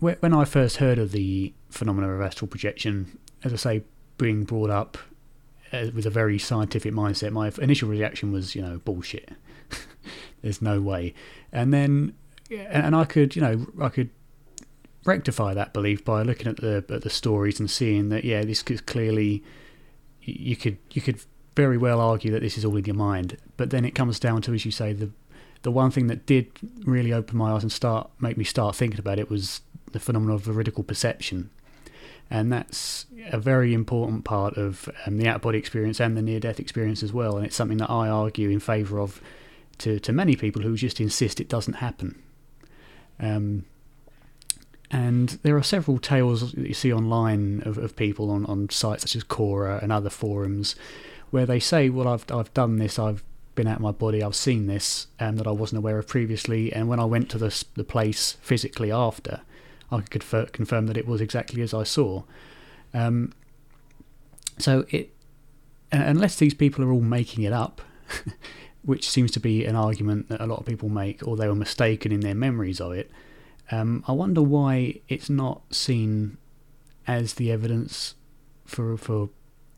when 0.00 0.34
I 0.34 0.44
first 0.44 0.78
heard 0.78 0.98
of 0.98 1.12
the 1.12 1.52
phenomena 1.68 2.10
of 2.10 2.20
astral 2.20 2.48
projection, 2.48 3.18
as 3.44 3.52
I 3.52 3.56
say, 3.56 3.82
being 4.16 4.44
brought 4.44 4.70
up 4.70 4.98
uh, 5.72 5.86
with 5.94 6.06
a 6.06 6.10
very 6.10 6.38
scientific 6.38 6.92
mindset, 6.92 7.32
my 7.32 7.52
initial 7.62 7.88
reaction 7.88 8.32
was, 8.32 8.54
you 8.54 8.62
know, 8.62 8.78
bullshit. 8.78 9.30
There's 10.42 10.62
no 10.62 10.80
way. 10.80 11.14
And 11.52 11.72
then, 11.72 12.14
and 12.50 12.96
I 12.96 13.04
could, 13.04 13.36
you 13.36 13.42
know, 13.42 13.66
I 13.80 13.90
could 13.90 14.10
rectify 15.04 15.54
that 15.54 15.72
belief 15.72 16.04
by 16.04 16.22
looking 16.22 16.46
at 16.46 16.58
the 16.58 16.84
at 16.88 17.02
the 17.02 17.10
stories 17.10 17.60
and 17.60 17.70
seeing 17.70 18.08
that, 18.08 18.24
yeah, 18.24 18.42
this 18.42 18.62
is 18.64 18.80
clearly, 18.80 19.44
you 20.22 20.56
could 20.56 20.78
you 20.92 21.02
could 21.02 21.20
very 21.56 21.76
well 21.76 22.00
argue 22.00 22.30
that 22.30 22.40
this 22.40 22.56
is 22.56 22.64
all 22.64 22.76
in 22.76 22.84
your 22.86 22.96
mind. 22.96 23.36
But 23.56 23.70
then 23.70 23.84
it 23.84 23.94
comes 23.94 24.18
down 24.18 24.42
to, 24.42 24.54
as 24.54 24.64
you 24.64 24.70
say, 24.70 24.92
the 24.92 25.10
the 25.62 25.70
one 25.70 25.90
thing 25.90 26.06
that 26.06 26.26
did 26.26 26.50
really 26.86 27.12
open 27.12 27.36
my 27.36 27.52
eyes 27.52 27.62
and 27.62 27.70
start 27.70 28.10
make 28.18 28.36
me 28.36 28.44
start 28.44 28.74
thinking 28.74 28.98
about 28.98 29.18
it 29.18 29.28
was 29.28 29.60
the 29.92 30.00
phenomenon 30.00 30.36
of 30.36 30.42
veridical 30.42 30.84
perception. 30.84 31.50
And 32.30 32.52
that's 32.52 33.06
a 33.32 33.38
very 33.38 33.74
important 33.74 34.24
part 34.24 34.56
of 34.56 34.88
um, 35.04 35.18
the 35.18 35.26
out 35.26 35.36
of 35.36 35.42
body 35.42 35.58
experience 35.58 36.00
and 36.00 36.16
the 36.16 36.22
near 36.22 36.38
death 36.38 36.60
experience 36.60 37.02
as 37.02 37.12
well. 37.12 37.36
And 37.36 37.44
it's 37.44 37.56
something 37.56 37.78
that 37.78 37.90
I 37.90 38.08
argue 38.08 38.50
in 38.50 38.60
favour 38.60 39.00
of 39.00 39.20
to, 39.78 39.98
to 39.98 40.12
many 40.12 40.36
people 40.36 40.62
who 40.62 40.76
just 40.76 41.00
insist 41.00 41.40
it 41.40 41.48
doesn't 41.48 41.74
happen. 41.74 42.22
Um, 43.18 43.64
and 44.90 45.30
there 45.42 45.56
are 45.56 45.62
several 45.62 45.98
tales 45.98 46.52
that 46.52 46.66
you 46.66 46.74
see 46.74 46.92
online 46.92 47.62
of, 47.64 47.78
of 47.78 47.96
people 47.96 48.30
on, 48.30 48.46
on 48.46 48.68
sites 48.70 49.02
such 49.02 49.16
as 49.16 49.24
Quora 49.24 49.82
and 49.82 49.92
other 49.92 50.10
forums 50.10 50.74
where 51.30 51.46
they 51.46 51.60
say, 51.60 51.88
Well, 51.88 52.08
I've, 52.08 52.24
I've 52.30 52.52
done 52.54 52.76
this, 52.76 52.98
I've 52.98 53.22
been 53.54 53.66
out 53.66 53.76
of 53.76 53.82
my 53.82 53.92
body, 53.92 54.22
I've 54.22 54.34
seen 54.34 54.66
this 54.66 55.06
um, 55.18 55.36
that 55.36 55.46
I 55.46 55.52
wasn't 55.52 55.78
aware 55.78 55.98
of 55.98 56.08
previously. 56.08 56.72
And 56.72 56.88
when 56.88 56.98
I 56.98 57.04
went 57.04 57.30
to 57.30 57.38
the, 57.38 57.64
the 57.74 57.84
place 57.84 58.36
physically 58.42 58.90
after, 58.90 59.42
I 59.92 60.00
could 60.02 60.24
confirm 60.52 60.86
that 60.86 60.96
it 60.96 61.06
was 61.06 61.20
exactly 61.20 61.62
as 61.62 61.74
I 61.74 61.82
saw. 61.82 62.22
Um, 62.94 63.32
so 64.58 64.84
it, 64.90 65.14
unless 65.92 66.36
these 66.36 66.54
people 66.54 66.84
are 66.84 66.92
all 66.92 67.00
making 67.00 67.44
it 67.44 67.52
up, 67.52 67.80
which 68.82 69.08
seems 69.08 69.30
to 69.32 69.40
be 69.40 69.64
an 69.64 69.76
argument 69.76 70.28
that 70.28 70.40
a 70.40 70.46
lot 70.46 70.60
of 70.60 70.66
people 70.66 70.88
make, 70.88 71.26
or 71.26 71.36
they 71.36 71.48
were 71.48 71.54
mistaken 71.54 72.12
in 72.12 72.20
their 72.20 72.34
memories 72.34 72.80
of 72.80 72.92
it, 72.92 73.10
um, 73.70 74.04
I 74.08 74.12
wonder 74.12 74.42
why 74.42 75.00
it's 75.08 75.30
not 75.30 75.62
seen 75.70 76.38
as 77.06 77.34
the 77.34 77.50
evidence 77.50 78.14
for 78.64 78.96
for 78.96 79.30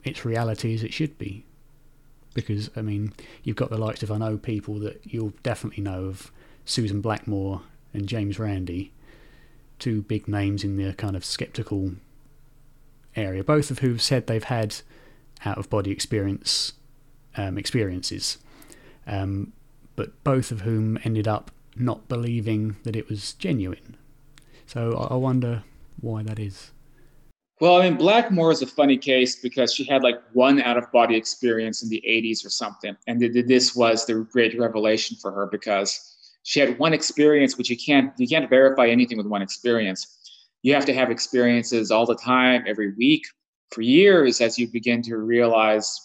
its 0.05 0.24
reality 0.24 0.74
as 0.74 0.83
it 0.83 0.92
should 0.92 1.18
be. 1.18 1.44
Because 2.34 2.70
I 2.74 2.83
mean, 2.83 3.12
you've 3.42 3.56
got 3.56 3.70
the 3.70 3.78
likes 3.78 4.02
of 4.02 4.10
I 4.10 4.18
know 4.18 4.38
people 4.38 4.78
that 4.80 5.00
you'll 5.05 5.34
definitely 5.42 5.84
know 5.84 6.05
of 6.05 6.33
Susan 6.64 7.00
Blackmore 7.00 7.62
and 7.92 8.06
James 8.06 8.38
Randi, 8.38 8.92
two 9.83 10.00
big 10.00 10.28
names 10.28 10.62
in 10.62 10.77
the 10.77 10.92
kind 10.94 11.16
of 11.16 11.25
skeptical 11.25 11.92
area, 13.16 13.42
both 13.42 13.69
of 13.69 13.80
who've 13.80 14.00
said 14.00 14.28
they've 14.28 14.44
had 14.44 14.77
out 15.44 15.58
of 15.58 15.69
body 15.69 15.91
experience 15.91 16.74
um, 17.36 17.58
experiences, 17.58 18.39
um, 19.08 19.52
but 19.97 20.22
both 20.22 20.52
of 20.52 20.61
whom 20.61 20.98
ended 21.02 21.27
up 21.27 21.50
not 21.74 22.06
believing 22.08 22.77
that 22.84 22.94
it 22.94 23.08
was 23.08 23.33
genuine. 23.33 23.97
So 24.66 25.08
I 25.11 25.16
wonder 25.16 25.64
why 26.00 26.22
that 26.22 26.39
is. 26.39 26.70
Well, 27.61 27.80
I 27.80 27.89
mean, 27.89 27.98
Blackmore 27.98 28.52
is 28.52 28.62
a 28.62 28.67
funny 28.67 28.96
case 28.96 29.36
because 29.36 29.74
she 29.74 29.85
had 29.85 30.05
like 30.05 30.20
one 30.33 30.61
out 30.61 30.77
of 30.77 30.90
body 30.92 31.17
experience 31.17 31.83
in 31.83 31.89
the 31.89 32.02
80s 32.06 32.46
or 32.46 32.51
something. 32.51 32.96
And 33.08 33.20
this 33.20 33.74
was 33.74 34.06
the 34.06 34.27
great 34.30 34.56
revelation 34.58 35.17
for 35.20 35.33
her 35.33 35.46
because 35.46 36.11
she 36.45 36.61
had 36.61 36.79
one 36.79 36.92
experience 36.92 37.57
which 37.57 37.70
you 37.70 37.77
can't 37.77 38.13
you 38.19 38.27
can't 38.27 38.48
verify 38.51 38.89
anything 38.89 39.19
with 39.19 39.27
one 39.27 39.42
experience. 39.42 40.19
You 40.63 40.75
have 40.75 40.85
to 40.86 40.95
have 40.95 41.11
experiences 41.11 41.91
all 41.91 42.07
the 42.07 42.17
time 42.17 42.64
every 42.67 42.95
week. 42.95 43.23
For 43.70 43.83
years 43.83 44.41
as 44.41 44.58
you 44.58 44.69
begin 44.69 45.03
to 45.03 45.17
realize 45.17 45.98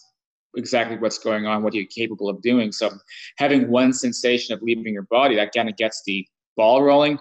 exactly 0.55 0.97
what's 0.97 1.19
going 1.19 1.45
on 1.45 1.63
what 1.63 1.73
you're 1.73 1.85
capable 1.85 2.29
of 2.29 2.41
doing. 2.41 2.71
So 2.71 2.91
having 3.37 3.69
one 3.69 3.93
sensation 3.93 4.53
of 4.53 4.61
leaving 4.61 4.93
your 4.93 5.03
body 5.03 5.35
that 5.35 5.53
kind 5.53 5.69
of 5.69 5.75
gets 5.75 6.01
the 6.05 6.25
ball 6.55 6.81
rolling. 6.81 7.19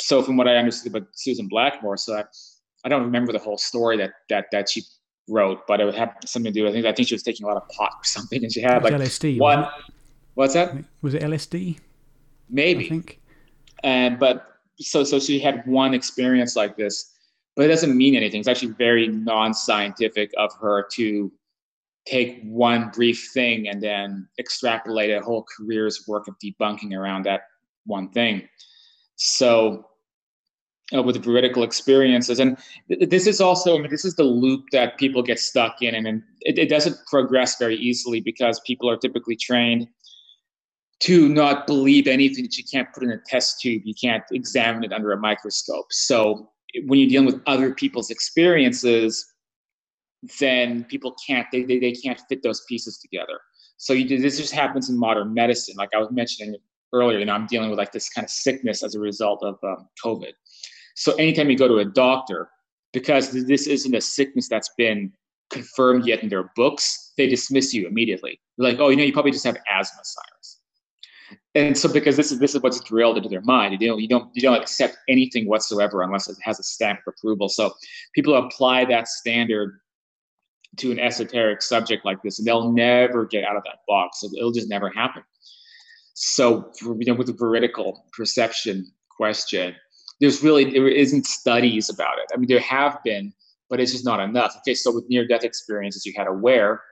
So 0.00 0.22
from 0.22 0.36
what 0.36 0.46
i 0.46 0.54
understood 0.56 0.94
about 0.94 1.08
susan 1.14 1.48
blackmore 1.48 1.96
so 1.96 2.16
I, 2.16 2.24
I 2.84 2.88
don't 2.88 3.02
remember 3.02 3.32
the 3.32 3.38
whole 3.38 3.58
story 3.58 3.96
that 3.98 4.12
that 4.28 4.46
that 4.52 4.68
she 4.68 4.82
wrote 5.28 5.66
but 5.66 5.80
it 5.80 5.94
had 5.94 6.12
something 6.24 6.52
to 6.52 6.60
do 6.60 6.68
i 6.68 6.72
think 6.72 6.86
i 6.86 6.92
think 6.92 7.08
she 7.08 7.14
was 7.14 7.22
taking 7.22 7.44
a 7.44 7.48
lot 7.48 7.56
of 7.56 7.68
pot 7.68 7.90
or 7.90 8.04
something 8.04 8.42
and 8.42 8.52
she 8.52 8.60
had 8.60 8.82
like 8.82 8.94
LSD, 8.94 9.38
one 9.38 9.66
what's 10.34 10.54
that? 10.54 10.72
Was 11.02 11.14
it 11.14 11.22
lsd 11.22 11.78
maybe. 12.50 12.86
I 12.86 12.88
think. 12.88 13.20
And 13.84 14.18
but 14.18 14.46
so 14.78 15.04
so 15.04 15.18
she 15.18 15.38
had 15.38 15.66
one 15.66 15.94
experience 15.94 16.56
like 16.56 16.76
this, 16.76 17.12
but 17.56 17.64
it 17.64 17.68
doesn't 17.68 17.96
mean 17.96 18.14
anything. 18.14 18.40
It's 18.40 18.48
actually 18.48 18.72
very 18.72 19.08
non-scientific 19.08 20.32
of 20.36 20.52
her 20.60 20.86
to 20.92 21.32
take 22.06 22.42
one 22.44 22.90
brief 22.94 23.30
thing 23.34 23.68
and 23.68 23.82
then 23.82 24.26
extrapolate 24.38 25.10
a 25.10 25.20
whole 25.20 25.44
career's 25.56 26.06
work 26.08 26.26
of 26.26 26.34
debunking 26.42 26.96
around 26.96 27.24
that 27.24 27.42
one 27.84 28.10
thing. 28.10 28.48
So 29.16 29.88
uh, 30.94 31.02
with 31.02 31.22
veridical 31.22 31.62
experiences. 31.62 32.40
And 32.40 32.56
th- 32.88 33.10
this 33.10 33.26
is 33.26 33.40
also, 33.40 33.76
I 33.76 33.80
mean, 33.80 33.90
this 33.90 34.04
is 34.04 34.14
the 34.14 34.24
loop 34.24 34.64
that 34.72 34.96
people 34.98 35.22
get 35.22 35.38
stuck 35.38 35.82
in, 35.82 35.94
and, 35.94 36.06
and 36.06 36.22
it, 36.40 36.58
it, 36.58 36.68
doesn't 36.68 36.96
progress 37.06 37.58
very 37.58 37.76
easily 37.76 38.20
because 38.20 38.60
people 38.60 38.88
are 38.88 38.96
typically 38.96 39.36
trained 39.36 39.86
to 41.00 41.28
not 41.28 41.66
believe 41.66 42.06
anything 42.06 42.44
that 42.44 42.56
you 42.58 42.64
can't 42.64 42.92
put 42.92 43.04
in 43.04 43.10
a 43.10 43.18
test 43.18 43.60
tube, 43.60 43.82
you 43.84 43.94
can't 43.94 44.24
examine 44.32 44.84
it 44.84 44.92
under 44.92 45.12
a 45.12 45.16
microscope. 45.16 45.86
So 45.92 46.50
when 46.86 46.98
you're 46.98 47.08
dealing 47.08 47.26
with 47.26 47.40
other 47.46 47.72
people's 47.74 48.10
experiences, 48.10 49.24
then 50.40 50.84
people 50.84 51.14
can't 51.24 51.46
they, 51.52 51.62
they, 51.62 51.78
they 51.78 51.92
can't 51.92 52.20
fit 52.28 52.42
those 52.42 52.64
pieces 52.68 52.98
together. 52.98 53.40
So 53.76 53.92
you, 53.92 54.18
this 54.18 54.38
just 54.38 54.52
happens 54.52 54.90
in 54.90 54.98
modern 54.98 55.32
medicine. 55.32 55.76
Like 55.78 55.90
I 55.94 55.98
was 55.98 56.10
mentioning 56.10 56.56
earlier, 56.92 57.18
you 57.18 57.24
know, 57.24 57.34
I'm 57.34 57.46
dealing 57.46 57.70
with 57.70 57.78
like 57.78 57.92
this 57.92 58.08
kind 58.08 58.24
of 58.24 58.30
sickness 58.30 58.82
as 58.82 58.96
a 58.96 59.00
result 59.00 59.42
of 59.44 59.56
um, 59.62 59.88
COVID. 60.04 60.32
So 60.96 61.14
anytime 61.14 61.48
you 61.48 61.56
go 61.56 61.68
to 61.68 61.78
a 61.78 61.84
doctor, 61.84 62.50
because 62.92 63.30
this 63.46 63.68
isn't 63.68 63.94
a 63.94 64.00
sickness 64.00 64.48
that's 64.48 64.70
been 64.76 65.12
confirmed 65.50 66.06
yet 66.06 66.22
in 66.24 66.28
their 66.28 66.50
books, 66.56 67.12
they 67.16 67.28
dismiss 67.28 67.72
you 67.72 67.86
immediately. 67.86 68.40
They're 68.56 68.70
like, 68.70 68.80
oh, 68.80 68.88
you 68.88 68.96
know, 68.96 69.04
you 69.04 69.12
probably 69.12 69.30
just 69.30 69.44
have 69.44 69.58
asthma, 69.70 70.00
and 71.58 71.76
so 71.76 71.92
because 71.92 72.16
this 72.16 72.30
is 72.30 72.38
this 72.38 72.54
is 72.54 72.62
what's 72.62 72.80
drilled 72.80 73.16
into 73.16 73.28
their 73.28 73.42
mind. 73.42 73.72
You 73.72 73.88
don't 73.88 74.00
you 74.00 74.08
don't 74.08 74.30
you 74.34 74.42
don't 74.42 74.60
accept 74.60 74.96
anything 75.08 75.46
whatsoever 75.46 76.02
unless 76.02 76.28
it 76.28 76.36
has 76.42 76.60
a 76.60 76.62
stamp 76.62 77.00
of 77.06 77.14
approval. 77.16 77.48
So 77.48 77.74
people 78.14 78.34
apply 78.34 78.84
that 78.86 79.08
standard 79.08 79.80
to 80.76 80.92
an 80.92 81.00
esoteric 81.00 81.62
subject 81.62 82.04
like 82.04 82.22
this 82.22 82.38
and 82.38 82.46
they'll 82.46 82.70
never 82.70 83.26
get 83.26 83.44
out 83.44 83.56
of 83.56 83.64
that 83.64 83.80
box. 83.88 84.20
So 84.20 84.28
it'll 84.36 84.52
just 84.52 84.68
never 84.68 84.90
happen. 84.90 85.22
So 86.14 86.70
you 86.82 87.06
know 87.06 87.14
with 87.14 87.26
the 87.26 87.32
veridical 87.32 88.04
perception 88.16 88.86
question 89.16 89.74
there's 90.20 90.42
really 90.42 90.70
there 90.70 90.88
isn't 90.88 91.26
studies 91.26 91.90
about 91.90 92.18
it. 92.18 92.26
I 92.32 92.36
mean 92.36 92.48
there 92.48 92.60
have 92.60 93.02
been 93.04 93.32
but 93.68 93.80
it's 93.80 93.92
just 93.92 94.04
not 94.04 94.20
enough. 94.20 94.54
Okay 94.58 94.74
so 94.74 94.94
with 94.94 95.08
near 95.08 95.26
death 95.26 95.44
experiences 95.44 96.06
you 96.06 96.12
had 96.16 96.28
aware 96.28 96.82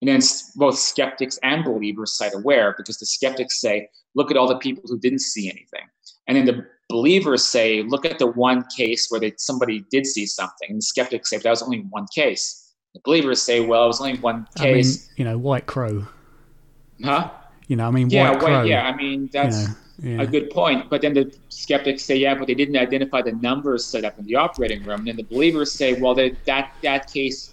and 0.00 0.08
then 0.08 0.20
both 0.56 0.78
skeptics 0.78 1.38
and 1.42 1.64
believers 1.64 2.16
cite 2.16 2.34
aware 2.34 2.74
because 2.76 2.98
the 2.98 3.06
skeptics 3.06 3.60
say, 3.60 3.88
look 4.14 4.30
at 4.30 4.36
all 4.36 4.48
the 4.48 4.58
people 4.58 4.84
who 4.86 4.98
didn't 4.98 5.20
see 5.20 5.48
anything. 5.48 5.86
And 6.26 6.36
then 6.36 6.46
the 6.46 6.66
believers 6.88 7.44
say, 7.44 7.82
look 7.82 8.06
at 8.06 8.18
the 8.18 8.28
one 8.28 8.64
case 8.76 9.08
where 9.10 9.20
they, 9.20 9.34
somebody 9.36 9.84
did 9.90 10.06
see 10.06 10.26
something. 10.26 10.70
And 10.70 10.78
the 10.78 10.82
skeptics 10.82 11.30
say, 11.30 11.38
that 11.38 11.50
was 11.50 11.62
only 11.62 11.80
one 11.90 12.06
case. 12.14 12.72
The 12.94 13.00
believers 13.04 13.42
say, 13.42 13.60
well, 13.60 13.84
it 13.84 13.88
was 13.88 14.00
only 14.00 14.18
one 14.18 14.46
case. 14.56 15.06
I 15.06 15.08
mean, 15.08 15.16
you 15.16 15.24
know, 15.24 15.38
White 15.38 15.66
Crow. 15.66 16.06
Huh? 17.04 17.30
You 17.68 17.76
know, 17.76 17.86
I 17.86 17.90
mean, 17.90 18.10
yeah, 18.10 18.30
White 18.30 18.40
Crow. 18.40 18.62
yeah, 18.62 18.88
I 18.88 18.96
mean, 18.96 19.28
that's 19.32 19.68
you 19.98 20.16
know, 20.16 20.22
yeah. 20.22 20.22
a 20.22 20.26
good 20.26 20.50
point. 20.50 20.88
But 20.88 21.02
then 21.02 21.14
the 21.14 21.32
skeptics 21.50 22.04
say, 22.04 22.16
yeah, 22.16 22.34
but 22.34 22.46
they 22.46 22.54
didn't 22.54 22.76
identify 22.76 23.22
the 23.22 23.32
numbers 23.32 23.84
set 23.84 24.04
up 24.04 24.18
in 24.18 24.24
the 24.24 24.36
operating 24.36 24.82
room. 24.82 25.00
And 25.00 25.08
then 25.08 25.16
the 25.16 25.24
believers 25.24 25.72
say, 25.72 26.00
well, 26.00 26.14
they, 26.14 26.30
that, 26.46 26.72
that 26.82 27.12
case 27.12 27.52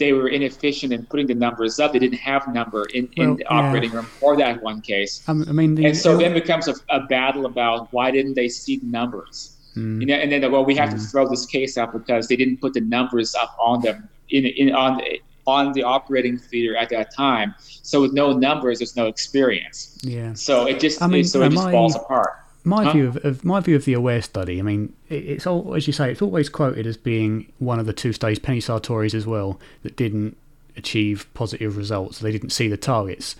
they 0.00 0.12
were 0.14 0.28
inefficient 0.28 0.92
in 0.92 1.06
putting 1.06 1.28
the 1.28 1.34
numbers 1.34 1.78
up. 1.78 1.92
They 1.92 2.00
didn't 2.00 2.18
have 2.18 2.48
number 2.52 2.86
in, 2.86 3.08
in 3.16 3.28
well, 3.28 3.36
the 3.36 3.46
operating 3.46 3.90
yeah. 3.90 3.96
room 3.96 4.06
for 4.06 4.36
that 4.38 4.60
one 4.62 4.80
case. 4.80 5.22
Um, 5.28 5.44
I 5.48 5.52
mean, 5.52 5.76
the, 5.76 5.84
and 5.86 5.96
so 5.96 6.16
then 6.16 6.32
becomes 6.32 6.66
a, 6.66 6.74
a, 6.88 7.00
battle 7.06 7.46
about 7.46 7.92
why 7.92 8.10
didn't 8.10 8.34
they 8.34 8.48
see 8.48 8.78
the 8.78 8.86
numbers? 8.86 9.56
Mm. 9.76 10.00
You 10.00 10.06
know, 10.06 10.14
and 10.14 10.32
then 10.32 10.50
well, 10.50 10.64
we 10.64 10.74
have 10.74 10.90
to 10.90 10.98
throw 10.98 11.28
this 11.28 11.46
case 11.46 11.78
out 11.78 11.92
because 11.92 12.26
they 12.26 12.34
didn't 12.34 12.56
put 12.56 12.72
the 12.72 12.80
numbers 12.80 13.34
up 13.34 13.54
on 13.60 13.82
them 13.82 14.08
in, 14.30 14.46
in 14.46 14.74
on 14.74 14.96
the, 14.96 15.20
on 15.46 15.72
the 15.72 15.82
operating 15.82 16.38
theater 16.38 16.76
at 16.76 16.88
that 16.88 17.14
time. 17.14 17.54
So 17.60 18.00
with 18.00 18.14
no 18.14 18.32
numbers, 18.32 18.78
there's 18.78 18.96
no 18.96 19.06
experience. 19.06 19.98
Yeah. 20.02 20.32
So 20.32 20.66
it 20.66 20.80
just 20.80 21.02
I 21.02 21.06
mean, 21.06 21.24
so 21.24 21.42
it 21.42 21.50
just 21.50 21.66
I, 21.66 21.72
falls 21.72 21.94
apart 21.94 22.39
my 22.64 22.84
huh? 22.84 22.92
view 22.92 23.08
of, 23.08 23.16
of, 23.24 23.44
my 23.44 23.60
view 23.60 23.76
of 23.76 23.84
the 23.84 23.94
aware 23.94 24.22
study 24.22 24.58
i 24.58 24.62
mean 24.62 24.92
it, 25.08 25.24
it's 25.24 25.46
all 25.46 25.74
as 25.74 25.86
you 25.86 25.92
say 25.92 26.10
it's 26.10 26.22
always 26.22 26.48
quoted 26.48 26.86
as 26.86 26.96
being 26.96 27.50
one 27.58 27.78
of 27.78 27.86
the 27.86 27.92
two 27.92 28.12
studies 28.12 28.38
penny 28.38 28.60
sartori's 28.60 29.14
as 29.14 29.26
well 29.26 29.58
that 29.82 29.96
didn't 29.96 30.36
achieve 30.76 31.26
positive 31.34 31.76
results 31.76 32.18
they 32.18 32.32
didn't 32.32 32.50
see 32.50 32.68
the 32.68 32.76
targets 32.76 33.36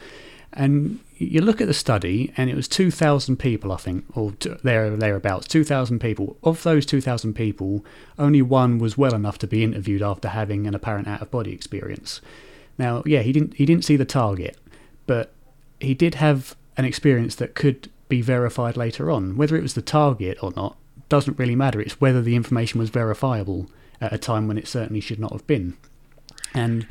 And 0.52 0.99
you 1.17 1.40
look 1.40 1.61
at 1.61 1.69
the 1.69 1.75
study, 1.75 2.32
and 2.37 2.50
it 2.50 2.56
was 2.56 2.67
2,000 2.67 3.37
people, 3.37 3.70
I 3.70 3.76
think, 3.76 4.05
or 4.17 4.32
there 4.64 4.90
thereabouts, 4.96 5.46
2,000 5.46 6.00
people. 6.00 6.37
Of 6.43 6.62
those 6.62 6.84
2,000 6.87 7.34
people, 7.34 7.84
only 8.19 8.43
one 8.43 8.78
was 8.78 8.99
well 8.99 9.14
enough 9.14 9.38
to 9.38 9.46
be 9.46 9.62
interviewed 9.62 10.02
after 10.02 10.28
having 10.28 10.66
an 10.66 10.75
apparent 10.75 11.06
out 11.06 11.23
of 11.23 11.31
body 11.31 11.52
experience. 11.52 12.20
Now, 12.78 13.02
yeah, 13.06 13.20
he 13.20 13.32
didn't 13.32 13.55
he 13.55 13.66
didn't 13.66 13.84
see 13.84 13.96
the 13.96 14.05
target, 14.05 14.56
but 15.06 15.32
he 15.78 15.94
did 15.94 16.16
have 16.16 16.56
an 16.76 16.84
experience 16.84 17.34
that 17.37 17.55
could 17.55 17.90
be 18.10 18.20
verified 18.20 18.76
later 18.76 19.10
on. 19.10 19.36
Whether 19.36 19.56
it 19.56 19.62
was 19.62 19.74
the 19.74 19.82
target 19.82 20.36
or 20.42 20.52
not 20.54 20.76
doesn't 21.08 21.38
really 21.38 21.56
matter. 21.56 21.80
It's 21.80 22.00
whether 22.00 22.20
the 22.20 22.36
information 22.36 22.78
was 22.78 22.90
verifiable 22.90 23.70
at 24.00 24.12
a 24.12 24.18
time 24.18 24.48
when 24.48 24.58
it 24.58 24.68
certainly 24.68 25.00
should 25.00 25.18
not 25.18 25.32
have 25.32 25.46
been. 25.46 25.76
And 26.54 26.86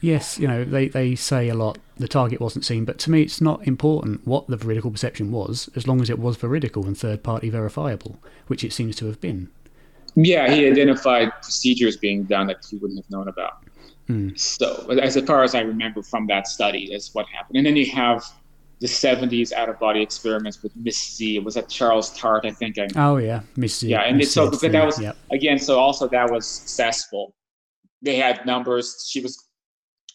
yes, 0.00 0.38
you 0.38 0.48
know, 0.48 0.64
they, 0.64 0.88
they 0.88 1.14
say 1.14 1.48
a 1.48 1.54
lot 1.54 1.78
the 1.96 2.08
target 2.08 2.40
wasn't 2.40 2.64
seen, 2.64 2.84
but 2.84 2.98
to 3.00 3.10
me 3.10 3.22
it's 3.22 3.40
not 3.40 3.66
important 3.66 4.26
what 4.26 4.46
the 4.46 4.56
veridical 4.56 4.90
perception 4.90 5.32
was, 5.32 5.70
as 5.74 5.88
long 5.88 6.00
as 6.00 6.10
it 6.10 6.18
was 6.18 6.36
veridical 6.36 6.86
and 6.86 6.96
third 6.96 7.22
party 7.22 7.48
verifiable, 7.50 8.18
which 8.46 8.62
it 8.62 8.72
seems 8.72 8.96
to 8.96 9.06
have 9.06 9.20
been. 9.20 9.48
Yeah, 10.14 10.50
he 10.50 10.66
identified 10.66 11.30
procedures 11.42 11.96
being 11.96 12.24
done 12.24 12.46
that 12.46 12.64
he 12.68 12.76
wouldn't 12.76 12.98
have 13.02 13.10
known 13.10 13.28
about. 13.28 13.64
Mm. 14.08 14.38
So, 14.38 14.88
as 14.90 15.18
far 15.22 15.42
as 15.42 15.54
I 15.54 15.60
remember 15.60 16.02
from 16.02 16.26
that 16.28 16.46
study, 16.46 16.88
that's 16.90 17.14
what 17.14 17.26
happened. 17.28 17.58
And 17.58 17.66
then 17.66 17.76
you 17.76 17.90
have 17.90 18.24
the 18.80 18.86
70s 18.86 19.52
out 19.52 19.68
of 19.68 19.78
body 19.78 20.02
experiments 20.02 20.62
with 20.62 20.74
Miss 20.76 21.16
Z. 21.16 21.36
It 21.36 21.44
was 21.44 21.56
at 21.56 21.68
Charles 21.68 22.16
Tart, 22.16 22.44
I 22.44 22.50
think. 22.50 22.76
Oh, 22.96 23.16
yeah, 23.16 23.40
Miss 23.56 23.78
Z. 23.78 23.88
Yeah, 23.88 24.02
and 24.02 24.18
Miss 24.18 24.32
so 24.32 24.50
that 24.50 24.84
was, 24.84 25.00
yep. 25.00 25.16
again, 25.30 25.58
so 25.58 25.78
also 25.78 26.08
that 26.08 26.30
was 26.30 26.46
successful. 26.46 27.34
They 28.02 28.16
had 28.16 28.44
numbers. 28.44 29.06
She 29.08 29.20
was, 29.20 29.42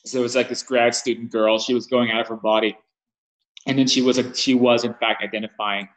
so 0.05 0.19
it 0.19 0.21
was 0.21 0.35
like 0.35 0.49
this 0.49 0.61
grad 0.61 0.93
student 0.93 1.31
girl. 1.31 1.57
She 1.57 1.73
was 1.73 1.87
going 1.87 2.11
out 2.11 2.21
of 2.21 2.27
her 2.27 2.35
body. 2.35 2.77
And 3.67 3.77
then 3.77 3.87
she 3.87 4.01
was, 4.01 4.17
a, 4.17 4.33
she 4.35 4.53
was 4.53 4.83
in 4.83 4.93
fact 4.95 5.23
identifying 5.23 5.87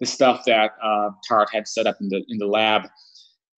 the 0.00 0.06
stuff 0.06 0.44
that 0.46 0.72
uh, 0.82 1.10
Tart 1.26 1.48
had 1.52 1.66
set 1.66 1.86
up 1.86 1.96
in 2.00 2.08
the 2.08 2.22
in 2.28 2.38
the 2.38 2.46
lab. 2.46 2.88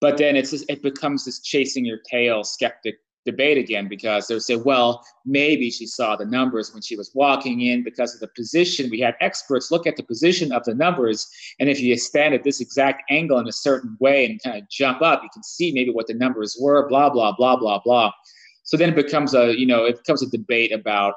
But 0.01 0.17
then 0.17 0.35
it's 0.35 0.51
just, 0.51 0.65
it 0.71 0.83
becomes 0.83 1.27
this 1.27 1.41
chasing 1.41 1.85
your 1.85 1.99
tail 2.11 2.43
skeptic 2.43 2.97
debate 3.27 3.59
again 3.59 3.89
because 3.89 4.27
they'll 4.27 4.41
say, 4.41 4.57
well, 4.57 5.05
maybe 5.25 5.71
she 5.71 5.87
saw 5.87 6.17
the 6.17 6.25
numbers 6.25 6.73
when 6.73 6.83
she 6.83 6.97
was 6.97 7.11
walking 7.15 7.61
in 7.61 7.83
because 7.83 8.15
of 8.15 8.21
the 8.21 8.29
position. 8.29 8.91
We 8.91 9.01
had 9.01 9.15
experts 9.21 9.71
look 9.71 9.87
at 9.87 9.97
the 9.97 10.03
position 10.03 10.53
of 10.53 10.65
the 10.65 10.75
numbers. 10.75 11.29
And 11.59 11.69
if 11.69 11.81
you 11.81 11.97
stand 11.97 12.35
at 12.35 12.45
this 12.45 12.61
exact 12.61 13.03
angle 13.11 13.39
in 13.39 13.49
a 13.49 13.53
certain 13.53 13.97
way 14.01 14.25
and 14.25 14.43
kind 14.43 14.63
of 14.63 14.69
jump 14.71 15.03
up, 15.03 15.23
you 15.23 15.29
can 15.33 15.43
see 15.43 15.73
maybe 15.73 15.91
what 15.91 16.07
the 16.07 16.15
numbers 16.15 16.57
were, 16.61 16.89
blah, 16.89 17.11
blah, 17.11 17.33
blah, 17.33 17.57
blah, 17.57 17.81
blah. 17.85 18.11
So 18.63 18.77
then 18.77 18.91
it 18.91 18.97
becomes 18.97 19.35
a, 19.35 19.59
you 19.59 19.67
know, 19.67 19.85
it 19.85 19.99
becomes 19.99 20.23
a 20.23 20.31
debate 20.31 20.73
about 20.73 21.15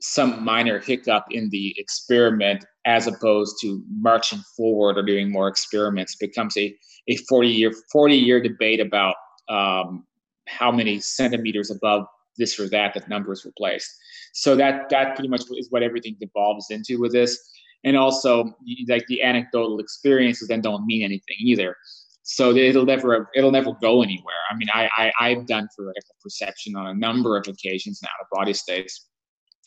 some 0.00 0.44
minor 0.44 0.80
hiccup 0.80 1.24
in 1.30 1.48
the 1.50 1.74
experiment 1.78 2.64
as 2.84 3.06
opposed 3.06 3.56
to 3.60 3.82
marching 3.88 4.40
forward 4.56 4.98
or 4.98 5.02
doing 5.02 5.30
more 5.30 5.46
experiments 5.46 6.14
it 6.14 6.26
becomes 6.26 6.56
a, 6.56 6.74
a 7.06 7.16
40 7.28 7.48
year 7.48 7.72
40 7.92 8.16
year 8.16 8.42
debate 8.42 8.80
about 8.80 9.14
um, 9.48 10.04
how 10.46 10.72
many 10.72 11.00
centimeters 11.00 11.70
above 11.70 12.06
this 12.38 12.58
or 12.58 12.68
that 12.68 12.94
that 12.94 13.08
numbers 13.08 13.44
were 13.44 13.52
placed. 13.56 13.90
So 14.32 14.56
that 14.56 14.88
that 14.90 15.14
pretty 15.14 15.28
much 15.28 15.42
is 15.58 15.68
what 15.70 15.82
everything 15.82 16.16
devolves 16.20 16.66
into 16.70 16.98
with 16.98 17.12
this. 17.12 17.38
And 17.84 17.96
also, 17.96 18.54
like 18.88 19.06
the 19.08 19.22
anecdotal 19.22 19.80
experiences 19.80 20.48
then 20.48 20.60
don't 20.60 20.86
mean 20.86 21.02
anything 21.02 21.36
either. 21.40 21.76
So 22.22 22.54
it'll 22.54 22.84
never 22.84 23.28
it'll 23.34 23.50
never 23.50 23.72
go 23.80 24.02
anywhere. 24.02 24.34
I 24.50 24.54
mean, 24.54 24.68
I, 24.72 24.88
I 24.96 25.12
I've 25.20 25.46
done 25.46 25.68
veridical 25.76 26.14
perception 26.22 26.76
on 26.76 26.86
a 26.86 26.94
number 26.94 27.36
of 27.36 27.48
occasions 27.48 28.00
out 28.04 28.20
of 28.20 28.26
body 28.30 28.52
states 28.52 29.08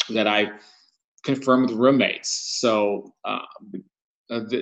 that 0.09 0.27
I 0.27 0.51
confirmed 1.23 1.69
with 1.69 1.77
roommates. 1.77 2.57
So 2.59 3.13
uh, 3.25 3.41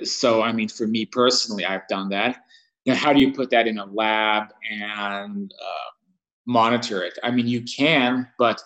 so 0.02 0.42
I 0.42 0.52
mean, 0.52 0.68
for 0.68 0.86
me 0.86 1.06
personally, 1.06 1.64
I've 1.64 1.86
done 1.88 2.08
that. 2.10 2.38
Now, 2.86 2.94
how 2.96 3.12
do 3.12 3.20
you 3.20 3.32
put 3.32 3.50
that 3.50 3.66
in 3.66 3.78
a 3.78 3.86
lab 3.86 4.48
and 4.70 5.54
uh, 5.58 5.90
monitor 6.46 7.02
it. 7.02 7.18
I 7.22 7.30
mean, 7.30 7.46
you 7.46 7.62
can, 7.62 8.28
but 8.38 8.62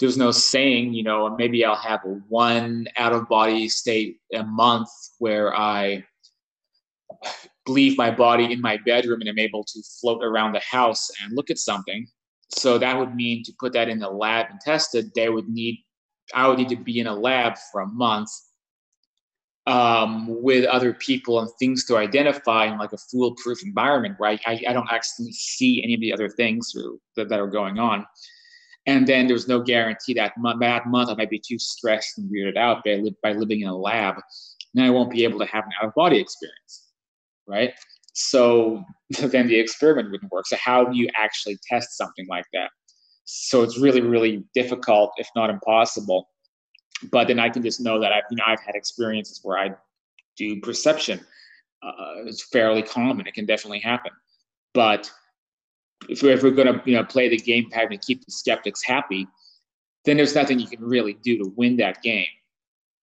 there's 0.00 0.18
no 0.18 0.30
saying, 0.30 0.94
you 0.94 1.02
know, 1.02 1.34
maybe 1.36 1.64
I'll 1.64 1.76
have 1.76 2.00
one 2.28 2.86
out 2.96 3.12
of 3.12 3.28
body 3.28 3.68
state 3.68 4.18
a 4.34 4.42
month 4.42 4.88
where 5.18 5.56
I 5.56 6.04
leave 7.66 7.96
my 7.96 8.10
body 8.10 8.52
in 8.52 8.60
my 8.60 8.76
bedroom 8.84 9.20
and 9.20 9.30
I'm 9.30 9.38
able 9.38 9.64
to 9.64 9.82
float 10.00 10.22
around 10.22 10.52
the 10.52 10.60
house 10.60 11.10
and 11.22 11.34
look 11.34 11.50
at 11.50 11.58
something. 11.58 12.06
So 12.50 12.76
that 12.78 12.98
would 12.98 13.14
mean 13.14 13.42
to 13.44 13.52
put 13.58 13.72
that 13.72 13.88
in 13.88 13.98
the 13.98 14.10
lab 14.10 14.46
and 14.50 14.60
test 14.60 14.94
it, 14.94 15.14
they 15.14 15.28
would 15.28 15.48
need, 15.48 15.78
I 16.34 16.46
would 16.48 16.58
need 16.58 16.68
to 16.70 16.76
be 16.76 17.00
in 17.00 17.06
a 17.06 17.14
lab 17.14 17.54
for 17.72 17.80
a 17.80 17.86
month 17.86 18.30
um, 19.66 20.42
with 20.42 20.66
other 20.66 20.92
people 20.92 21.40
and 21.40 21.48
things 21.58 21.84
to 21.86 21.96
identify 21.96 22.66
in 22.66 22.78
like 22.78 22.92
a 22.92 22.98
foolproof 22.98 23.62
environment 23.62 24.14
where 24.18 24.30
I, 24.30 24.60
I, 24.68 24.72
don't 24.74 24.90
actually 24.90 25.32
see 25.32 25.82
any 25.82 25.94
of 25.94 26.00
the 26.00 26.12
other 26.12 26.28
things 26.28 26.70
through, 26.70 27.00
that, 27.16 27.30
that 27.30 27.40
are 27.40 27.46
going 27.46 27.78
on. 27.78 28.04
And 28.86 29.06
then 29.06 29.26
there's 29.26 29.48
no 29.48 29.62
guarantee 29.62 30.12
that 30.14 30.34
that 30.36 30.86
month 30.86 31.08
I 31.08 31.14
might 31.14 31.30
be 31.30 31.40
too 31.40 31.58
stressed 31.58 32.18
and 32.18 32.30
weirded 32.30 32.58
out 32.58 32.84
by, 32.84 33.02
by 33.22 33.32
living 33.32 33.62
in 33.62 33.68
a 33.68 33.76
lab. 33.76 34.16
And 34.74 34.84
I 34.84 34.90
won't 34.90 35.10
be 35.10 35.24
able 35.24 35.38
to 35.38 35.46
have 35.46 35.64
an 35.64 35.70
out 35.80 35.88
of 35.88 35.94
body 35.94 36.18
experience, 36.18 36.90
right? 37.46 37.72
So 38.12 38.84
then 39.18 39.46
the 39.46 39.58
experiment 39.58 40.10
wouldn't 40.10 40.30
work. 40.30 40.46
So 40.46 40.56
how 40.62 40.84
do 40.84 40.96
you 40.96 41.08
actually 41.16 41.56
test 41.66 41.96
something 41.96 42.26
like 42.28 42.44
that? 42.52 42.70
So 43.24 43.62
it's 43.62 43.78
really, 43.78 44.02
really 44.02 44.44
difficult, 44.54 45.12
if 45.16 45.28
not 45.34 45.48
impossible, 45.48 46.28
but 47.10 47.28
then 47.28 47.38
I 47.38 47.48
can 47.48 47.62
just 47.62 47.80
know 47.80 48.00
that 48.00 48.12
I've 48.12 48.24
you 48.30 48.36
know 48.36 48.44
I've 48.46 48.60
had 48.60 48.74
experiences 48.74 49.40
where 49.42 49.58
I 49.58 49.74
do 50.36 50.60
perception. 50.60 51.20
Uh, 51.82 52.24
it's 52.24 52.42
fairly 52.42 52.82
common. 52.82 53.26
It 53.26 53.34
can 53.34 53.46
definitely 53.46 53.80
happen. 53.80 54.12
But 54.72 55.10
if 56.08 56.22
we're, 56.22 56.32
if 56.32 56.42
we're 56.42 56.50
going 56.50 56.72
to 56.72 56.82
you 56.84 56.96
know 56.96 57.04
play 57.04 57.28
the 57.28 57.36
game 57.36 57.68
pattern 57.70 57.92
and 57.92 58.02
keep 58.02 58.24
the 58.24 58.32
skeptics 58.32 58.82
happy, 58.82 59.26
then 60.04 60.16
there's 60.16 60.34
nothing 60.34 60.58
you 60.58 60.66
can 60.66 60.80
really 60.80 61.14
do 61.14 61.38
to 61.38 61.52
win 61.56 61.76
that 61.78 62.02
game. 62.02 62.26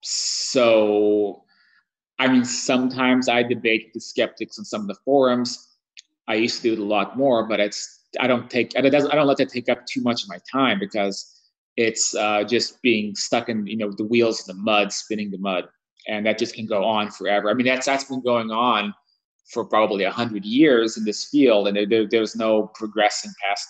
So, 0.01 1.43
I 2.19 2.27
mean, 2.27 2.43
sometimes 2.43 3.29
I 3.29 3.43
debate 3.43 3.93
the 3.93 3.99
skeptics 3.99 4.57
on 4.57 4.65
some 4.65 4.81
of 4.81 4.87
the 4.87 4.97
forums. 5.05 5.67
I 6.27 6.35
used 6.35 6.57
to 6.57 6.63
do 6.63 6.73
it 6.73 6.79
a 6.79 6.83
lot 6.83 7.17
more, 7.17 7.47
but 7.47 7.59
it's 7.59 7.99
I 8.19 8.27
don't 8.27 8.49
take 8.49 8.73
I 8.77 8.81
don't 8.81 9.27
let 9.27 9.37
that 9.37 9.49
take 9.49 9.69
up 9.69 9.85
too 9.85 10.01
much 10.01 10.23
of 10.23 10.29
my 10.29 10.39
time 10.51 10.79
because 10.79 11.40
it's 11.77 12.15
uh, 12.15 12.43
just 12.43 12.81
being 12.81 13.15
stuck 13.15 13.49
in 13.49 13.65
you 13.65 13.77
know 13.77 13.91
the 13.91 14.05
wheels 14.05 14.47
in 14.47 14.55
the 14.55 14.61
mud, 14.61 14.91
spinning 14.91 15.31
the 15.31 15.37
mud, 15.37 15.67
and 16.07 16.25
that 16.25 16.37
just 16.37 16.55
can 16.55 16.65
go 16.65 16.83
on 16.83 17.09
forever. 17.11 17.49
I 17.49 17.53
mean, 17.53 17.65
that's 17.65 17.85
that's 17.85 18.03
been 18.03 18.21
going 18.23 18.51
on 18.51 18.93
for 19.51 19.65
probably 19.65 20.03
a 20.03 20.11
hundred 20.11 20.45
years 20.45 20.97
in 20.97 21.05
this 21.05 21.29
field, 21.29 21.67
and 21.67 21.91
there, 21.91 22.07
there's 22.07 22.35
no 22.35 22.67
progressing 22.75 23.31
past 23.47 23.67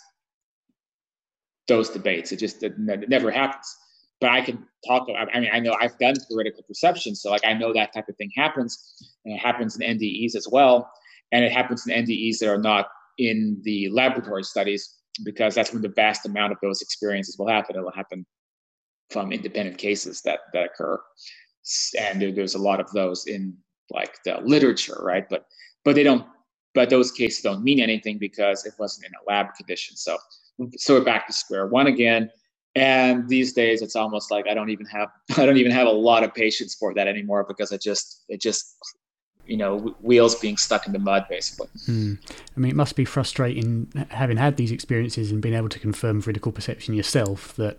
those 1.67 1.89
debates. 1.89 2.31
It 2.31 2.37
just 2.37 2.63
it, 2.63 2.73
never 2.77 3.31
happens. 3.31 3.75
But 4.19 4.29
I 4.29 4.41
can 4.41 4.65
talk. 4.85 5.09
about, 5.09 5.33
I 5.33 5.39
mean, 5.39 5.49
I 5.51 5.59
know 5.59 5.75
I've 5.79 5.97
done 5.97 6.15
veridical 6.29 6.63
perception, 6.67 7.15
so 7.15 7.31
like 7.31 7.45
I 7.45 7.53
know 7.53 7.73
that 7.73 7.93
type 7.93 8.07
of 8.09 8.17
thing 8.17 8.31
happens, 8.35 9.13
and 9.25 9.33
it 9.35 9.39
happens 9.39 9.79
in 9.79 9.97
NDEs 9.97 10.35
as 10.35 10.47
well, 10.51 10.91
and 11.31 11.45
it 11.45 11.51
happens 11.51 11.87
in 11.87 12.05
NDEs 12.05 12.39
that 12.39 12.49
are 12.49 12.57
not 12.57 12.89
in 13.17 13.59
the 13.63 13.89
laboratory 13.89 14.43
studies 14.43 15.00
because 15.23 15.55
that's 15.55 15.73
when 15.73 15.81
the 15.81 15.89
vast 15.89 16.25
amount 16.25 16.51
of 16.51 16.57
those 16.61 16.81
experiences 16.81 17.37
will 17.37 17.47
happen. 17.47 17.75
It'll 17.75 17.91
happen 17.91 18.25
from 19.09 19.31
independent 19.31 19.77
cases 19.77 20.21
that 20.21 20.41
that 20.53 20.65
occur, 20.65 20.99
and 21.99 22.21
there, 22.21 22.31
there's 22.31 22.55
a 22.55 22.59
lot 22.59 22.79
of 22.79 22.89
those 22.91 23.27
in 23.27 23.55
like 23.89 24.17
the 24.25 24.39
literature, 24.43 24.99
right? 25.01 25.27
But 25.29 25.45
but 25.83 25.95
they 25.95 26.03
don't. 26.03 26.25
But 26.73 26.89
those 26.89 27.11
cases 27.11 27.41
don't 27.41 27.63
mean 27.63 27.81
anything 27.81 28.17
because 28.17 28.65
it 28.65 28.73
wasn't 28.79 29.07
in 29.07 29.11
a 29.13 29.29
lab 29.29 29.53
condition. 29.55 29.97
So 29.97 30.17
so 30.77 30.95
we're 30.95 31.05
back 31.05 31.27
to 31.27 31.33
square 31.33 31.67
one 31.67 31.87
again. 31.87 32.29
And 32.75 33.27
these 33.27 33.51
days, 33.51 33.81
it's 33.81 33.97
almost 33.97 34.31
like 34.31 34.47
I 34.47 34.53
don't 34.53 34.69
even 34.69 34.85
have 34.85 35.09
I 35.37 35.45
don't 35.45 35.57
even 35.57 35.71
have 35.71 35.87
a 35.87 35.91
lot 35.91 36.23
of 36.23 36.33
patience 36.33 36.75
for 36.75 36.93
that 36.93 37.07
anymore 37.07 37.45
because 37.47 37.71
it 37.71 37.81
just 37.81 38.23
it 38.29 38.41
just 38.41 38.77
you 39.47 39.57
know 39.57 39.79
wheels 40.01 40.35
being 40.35 40.57
stuck 40.57 40.85
in 40.87 40.93
the 40.93 40.99
mud 40.99 41.25
basically. 41.29 41.67
Hmm. 41.85 42.13
i 42.55 42.59
mean 42.59 42.71
it 42.71 42.75
must 42.75 42.95
be 42.95 43.05
frustrating 43.05 43.91
having 44.09 44.37
had 44.37 44.57
these 44.57 44.71
experiences 44.71 45.31
and 45.31 45.41
being 45.41 45.55
able 45.55 45.69
to 45.69 45.79
confirm 45.79 46.21
veridical 46.21 46.51
perception 46.51 46.93
yourself 46.93 47.53
that 47.55 47.77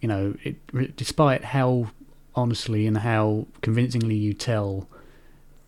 you 0.00 0.08
know 0.08 0.34
it, 0.42 0.96
despite 0.96 1.44
how 1.44 1.90
honestly 2.34 2.86
and 2.86 2.98
how 2.98 3.46
convincingly 3.62 4.14
you 4.14 4.34
tell 4.34 4.88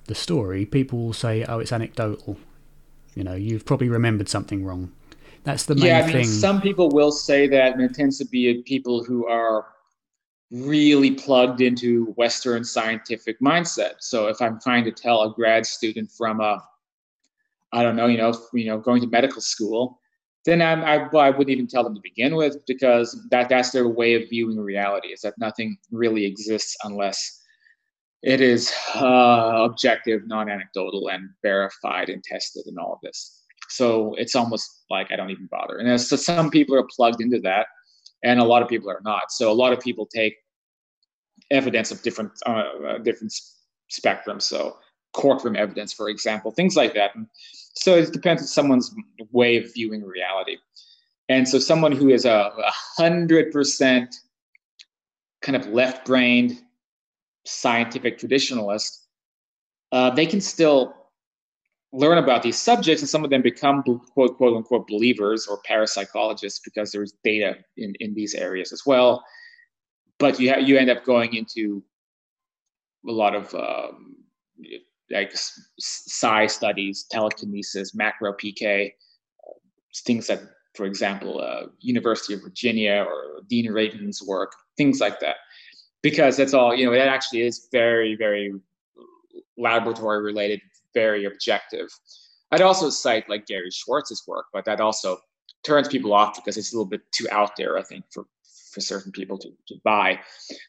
the 0.07 0.15
story 0.15 0.67
people 0.67 0.99
will 0.99 1.13
say 1.13 1.45
oh 1.45 1.59
it's 1.61 1.73
anecdotal. 1.73 2.37
You 3.15 3.25
know 3.25 3.35
you've 3.35 3.65
probably 3.65 3.89
remembered 3.89 4.29
something 4.29 4.65
wrong. 4.65 4.93
That's 5.45 5.65
the 5.65 5.75
main 5.75 5.87
yeah, 5.87 5.99
I 5.99 6.03
mean, 6.03 6.13
thing. 6.13 6.25
some 6.25 6.61
people 6.61 6.91
will 6.91 7.11
say 7.11 7.47
that 7.49 7.73
and 7.73 7.83
it 7.83 7.95
tends 7.95 8.19
to 8.19 8.25
be 8.25 8.63
people 8.63 9.03
who 9.03 9.27
are 9.27 9.67
really 10.51 11.11
plugged 11.11 11.61
into 11.61 12.07
Western 12.17 12.65
scientific 12.65 13.39
mindset. 13.41 13.95
So 14.01 14.29
if 14.29 14.41
I'm 14.41 14.59
trying 14.61 14.85
to 14.85 14.93
tell 14.93 15.23
a 15.23 15.35
grad 15.35 15.67
student 15.67 16.11
from 16.11 16.41
a, 16.41 16.63
I 17.73 17.83
don't 17.83 17.97
know, 17.97 18.07
you 18.07 18.17
know, 18.17 18.35
you 18.55 18.67
know, 18.67 18.79
going 18.79 19.03
to 19.03 19.07
medical 19.07 19.43
school, 19.43 20.01
then 20.47 20.63
I'm, 20.63 20.83
I, 20.83 21.09
well, 21.13 21.23
I 21.23 21.31
wouldn't 21.31 21.51
even 21.51 21.67
tell 21.67 21.85
them 21.85 21.95
to 21.95 22.01
begin 22.03 22.35
with 22.35 22.65
because 22.67 23.27
that 23.31 23.51
that's 23.51 23.71
their 23.71 23.89
way 23.89 24.15
of 24.15 24.31
viewing 24.31 24.59
reality 24.59 25.09
is 25.09 25.21
that 25.21 25.35
nothing 25.39 25.77
really 25.91 26.25
exists 26.25 26.77
unless 26.85 27.43
it 28.23 28.41
is 28.41 28.73
uh, 28.95 29.67
objective, 29.71 30.27
non-anecdotal, 30.27 31.09
and 31.09 31.29
verified 31.43 32.09
and 32.09 32.25
tested 32.25 32.67
and 32.67 32.79
all 32.79 32.95
of 32.95 33.01
this. 33.03 33.43
So 33.69 34.15
it's 34.15 34.35
almost 34.35 34.85
like 34.91 35.13
I 35.13 35.17
don't 35.17 35.31
even 35.31 35.47
bother. 35.51 35.77
And 35.77 36.01
so 36.01 36.17
some 36.17 36.51
people 36.51 36.75
are 36.75 36.89
plugged 36.97 37.21
into 37.21 37.39
that, 37.41 37.67
and 38.23 38.41
a 38.41 38.45
lot 38.45 38.63
of 38.63 38.69
people 38.69 38.91
are 38.91 39.01
not. 39.05 39.31
So 39.33 39.51
a 39.51 39.55
lot 39.55 39.73
of 39.73 39.81
people 39.81 40.07
take 40.07 40.37
evidence 41.51 41.91
of 41.91 42.03
different 42.03 42.33
uh, 42.47 42.65
uh 42.87 42.99
different 42.99 43.33
spectrums. 43.91 44.43
So 44.43 44.77
courtroom 45.13 45.57
evidence, 45.57 45.93
for 45.93 46.09
example, 46.09 46.51
things 46.51 46.77
like 46.77 46.95
that. 46.95 47.15
And 47.15 47.27
so 47.75 47.97
it 47.97 48.13
depends 48.13 48.43
on 48.43 48.49
someone's 48.49 48.95
way 49.33 49.57
of 49.57 49.73
viewing 49.73 50.05
reality. 50.05 50.59
And 51.29 51.49
so 51.49 51.59
someone 51.59 51.93
who 51.93 52.09
is 52.09 52.25
a 52.25 52.53
hundred 52.97 53.53
percent 53.53 54.15
kind 55.43 55.57
of 55.57 55.67
left-brained 55.69 56.59
scientific 57.47 58.19
traditionalist, 58.19 59.05
uh, 59.93 60.11
they 60.11 60.27
can 60.27 60.41
still 60.41 60.95
learn 61.93 62.19
about 62.19 62.43
these 62.43 62.59
subjects, 62.59 63.03
and 63.03 63.09
some 63.09 63.25
of 63.25 63.31
them 63.31 63.43
become 63.43 63.83
quote 63.83 64.37
quote 64.37 64.57
unquote 64.57 64.87
believers 64.87 65.47
or 65.47 65.61
parapsychologists 65.69 66.61
because 66.65 66.93
there's 66.93 67.15
data 67.25 67.57
in, 67.77 67.95
in 68.01 68.15
these 68.15 68.35
areas 68.35 68.73
as 68.73 68.83
well. 68.87 69.25
But 70.19 70.39
you 70.41 70.53
ha- 70.53 70.59
you 70.59 70.77
end 70.77 70.91
up 70.91 71.05
going 71.05 71.35
into 71.35 71.83
a 73.07 73.13
lot 73.13 73.35
of 73.35 73.55
um, 73.55 74.17
like 75.11 75.33
psi 75.79 76.47
studies, 76.47 77.07
telekinesis, 77.11 77.95
macro 77.95 78.33
PK, 78.33 78.93
things 80.05 80.27
that, 80.27 80.41
for 80.75 80.85
example, 80.85 81.41
uh, 81.41 81.67
University 81.81 82.35
of 82.35 82.43
Virginia 82.43 83.05
or 83.09 83.43
Dean 83.49 83.73
Radin's 83.73 84.23
work, 84.23 84.53
things 84.77 85.01
like 85.01 85.21
that, 85.21 85.37
because 86.03 86.37
that's 86.37 86.55
all 86.55 86.75
you 86.75 86.85
know. 86.85 86.93
that 86.93 87.09
actually 87.09 87.43
is 87.43 87.69
very, 87.73 88.17
very 88.17 88.53
laboratory 89.57 90.23
related, 90.23 90.61
very 90.95 91.25
objective. 91.25 91.89
I'd 92.51 92.63
also 92.63 92.91
cite 92.91 93.29
like 93.29 93.47
Gary 93.47 93.71
Schwartz's 93.71 94.25
work, 94.27 94.47
but 94.53 94.65
that 94.65 94.81
also 94.81 95.19
turns 95.65 95.89
people 95.89 96.15
off 96.15 96.37
because 96.37 96.57
it's 96.57 96.73
a 96.73 96.77
little 96.77 96.89
bit 96.89 97.03
too 97.13 97.27
out 97.31 97.57
there, 97.57 97.79
I 97.79 97.83
think, 97.83 98.05
for 98.11 98.25
for 98.73 98.81
certain 98.81 99.13
people 99.13 99.39
to, 99.39 99.49
to 99.69 99.75
buy. 99.83 100.21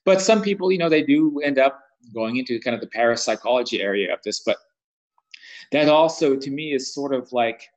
But 0.06 0.22
some 0.22 0.42
people, 0.42 0.72
you 0.72 0.78
know, 0.78 0.90
they 0.90 1.04
do 1.04 1.42
end 1.42 1.60
up 1.60 1.82
going 2.14 2.38
into 2.38 2.60
kind 2.60 2.74
of 2.74 2.82
the 2.82 2.88
parapsychology 2.88 3.82
area 3.82 4.14
of 4.14 4.20
this, 4.24 4.42
but 4.46 4.58
that 5.72 5.90
also 5.90 6.36
to 6.36 6.50
me 6.50 6.74
is 6.74 6.94
sort 6.94 7.14
of 7.14 7.32
like 7.34 7.68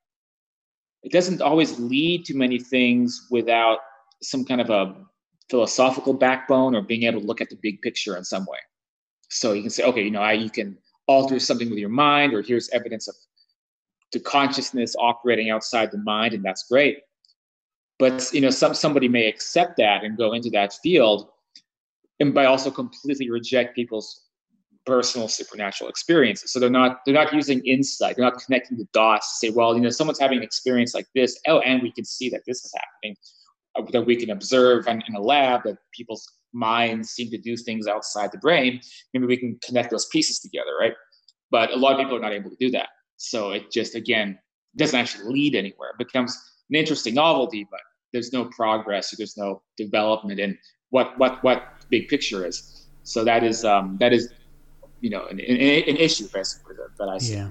it 1.02 1.12
doesn't 1.12 1.42
always 1.42 1.78
lead 1.80 2.24
to 2.26 2.36
many 2.36 2.58
things 2.58 3.26
without 3.30 3.80
some 4.22 4.44
kind 4.44 4.60
of 4.60 4.70
a 4.70 4.94
philosophical 5.50 6.14
backbone 6.14 6.74
or 6.74 6.82
being 6.82 7.02
able 7.02 7.20
to 7.20 7.26
look 7.26 7.40
at 7.40 7.50
the 7.50 7.58
big 7.60 7.82
picture 7.82 8.16
in 8.16 8.24
some 8.24 8.46
way. 8.46 8.58
So 9.28 9.52
you 9.52 9.62
can 9.62 9.70
say, 9.70 9.82
okay, 9.84 10.02
you 10.02 10.10
know, 10.10 10.22
I, 10.22 10.32
you 10.32 10.50
can 10.50 10.78
alter 11.12 11.38
something 11.38 11.68
with 11.70 11.78
your 11.78 11.96
mind, 12.08 12.34
or 12.34 12.42
here's 12.42 12.68
evidence 12.70 13.08
of 13.08 13.14
the 14.12 14.20
consciousness 14.20 14.94
operating 14.98 15.50
outside 15.50 15.90
the 15.90 15.98
mind, 15.98 16.34
and 16.34 16.44
that's 16.44 16.64
great. 16.64 16.98
But 17.98 18.30
you 18.32 18.40
know, 18.40 18.50
some 18.50 18.74
somebody 18.74 19.08
may 19.08 19.26
accept 19.28 19.76
that 19.76 20.04
and 20.04 20.16
go 20.16 20.32
into 20.32 20.50
that 20.50 20.72
field, 20.82 21.28
and 22.20 22.34
by 22.34 22.46
also 22.46 22.70
completely 22.70 23.30
reject 23.30 23.76
people's 23.76 24.08
personal 24.84 25.28
supernatural 25.28 25.88
experiences. 25.88 26.52
So 26.52 26.58
they're 26.58 26.78
not 26.82 27.00
they're 27.04 27.14
not 27.22 27.32
using 27.32 27.60
insight. 27.64 28.16
They're 28.16 28.24
not 28.24 28.42
connecting 28.44 28.78
the 28.78 28.88
dots 28.92 29.26
to 29.32 29.46
say, 29.46 29.50
well, 29.54 29.74
you 29.74 29.80
know, 29.80 29.90
someone's 29.90 30.18
having 30.18 30.38
an 30.38 30.44
experience 30.44 30.94
like 30.94 31.06
this. 31.14 31.38
Oh, 31.46 31.60
and 31.60 31.82
we 31.82 31.92
can 31.92 32.04
see 32.04 32.28
that 32.30 32.42
this 32.46 32.64
is 32.64 32.72
happening. 32.74 33.16
Uh, 33.74 33.82
that 33.92 34.04
we 34.04 34.16
can 34.16 34.30
observe 34.30 34.86
in, 34.86 35.02
in 35.08 35.14
a 35.14 35.20
lab 35.20 35.62
that 35.64 35.78
people's 35.96 36.26
minds 36.52 37.10
seem 37.10 37.30
to 37.30 37.38
do 37.38 37.56
things 37.56 37.86
outside 37.86 38.30
the 38.32 38.38
brain. 38.38 38.80
Maybe 39.12 39.26
we 39.26 39.36
can 39.36 39.58
connect 39.64 39.90
those 39.90 40.06
pieces 40.06 40.40
together, 40.40 40.70
right? 40.78 40.92
But 41.50 41.70
a 41.70 41.76
lot 41.76 41.92
of 41.92 41.98
people 41.98 42.16
are 42.16 42.20
not 42.20 42.32
able 42.32 42.50
to 42.50 42.56
do 42.58 42.70
that. 42.70 42.88
So 43.16 43.52
it 43.52 43.70
just 43.70 43.94
again 43.94 44.38
doesn't 44.76 44.98
actually 44.98 45.32
lead 45.32 45.54
anywhere. 45.54 45.90
It 45.90 45.98
becomes 45.98 46.36
an 46.70 46.76
interesting 46.76 47.14
novelty, 47.14 47.66
but 47.70 47.80
there's 48.12 48.32
no 48.32 48.46
progress. 48.46 49.14
There's 49.16 49.36
no 49.36 49.62
development 49.76 50.40
in 50.40 50.58
what 50.90 51.18
what 51.18 51.42
what 51.44 51.62
big 51.88 52.08
picture 52.08 52.46
is. 52.46 52.86
So 53.02 53.24
that 53.24 53.42
is 53.42 53.64
um, 53.64 53.96
that 54.00 54.12
is 54.12 54.28
you 55.00 55.10
know 55.10 55.26
an, 55.26 55.40
an, 55.40 55.56
an 55.90 55.96
issue 55.96 56.28
basically 56.32 56.76
that, 56.76 56.88
that 56.98 57.08
I 57.08 57.18
see. 57.18 57.34
Yeah. 57.34 57.50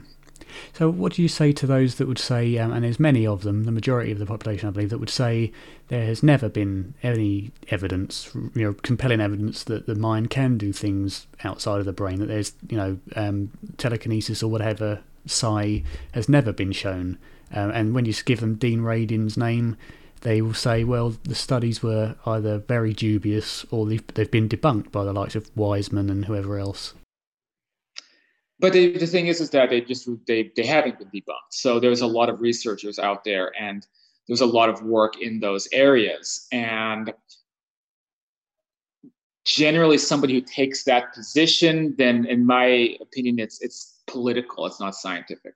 So, 0.74 0.90
what 0.90 1.14
do 1.14 1.22
you 1.22 1.28
say 1.28 1.52
to 1.54 1.68
those 1.68 1.96
that 1.96 2.08
would 2.08 2.20
say, 2.20 2.58
um, 2.58 2.72
and 2.72 2.84
there's 2.84 3.00
many 3.00 3.26
of 3.26 3.44
them, 3.44 3.64
the 3.64 3.72
majority 3.72 4.12
of 4.12 4.20
the 4.20 4.26
population, 4.26 4.68
I 4.68 4.72
believe, 4.72 4.90
that 4.90 5.00
would 5.00 5.10
say 5.10 5.52
there 5.88 6.06
has 6.06 6.24
never 6.24 6.50
been 6.50 6.94
any 7.04 7.52
evidence, 7.70 8.32
you 8.34 8.64
know, 8.64 8.74
compelling 8.74 9.22
evidence 9.22 9.64
that 9.66 9.88
the 9.88 9.96
mind 9.96 10.30
can 10.30 10.58
do 10.58 10.72
things 10.72 11.28
outside 11.44 11.80
of 11.80 11.86
the 11.86 11.94
brain, 11.94 12.20
that 12.20 12.28
there's, 12.28 12.54
you 12.70 12.78
know, 12.78 13.00
um, 13.16 13.52
telekinesis 13.78 14.42
or 14.44 14.50
whatever 14.50 15.02
psi 15.26 15.84
has 16.14 16.28
never 16.28 16.52
been 16.52 16.72
shown. 16.72 17.18
Um, 17.54 17.72
and 17.72 17.94
when 17.94 18.06
you 18.06 18.14
give 18.14 18.40
them 18.40 18.56
Dean 18.56 18.82
Radin's 18.82 19.38
name, 19.38 19.78
they 20.22 20.42
will 20.42 20.54
say, 20.54 20.84
well, 20.84 21.16
the 21.24 21.36
studies 21.36 21.84
were 21.84 22.16
either 22.26 22.60
very 22.60 22.94
dubious 22.94 23.66
or 23.72 23.86
they've, 23.86 24.06
they've 24.14 24.32
been 24.32 24.48
debunked 24.48 24.92
by 24.92 25.04
the 25.04 25.14
likes 25.14 25.36
of 25.36 25.50
Wiseman 25.56 26.10
and 26.10 26.26
whoever 26.26 26.58
else. 26.60 26.94
But 28.62 28.74
the, 28.74 28.96
the 28.96 29.08
thing 29.08 29.26
is, 29.26 29.42
is 29.42 29.50
that 29.50 29.72
they 29.72 29.82
just 29.82 30.08
they, 30.28 30.52
they 30.56 30.66
haven't 30.66 31.00
been 31.00 31.10
debunked. 31.10 31.50
So 31.50 31.80
there's 31.80 32.02
a 32.02 32.08
lot 32.08 32.30
of 32.30 32.42
researchers 32.42 33.00
out 33.00 33.24
there, 33.24 33.52
and 33.60 33.86
there's 34.28 34.42
a 34.42 34.46
lot 34.46 34.70
of 34.70 34.84
work 34.84 35.20
in 35.20 35.40
those 35.40 35.68
areas. 35.74 36.48
And 36.52 37.12
generally, 39.46 39.98
somebody 39.98 40.36
who 40.36 40.42
takes 40.42 40.84
that 40.84 41.12
position, 41.12 41.96
then 41.98 42.26
in 42.28 42.46
my 42.46 42.96
opinion, 43.02 43.40
it's 43.40 43.60
it's 43.62 44.00
political. 44.06 44.68
It's 44.68 44.80
not 44.80 44.94
scientific. 44.94 45.56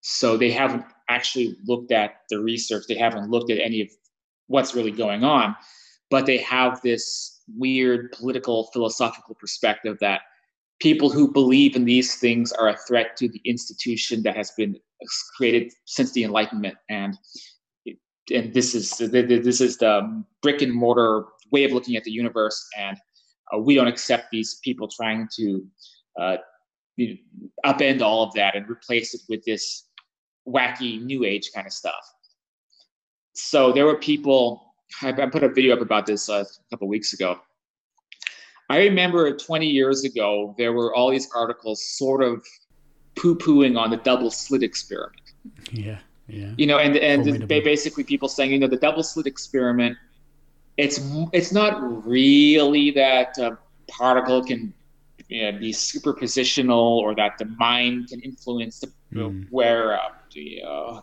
So 0.00 0.36
they 0.36 0.52
haven't 0.52 0.84
actually 1.08 1.56
looked 1.66 1.90
at 1.90 2.20
the 2.30 2.38
research. 2.38 2.84
They 2.88 2.94
haven't 2.94 3.30
looked 3.30 3.50
at 3.50 3.58
any 3.58 3.80
of 3.82 3.88
what's 4.46 4.76
really 4.76 4.92
going 4.92 5.24
on, 5.24 5.56
but 6.08 6.24
they 6.24 6.38
have 6.38 6.80
this 6.82 7.40
weird 7.56 8.12
political 8.12 8.70
philosophical 8.72 9.34
perspective 9.34 9.96
that 10.00 10.20
people 10.80 11.10
who 11.10 11.32
believe 11.32 11.76
in 11.76 11.84
these 11.84 12.16
things 12.16 12.52
are 12.52 12.68
a 12.68 12.76
threat 12.86 13.16
to 13.16 13.28
the 13.28 13.40
institution 13.44 14.22
that 14.22 14.36
has 14.36 14.50
been 14.52 14.76
created 15.36 15.72
since 15.84 16.12
the 16.12 16.24
Enlightenment, 16.24 16.76
and 16.88 17.16
and 18.32 18.52
this 18.52 18.74
is 18.74 18.90
this 18.98 19.60
is 19.60 19.78
the 19.78 20.24
brick 20.42 20.62
and 20.62 20.72
mortar 20.72 21.26
way 21.50 21.64
of 21.64 21.72
looking 21.72 21.96
at 21.96 22.04
the 22.04 22.10
universe, 22.10 22.68
and 22.78 22.96
uh, 23.52 23.58
we 23.58 23.74
don't 23.74 23.88
accept 23.88 24.26
these 24.30 24.60
people 24.62 24.88
trying 24.88 25.28
to 25.36 25.66
uh, 26.20 26.36
upend 27.64 28.02
all 28.02 28.22
of 28.22 28.34
that 28.34 28.54
and 28.54 28.68
replace 28.68 29.14
it 29.14 29.20
with 29.28 29.44
this 29.44 29.84
wacky 30.46 31.02
new 31.02 31.24
age 31.24 31.50
kind 31.54 31.66
of 31.66 31.72
stuff. 31.72 32.04
So 33.34 33.72
there 33.72 33.86
were 33.86 33.96
people. 33.96 34.64
I, 35.02 35.12
put 35.12 35.42
a 35.42 35.50
video 35.50 35.76
up 35.76 35.82
about 35.82 36.06
this 36.06 36.30
uh, 36.30 36.44
a 36.44 36.70
couple 36.70 36.88
weeks 36.88 37.12
ago. 37.12 37.38
I 38.68 38.78
remember 38.78 39.34
20 39.34 39.66
years 39.66 40.04
ago 40.04 40.54
there 40.58 40.72
were 40.72 40.94
all 40.94 41.10
these 41.10 41.28
articles 41.34 41.82
sort 41.82 42.22
of 42.22 42.44
poo-pooing 43.16 43.78
on 43.78 43.90
the 43.90 43.96
double 43.96 44.30
slit 44.30 44.62
experiment. 44.62 45.32
Yeah, 45.70 45.98
yeah. 46.28 46.52
You 46.56 46.66
know, 46.66 46.78
and 46.78 46.96
and 46.96 47.48
basically 47.48 48.04
people 48.04 48.28
saying, 48.28 48.52
you 48.52 48.58
know, 48.58 48.66
the 48.66 48.76
double 48.76 49.02
slit 49.02 49.26
experiment. 49.26 49.96
It's 50.76 51.00
it's 51.32 51.50
not 51.50 52.06
really 52.06 52.92
that 52.92 53.36
a 53.38 53.58
particle 53.88 54.44
can 54.44 54.72
you 55.28 55.50
know, 55.50 55.58
be 55.58 55.72
superpositional 55.72 56.98
or 56.98 57.14
that 57.14 57.38
the 57.38 57.46
mind 57.58 58.08
can 58.08 58.20
influence 58.20 58.80
the 58.80 58.90
mm. 59.12 59.46
where 59.50 59.94
uh, 59.94 60.10
the, 60.32 60.62
uh, 60.66 61.00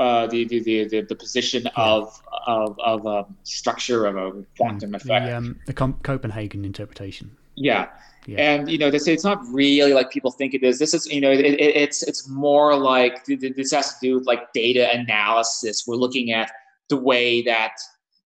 uh, 0.00 0.26
the, 0.28 0.44
the, 0.46 0.60
the, 0.60 1.02
the 1.02 1.14
position 1.14 1.64
yeah. 1.64 1.70
of 1.76 2.22
of 2.46 2.78
of 2.80 3.04
a 3.04 3.08
um, 3.08 3.36
structure 3.42 4.06
of 4.06 4.16
a 4.16 4.42
quantum 4.56 4.94
effect. 4.94 5.26
The, 5.26 5.36
um, 5.36 5.60
the 5.66 5.74
Copenhagen 5.74 6.64
interpretation. 6.64 7.36
Yeah. 7.54 7.88
yeah. 8.26 8.38
And 8.38 8.70
you 8.70 8.78
know, 8.78 8.90
they 8.90 8.98
say 8.98 9.12
it's 9.12 9.24
not 9.24 9.40
really 9.52 9.92
like 9.92 10.10
people 10.10 10.30
think 10.30 10.54
it 10.54 10.62
is. 10.62 10.78
This 10.78 10.94
is, 10.94 11.06
you 11.06 11.20
know, 11.20 11.30
it, 11.30 11.40
it, 11.40 11.60
it's 11.60 12.02
it's 12.02 12.26
more 12.28 12.74
like 12.76 13.26
this 13.26 13.72
has 13.72 13.98
to 13.98 14.00
do 14.00 14.14
with 14.16 14.26
like 14.26 14.52
data 14.54 14.88
analysis. 14.90 15.84
We're 15.86 15.96
looking 15.96 16.32
at 16.32 16.50
the 16.88 16.96
way 16.96 17.42
that 17.42 17.74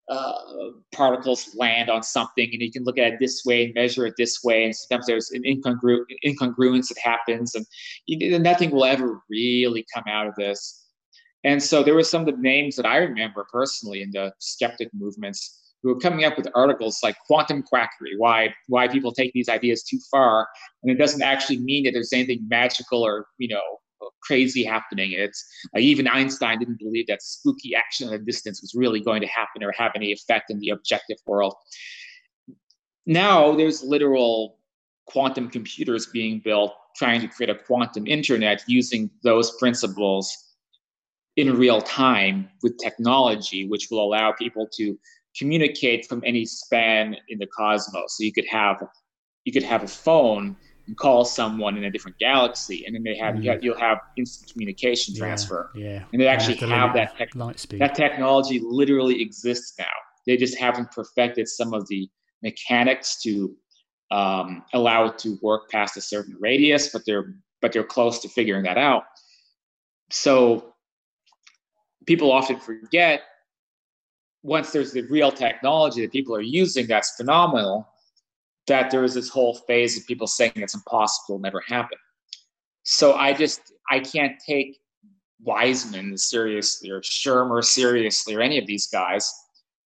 uh, 0.09 0.33
particles 0.93 1.57
land 1.57 1.91
on 1.91 2.05
something, 2.05 2.49
and 2.53 2.63
you 2.63 2.71
can 2.71 2.85
look 2.85 2.99
at 2.99 3.15
it 3.15 3.19
this 3.19 3.43
way 3.45 3.65
and 3.65 3.75
measure 3.75 4.07
it 4.07 4.15
this 4.17 4.45
way. 4.45 4.65
And 4.65 4.77
sometimes 4.77 5.07
there's 5.07 5.31
an 5.33 5.43
incongru- 5.43 6.05
incongruence 6.25 6.89
that 6.89 6.99
happens, 7.03 7.57
and 7.57 7.67
you, 8.07 8.39
nothing 8.39 8.71
will 8.71 8.85
ever 8.85 9.21
really 9.29 9.85
come 9.93 10.05
out 10.07 10.29
of 10.29 10.35
this. 10.37 10.84
And 11.45 11.63
so 11.63 11.83
there 11.83 11.95
were 11.95 12.03
some 12.03 12.27
of 12.27 12.27
the 12.27 12.41
names 12.41 12.77
that 12.77 12.87
I 12.87 12.97
remember 12.97 13.47
personally 13.53 14.03
in 14.03 14.11
the 14.11 14.33
skeptic 14.39 14.89
movements 14.95 15.61
who 15.83 15.91
were 15.91 16.01
coming 16.01 16.25
up 16.25 16.39
with 16.39 16.49
articles 16.55 17.01
like 17.03 17.17
quantum 17.27 17.63
quackery, 17.63 18.15
why 18.17 18.55
why 18.69 18.89
people 18.89 19.13
take 19.13 19.33
these 19.35 19.51
ideas 19.51 19.83
too 19.83 19.99
far, 20.11 20.49
and 20.83 20.91
it 20.91 20.99
doesn't 20.99 21.23
actually 21.23 21.59
mean 21.59 21.85
that 21.85 21.93
there's 21.93 22.13
anything 22.13 22.47
magical 22.49 23.03
or 23.03 23.27
you 23.39 23.49
know 23.49 23.61
crazy 24.23 24.65
happening. 24.65 25.13
It's 25.13 25.45
uh, 25.77 25.81
even 25.81 26.09
Einstein 26.09 26.59
didn't 26.59 26.79
believe 26.79 27.07
that 27.09 27.23
spooky 27.23 27.75
action 27.75 28.09
at 28.09 28.15
a 28.15 28.19
distance 28.19 28.63
was 28.63 28.75
really 28.75 29.01
going 29.01 29.21
to 29.21 29.27
happen 29.27 29.63
or 29.63 29.73
have 29.73 29.93
any 29.95 30.11
effect 30.13 30.51
in 30.51 30.59
the 30.59 30.71
objective 30.71 31.19
world. 31.27 31.55
Now 33.07 33.55
there's 33.55 33.83
literal 33.83 34.59
quantum 35.07 35.51
computers 35.51 36.07
being 36.07 36.41
built 36.43 36.75
trying 36.97 37.21
to 37.21 37.29
create 37.29 37.51
a 37.51 37.55
quantum 37.55 38.07
internet 38.07 38.63
using 38.67 39.11
those 39.23 39.55
principles 39.59 40.44
in 41.37 41.57
real 41.57 41.81
time 41.81 42.49
with 42.63 42.77
technology, 42.79 43.67
which 43.67 43.89
will 43.91 44.05
allow 44.05 44.33
people 44.33 44.69
to 44.77 44.99
communicate 45.37 46.07
from 46.07 46.23
any 46.25 46.45
span 46.45 47.17
in 47.29 47.39
the 47.39 47.47
cosmos. 47.47 48.17
So 48.17 48.25
you 48.25 48.33
could 48.33 48.47
have 48.49 48.83
you 49.45 49.53
could 49.53 49.63
have 49.63 49.83
a 49.83 49.89
phone 49.89 50.57
and 50.87 50.97
call 50.97 51.25
someone 51.25 51.77
in 51.77 51.85
a 51.85 51.91
different 51.91 52.19
galaxy, 52.19 52.85
and 52.87 52.95
then 52.95 53.03
they 53.03 53.17
have, 53.17 53.37
mm. 53.37 53.63
you'll 53.63 53.79
have 53.79 53.99
instant 54.19 54.53
communication 54.53 55.15
transfer. 55.15 55.71
Yeah, 55.75 55.85
yeah. 55.85 56.05
and 56.13 56.21
they 56.21 56.27
actually 56.27 56.57
have, 56.57 56.71
have 56.71 56.95
that 56.95 57.17
tech, 57.17 57.35
light 57.35 57.59
speed. 57.59 57.81
That 57.81 57.95
technology 57.95 58.61
literally 58.63 59.21
exists 59.23 59.75
now. 59.79 59.87
They 60.27 60.37
just 60.37 60.59
haven't 60.59 60.91
perfected 60.93 61.49
some 61.49 61.73
of 61.73 61.87
the 61.89 62.09
mechanics 62.43 63.23
to 63.23 63.55
um, 64.11 64.63
allow 64.75 65.07
it 65.07 65.19
to 65.19 65.39
work 65.43 65.71
past 65.71 65.97
a 65.97 66.01
certain 66.01 66.37
radius, 66.41 66.91
but 66.93 67.03
they're 67.07 67.35
but 67.63 67.73
they're 67.73 67.85
close 67.85 68.21
to 68.21 68.29
figuring 68.29 68.65
that 68.65 68.77
out. 68.77 69.05
So 70.11 70.74
people 72.07 72.31
often 72.31 72.59
forget 72.59 73.23
once 74.43 74.73
there's 74.73 74.93
the 74.93 75.03
real 75.03 75.33
technology 75.33 76.03
that 76.03 76.13
people 76.13 76.35
are 76.35 76.43
using 76.43 76.87
that's 76.87 77.17
phenomenal 77.17 77.89
that 78.67 78.91
there 78.91 79.05
is 79.05 79.15
this 79.15 79.29
whole 79.29 79.55
phase 79.67 79.99
of 79.99 80.07
people 80.07 80.27
saying 80.27 80.53
it's 80.57 80.75
impossible 80.75 81.39
never 81.39 81.61
happen 81.67 81.99
so 82.83 83.15
i 83.15 83.33
just 83.33 83.73
i 83.91 83.99
can't 83.99 84.35
take 84.45 84.79
wiseman 85.43 86.17
seriously 86.17 86.91
or 86.91 87.01
shermer 87.01 87.63
seriously 87.63 88.35
or 88.35 88.41
any 88.41 88.59
of 88.59 88.67
these 88.67 88.87
guys 88.87 89.33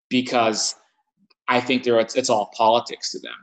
because 0.08 0.74
i 1.48 1.60
think 1.60 1.82
they 1.82 1.90
it's, 1.90 2.14
it's 2.14 2.30
all 2.30 2.50
politics 2.56 3.10
to 3.12 3.18
them. 3.18 3.34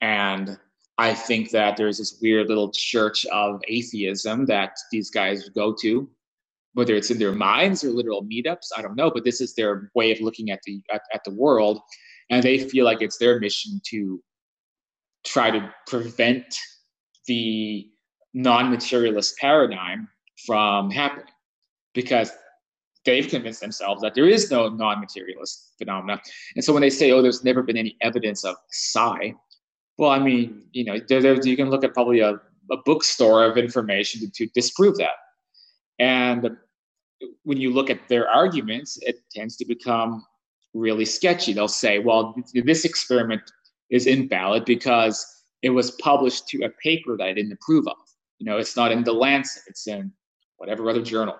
And 0.00 0.58
I 0.98 1.14
think 1.14 1.50
that 1.50 1.76
there's 1.76 1.98
this 1.98 2.18
weird 2.20 2.48
little 2.48 2.70
church 2.72 3.24
of 3.26 3.60
atheism 3.68 4.46
that 4.46 4.76
these 4.90 5.10
guys 5.10 5.48
go 5.48 5.74
to, 5.80 6.08
whether 6.74 6.94
it's 6.94 7.10
in 7.10 7.18
their 7.18 7.32
minds 7.32 7.82
or 7.82 7.90
literal 7.90 8.24
meetups, 8.24 8.68
I 8.76 8.82
don't 8.82 8.96
know, 8.96 9.10
but 9.10 9.24
this 9.24 9.40
is 9.40 9.54
their 9.54 9.90
way 9.94 10.12
of 10.12 10.20
looking 10.20 10.50
at 10.50 10.60
the 10.64 10.80
at, 10.92 11.02
at 11.12 11.22
the 11.24 11.34
world, 11.34 11.80
and 12.30 12.42
they 12.42 12.58
feel 12.58 12.84
like 12.84 13.02
it's 13.02 13.18
their 13.18 13.40
mission 13.40 13.80
to 13.90 14.22
try 15.26 15.50
to 15.50 15.72
prevent 15.86 16.56
the 17.26 17.88
non-materialist 18.34 19.36
paradigm 19.38 20.08
from 20.46 20.90
happening 20.90 21.26
because 21.94 22.30
they've 23.04 23.28
convinced 23.28 23.60
themselves 23.60 24.02
that 24.02 24.14
there 24.14 24.28
is 24.28 24.50
no 24.50 24.68
non-materialist 24.68 25.72
phenomena 25.78 26.20
and 26.54 26.64
so 26.64 26.72
when 26.72 26.82
they 26.82 26.90
say 26.90 27.10
oh 27.10 27.22
there's 27.22 27.42
never 27.42 27.62
been 27.62 27.76
any 27.76 27.96
evidence 28.00 28.44
of 28.44 28.54
psi 28.70 29.34
well, 29.98 30.10
I 30.10 30.20
mean, 30.20 30.62
you 30.72 30.84
know, 30.84 30.98
there, 31.08 31.20
there, 31.20 31.34
you 31.44 31.56
can 31.56 31.70
look 31.70 31.82
at 31.82 31.92
probably 31.92 32.20
a, 32.20 32.34
a 32.70 32.76
bookstore 32.84 33.44
of 33.44 33.58
information 33.58 34.20
to, 34.20 34.30
to 34.30 34.46
disprove 34.54 34.96
that. 34.98 35.10
And 35.98 36.56
when 37.42 37.58
you 37.58 37.72
look 37.72 37.90
at 37.90 38.08
their 38.08 38.28
arguments, 38.28 38.98
it 39.02 39.20
tends 39.32 39.56
to 39.56 39.64
become 39.64 40.24
really 40.74 41.04
sketchy. 41.04 41.52
They'll 41.52 41.68
say, 41.68 41.98
well, 41.98 42.34
this 42.54 42.84
experiment 42.84 43.42
is 43.90 44.06
invalid 44.06 44.64
because 44.64 45.26
it 45.62 45.70
was 45.70 45.92
published 45.92 46.46
to 46.48 46.64
a 46.64 46.70
paper 46.82 47.16
that 47.16 47.24
I 47.24 47.32
didn't 47.32 47.52
approve 47.52 47.88
of. 47.88 47.96
You 48.38 48.46
know, 48.46 48.58
it's 48.58 48.76
not 48.76 48.92
in 48.92 49.02
the 49.02 49.12
Lancet, 49.12 49.62
it's 49.66 49.88
in 49.88 50.12
whatever 50.58 50.88
other 50.88 51.02
journal 51.02 51.36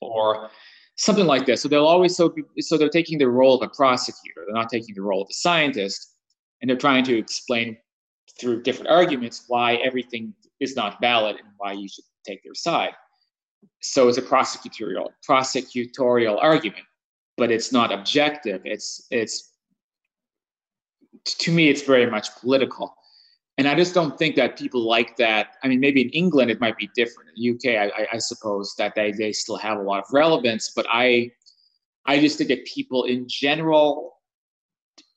or 0.00 0.50
something 0.96 1.26
like 1.26 1.44
this. 1.46 1.62
So 1.62 1.68
they'll 1.68 1.86
always 1.86 2.16
so 2.16 2.34
so 2.60 2.78
they're 2.78 2.88
taking 2.88 3.18
the 3.18 3.28
role 3.28 3.60
of 3.60 3.68
a 3.68 3.74
prosecutor. 3.74 4.44
They're 4.46 4.54
not 4.54 4.70
taking 4.70 4.94
the 4.94 5.02
role 5.02 5.22
of 5.22 5.28
a 5.30 5.34
scientist 5.34 6.14
and 6.60 6.70
they're 6.70 6.76
trying 6.76 7.04
to 7.04 7.16
explain 7.16 7.76
through 8.40 8.62
different 8.62 8.90
arguments 8.90 9.44
why 9.48 9.76
everything 9.76 10.34
is 10.60 10.76
not 10.76 11.00
valid 11.00 11.36
and 11.36 11.48
why 11.58 11.72
you 11.72 11.88
should 11.88 12.04
take 12.26 12.42
their 12.42 12.54
side. 12.54 12.92
So 13.80 14.08
it's 14.08 14.18
a 14.18 14.22
prosecutorial 14.22 15.10
prosecutorial 15.28 16.38
argument, 16.42 16.84
but 17.36 17.50
it's 17.50 17.72
not 17.72 17.92
objective. 17.92 18.62
It's 18.64 19.06
it's 19.10 19.52
to 21.24 21.50
me 21.52 21.68
it's 21.68 21.82
very 21.82 22.10
much 22.10 22.34
political. 22.40 22.94
And 23.58 23.66
I 23.66 23.74
just 23.74 23.94
don't 23.94 24.18
think 24.18 24.36
that 24.36 24.58
people 24.58 24.86
like 24.86 25.16
that. 25.16 25.54
I 25.62 25.68
mean, 25.68 25.80
maybe 25.80 26.02
in 26.02 26.10
England 26.10 26.50
it 26.50 26.60
might 26.60 26.76
be 26.76 26.90
different. 26.94 27.30
In 27.34 27.34
the 27.36 27.50
UK, 27.54 27.90
I, 27.90 28.16
I 28.16 28.18
suppose 28.18 28.74
that 28.76 28.94
they, 28.94 29.12
they 29.12 29.32
still 29.32 29.56
have 29.56 29.78
a 29.78 29.82
lot 29.82 30.00
of 30.00 30.04
relevance, 30.12 30.72
but 30.76 30.86
I 30.90 31.30
I 32.04 32.20
just 32.20 32.38
think 32.38 32.48
that 32.48 32.64
people 32.66 33.04
in 33.04 33.26
general 33.28 34.16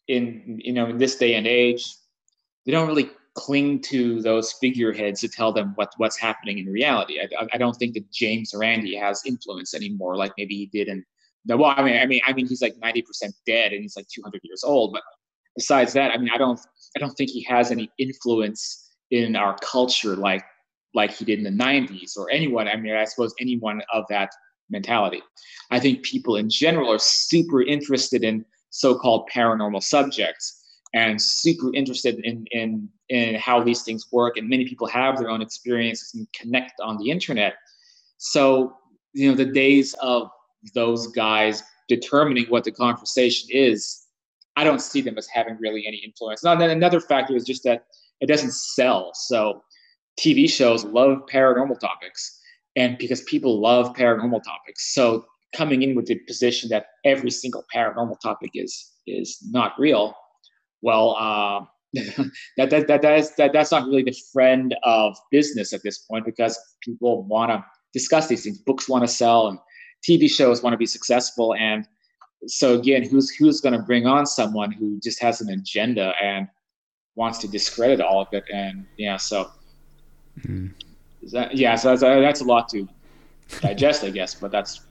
in 0.08 0.60
you 0.63 0.73
know 0.73 0.88
in 0.88 0.97
this 0.97 1.15
day 1.15 1.36
and 1.36 1.45
age 1.45 1.95
they 2.65 2.71
don't 2.71 2.88
really 2.88 3.10
cling 3.35 3.81
to 3.81 4.21
those 4.21 4.53
figureheads 4.53 5.21
to 5.21 5.27
tell 5.27 5.53
them 5.53 5.73
what 5.75 5.93
what's 5.97 6.17
happening 6.17 6.57
in 6.57 6.65
reality. 6.65 7.19
I, 7.19 7.47
I 7.53 7.57
don't 7.57 7.75
think 7.75 7.93
that 7.93 8.11
james 8.11 8.53
randi 8.55 8.95
has 8.95 9.23
influence 9.25 9.73
anymore 9.73 10.15
like 10.15 10.33
maybe 10.37 10.55
he 10.55 10.65
did 10.65 10.87
in 10.87 11.05
well 11.47 11.73
i 11.77 11.83
mean 11.83 11.97
i 11.97 12.05
mean 12.05 12.21
i 12.27 12.33
mean 12.33 12.47
he's 12.47 12.61
like 12.61 12.75
90% 12.83 13.03
dead 13.45 13.71
and 13.71 13.81
he's 13.81 13.95
like 13.95 14.07
200 14.07 14.41
years 14.43 14.63
old 14.63 14.93
but 14.93 15.03
besides 15.55 15.93
that 15.93 16.11
i 16.11 16.17
mean 16.17 16.29
i 16.33 16.37
don't 16.37 16.59
i 16.95 16.99
don't 16.99 17.13
think 17.15 17.29
he 17.29 17.43
has 17.43 17.71
any 17.71 17.89
influence 17.97 18.91
in 19.11 19.35
our 19.35 19.55
culture 19.61 20.15
like 20.15 20.43
like 20.93 21.11
he 21.11 21.23
did 21.23 21.39
in 21.39 21.43
the 21.45 21.63
90s 21.63 22.17
or 22.17 22.29
anyone 22.29 22.67
i 22.67 22.75
mean 22.75 22.93
i 22.93 23.05
suppose 23.05 23.33
anyone 23.39 23.81
of 23.93 24.05
that 24.09 24.31
mentality. 24.69 25.21
I 25.71 25.79
think 25.79 26.03
people 26.03 26.35
in 26.35 26.49
general 26.49 26.91
are 26.91 26.99
super 26.99 27.61
interested 27.61 28.23
in 28.23 28.45
so-called 28.69 29.29
paranormal 29.33 29.83
subjects 29.83 30.63
and 30.93 31.21
super 31.21 31.73
interested 31.73 32.19
in, 32.23 32.45
in, 32.51 32.89
in 33.09 33.35
how 33.35 33.63
these 33.63 33.83
things 33.83 34.07
work. 34.11 34.37
And 34.37 34.47
many 34.47 34.65
people 34.65 34.87
have 34.87 35.17
their 35.17 35.29
own 35.29 35.41
experiences 35.41 36.13
and 36.13 36.27
connect 36.33 36.79
on 36.81 36.97
the 36.97 37.09
internet. 37.09 37.55
So, 38.17 38.73
you 39.13 39.29
know, 39.29 39.35
the 39.35 39.45
days 39.45 39.93
of 40.01 40.29
those 40.73 41.07
guys 41.07 41.63
determining 41.87 42.45
what 42.45 42.63
the 42.63 42.71
conversation 42.71 43.49
is, 43.51 44.05
I 44.55 44.63
don't 44.63 44.81
see 44.81 45.01
them 45.01 45.17
as 45.17 45.27
having 45.27 45.57
really 45.59 45.85
any 45.87 45.97
influence. 45.97 46.43
Now, 46.43 46.55
then 46.55 46.69
another 46.69 46.99
factor 46.99 47.35
is 47.35 47.45
just 47.45 47.63
that 47.63 47.85
it 48.21 48.27
doesn't 48.27 48.53
sell. 48.53 49.11
So 49.13 49.63
TV 50.19 50.49
shows 50.49 50.83
love 50.83 51.19
paranormal 51.31 51.79
topics. 51.79 52.39
And 52.75 52.97
because 52.97 53.21
people 53.23 53.59
love 53.59 53.95
paranormal 53.95 54.43
topics. 54.43 54.93
So 54.93 55.25
coming 55.55 55.81
in 55.81 55.95
with 55.95 56.05
the 56.05 56.15
position 56.27 56.69
that 56.69 56.87
every 57.05 57.31
single 57.31 57.65
paranormal 57.73 58.19
topic 58.21 58.51
is 58.53 58.93
is 59.07 59.39
not 59.49 59.73
real, 59.79 60.13
well, 60.81 61.15
uh, 61.19 61.65
that, 62.58 62.69
that, 62.69 62.88
that, 62.88 63.02
that 63.02 63.19
is, 63.19 63.36
that 63.36 63.52
that's 63.54 63.71
not 63.71 63.86
really 63.88 64.04
the 64.04 64.15
friend 64.32 64.75
of 64.84 65.17
business 65.32 65.73
at 65.73 65.82
this 65.84 65.99
point 65.99 66.25
because 66.25 66.58
people 66.82 67.23
want 67.23 67.52
to 67.52 67.65
discuss 67.93 68.28
these 68.28 68.43
things. 68.43 68.60
Books 68.60 68.88
want 68.88 69.04
to 69.04 69.08
sell, 69.08 69.47
and 69.47 69.60
TV 70.08 70.30
shows 70.30 70.62
want 70.62 70.73
to 70.73 70.78
be 70.78 70.86
successful. 70.86 71.56
And 71.56 71.88
so 72.47 72.80
again, 72.80 73.04
who's 73.04 73.30
who's 73.32 73.60
going 73.60 73.73
to 73.73 73.82
bring 73.82 74.06
on 74.06 74.25
someone 74.25 74.71
who 74.71 74.99
just 74.99 75.21
has 75.21 75.41
an 75.41 75.49
agenda 75.49 76.13
and 76.21 76.47
wants 77.15 77.39
to 77.39 77.47
discredit 77.47 78.02
all 78.02 78.21
of 78.21 78.28
it? 78.34 78.43
And 78.54 78.86
yeah, 78.97 79.17
so 79.17 79.49
mm. 80.41 80.71
that, 81.32 81.56
yeah, 81.56 81.75
so 81.75 81.89
that's, 81.89 82.02
that's 82.02 82.41
a 82.41 82.45
lot 82.45 82.69
to 82.69 82.88
digest, 83.62 84.04
I 84.04 84.12
guess. 84.12 84.36
But 84.36 84.52
that's 84.52 84.82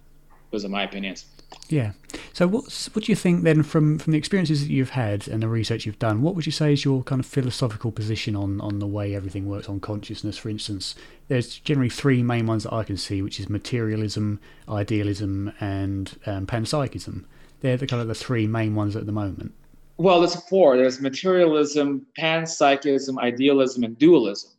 those 0.51 0.65
are 0.65 0.69
my 0.69 0.83
opinions. 0.83 1.27
Yeah. 1.69 1.93
So 2.33 2.47
what's 2.47 2.95
what 2.95 3.05
do 3.05 3.13
you 3.13 3.17
think 3.17 3.43
then 3.43 3.63
from 3.63 3.99
from 3.99 4.13
the 4.13 4.19
experiences 4.19 4.61
that 4.61 4.73
you've 4.73 4.91
had 4.91 5.29
and 5.29 5.43
the 5.43 5.49
research 5.49 5.87
you've 5.87 5.99
done? 5.99 6.23
What 6.23 6.35
would 6.35 6.47
you 6.47 6.53
say 6.53 6.73
is 6.73 6.85
your 6.85 7.03
kind 7.03 7.21
of 7.21 7.27
philosophical 7.27 7.93
position 7.93 8.37
on 8.37 8.61
on 8.61 8.79
the 8.79 8.87
way 8.87 9.15
everything 9.15 9.47
works 9.47 9.69
on 9.69 9.81
consciousness? 9.81 10.39
For 10.39 10.49
instance, 10.49 10.95
there's 11.29 11.59
generally 11.59 11.91
three 11.91 12.23
main 12.23 12.47
ones 12.47 12.65
that 12.65 12.73
I 12.73 12.85
can 12.85 12.97
see, 12.97 13.23
which 13.23 13.39
is 13.39 13.49
materialism, 13.49 14.41
idealism, 14.69 15.53
and 15.61 16.19
um, 16.27 16.47
panpsychism. 16.47 17.25
They're 17.61 17.77
the 17.77 17.87
kind 17.87 18.01
of 18.01 18.09
the 18.09 18.15
three 18.15 18.47
main 18.47 18.75
ones 18.75 18.95
at 18.97 19.07
the 19.07 19.13
moment. 19.13 19.53
Well, 19.97 20.21
there's 20.21 20.37
four. 20.49 20.77
There's 20.77 21.01
materialism, 21.01 22.07
panpsychism, 22.19 23.19
idealism, 23.19 23.83
and 23.83 23.99
dualism. 23.99 24.53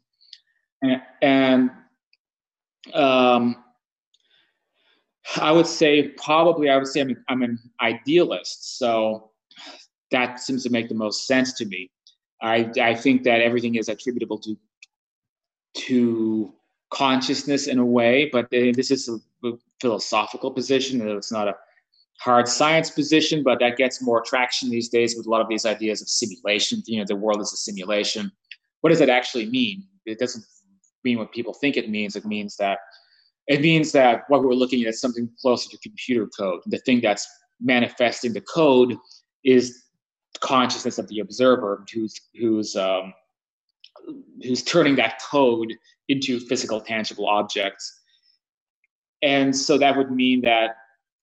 And, 0.81 1.01
and 1.21 1.71
um, 2.93 3.63
I 5.37 5.51
would 5.51 5.67
say 5.67 6.09
probably 6.09 6.69
I 6.69 6.77
would 6.77 6.87
say 6.87 7.01
I'm, 7.01 7.23
I'm 7.27 7.41
an 7.43 7.59
idealist. 7.81 8.77
So 8.77 9.31
that 10.11 10.39
seems 10.39 10.63
to 10.63 10.69
make 10.69 10.89
the 10.89 10.95
most 10.95 11.27
sense 11.27 11.53
to 11.53 11.65
me. 11.65 11.91
I, 12.41 12.71
I 12.81 12.95
think 12.95 13.23
that 13.23 13.41
everything 13.41 13.75
is 13.75 13.89
attributable 13.89 14.39
to 14.39 14.57
to 15.75 16.53
consciousness 16.89 17.67
in 17.67 17.77
a 17.77 17.85
way, 17.85 18.29
but 18.31 18.49
this 18.49 18.91
is 18.91 19.07
a, 19.09 19.17
philosophical 19.79 20.51
position. 20.51 20.99
It's 21.07 21.31
not 21.31 21.47
a 21.47 21.55
hard 22.19 22.49
science 22.49 22.89
position, 22.89 23.43
but 23.43 23.59
that 23.59 23.77
gets 23.77 24.01
more 24.01 24.21
traction 24.21 24.69
these 24.69 24.89
days 24.89 25.15
with 25.15 25.25
a 25.25 25.29
lot 25.29 25.39
of 25.39 25.47
these 25.47 25.65
ideas 25.65 26.01
of 26.01 26.09
simulation. 26.09 26.83
You 26.85 26.99
know, 26.99 27.05
the 27.07 27.15
world 27.15 27.39
is 27.39 27.53
a 27.53 27.55
simulation. 27.55 28.29
What 28.81 28.89
does 28.89 28.99
that 28.99 29.09
actually 29.09 29.49
mean? 29.49 29.83
It 30.05 30.19
doesn't 30.19 30.43
mean 31.05 31.17
what 31.17 31.31
people 31.31 31.53
think 31.53 31.77
it 31.77 31.89
means. 31.89 32.17
It 32.17 32.25
means 32.25 32.57
that 32.57 32.79
it 33.49 33.61
means 33.61 33.91
that 33.91 34.23
what 34.27 34.43
we're 34.43 34.53
looking 34.53 34.83
at 34.83 34.89
is 34.89 35.01
something 35.01 35.27
closer 35.41 35.69
to 35.71 35.77
computer 35.79 36.27
code. 36.27 36.61
The 36.67 36.77
thing 36.77 37.01
that's 37.01 37.27
manifesting 37.59 38.31
the 38.31 38.41
code 38.41 38.95
is 39.43 39.83
consciousness 40.39 40.99
of 40.99 41.07
the 41.09 41.19
observer 41.19 41.83
who's 41.91 42.15
who's 42.39 42.75
um, 42.75 43.13
who's 44.43 44.63
turning 44.63 44.95
that 44.95 45.21
code 45.29 45.73
into 46.07 46.39
physical 46.39 46.79
tangible 46.79 47.27
objects 47.27 47.99
and 49.21 49.53
so 49.53 49.77
that 49.77 49.97
would 49.97 50.11
mean 50.11 50.41
that 50.41 50.77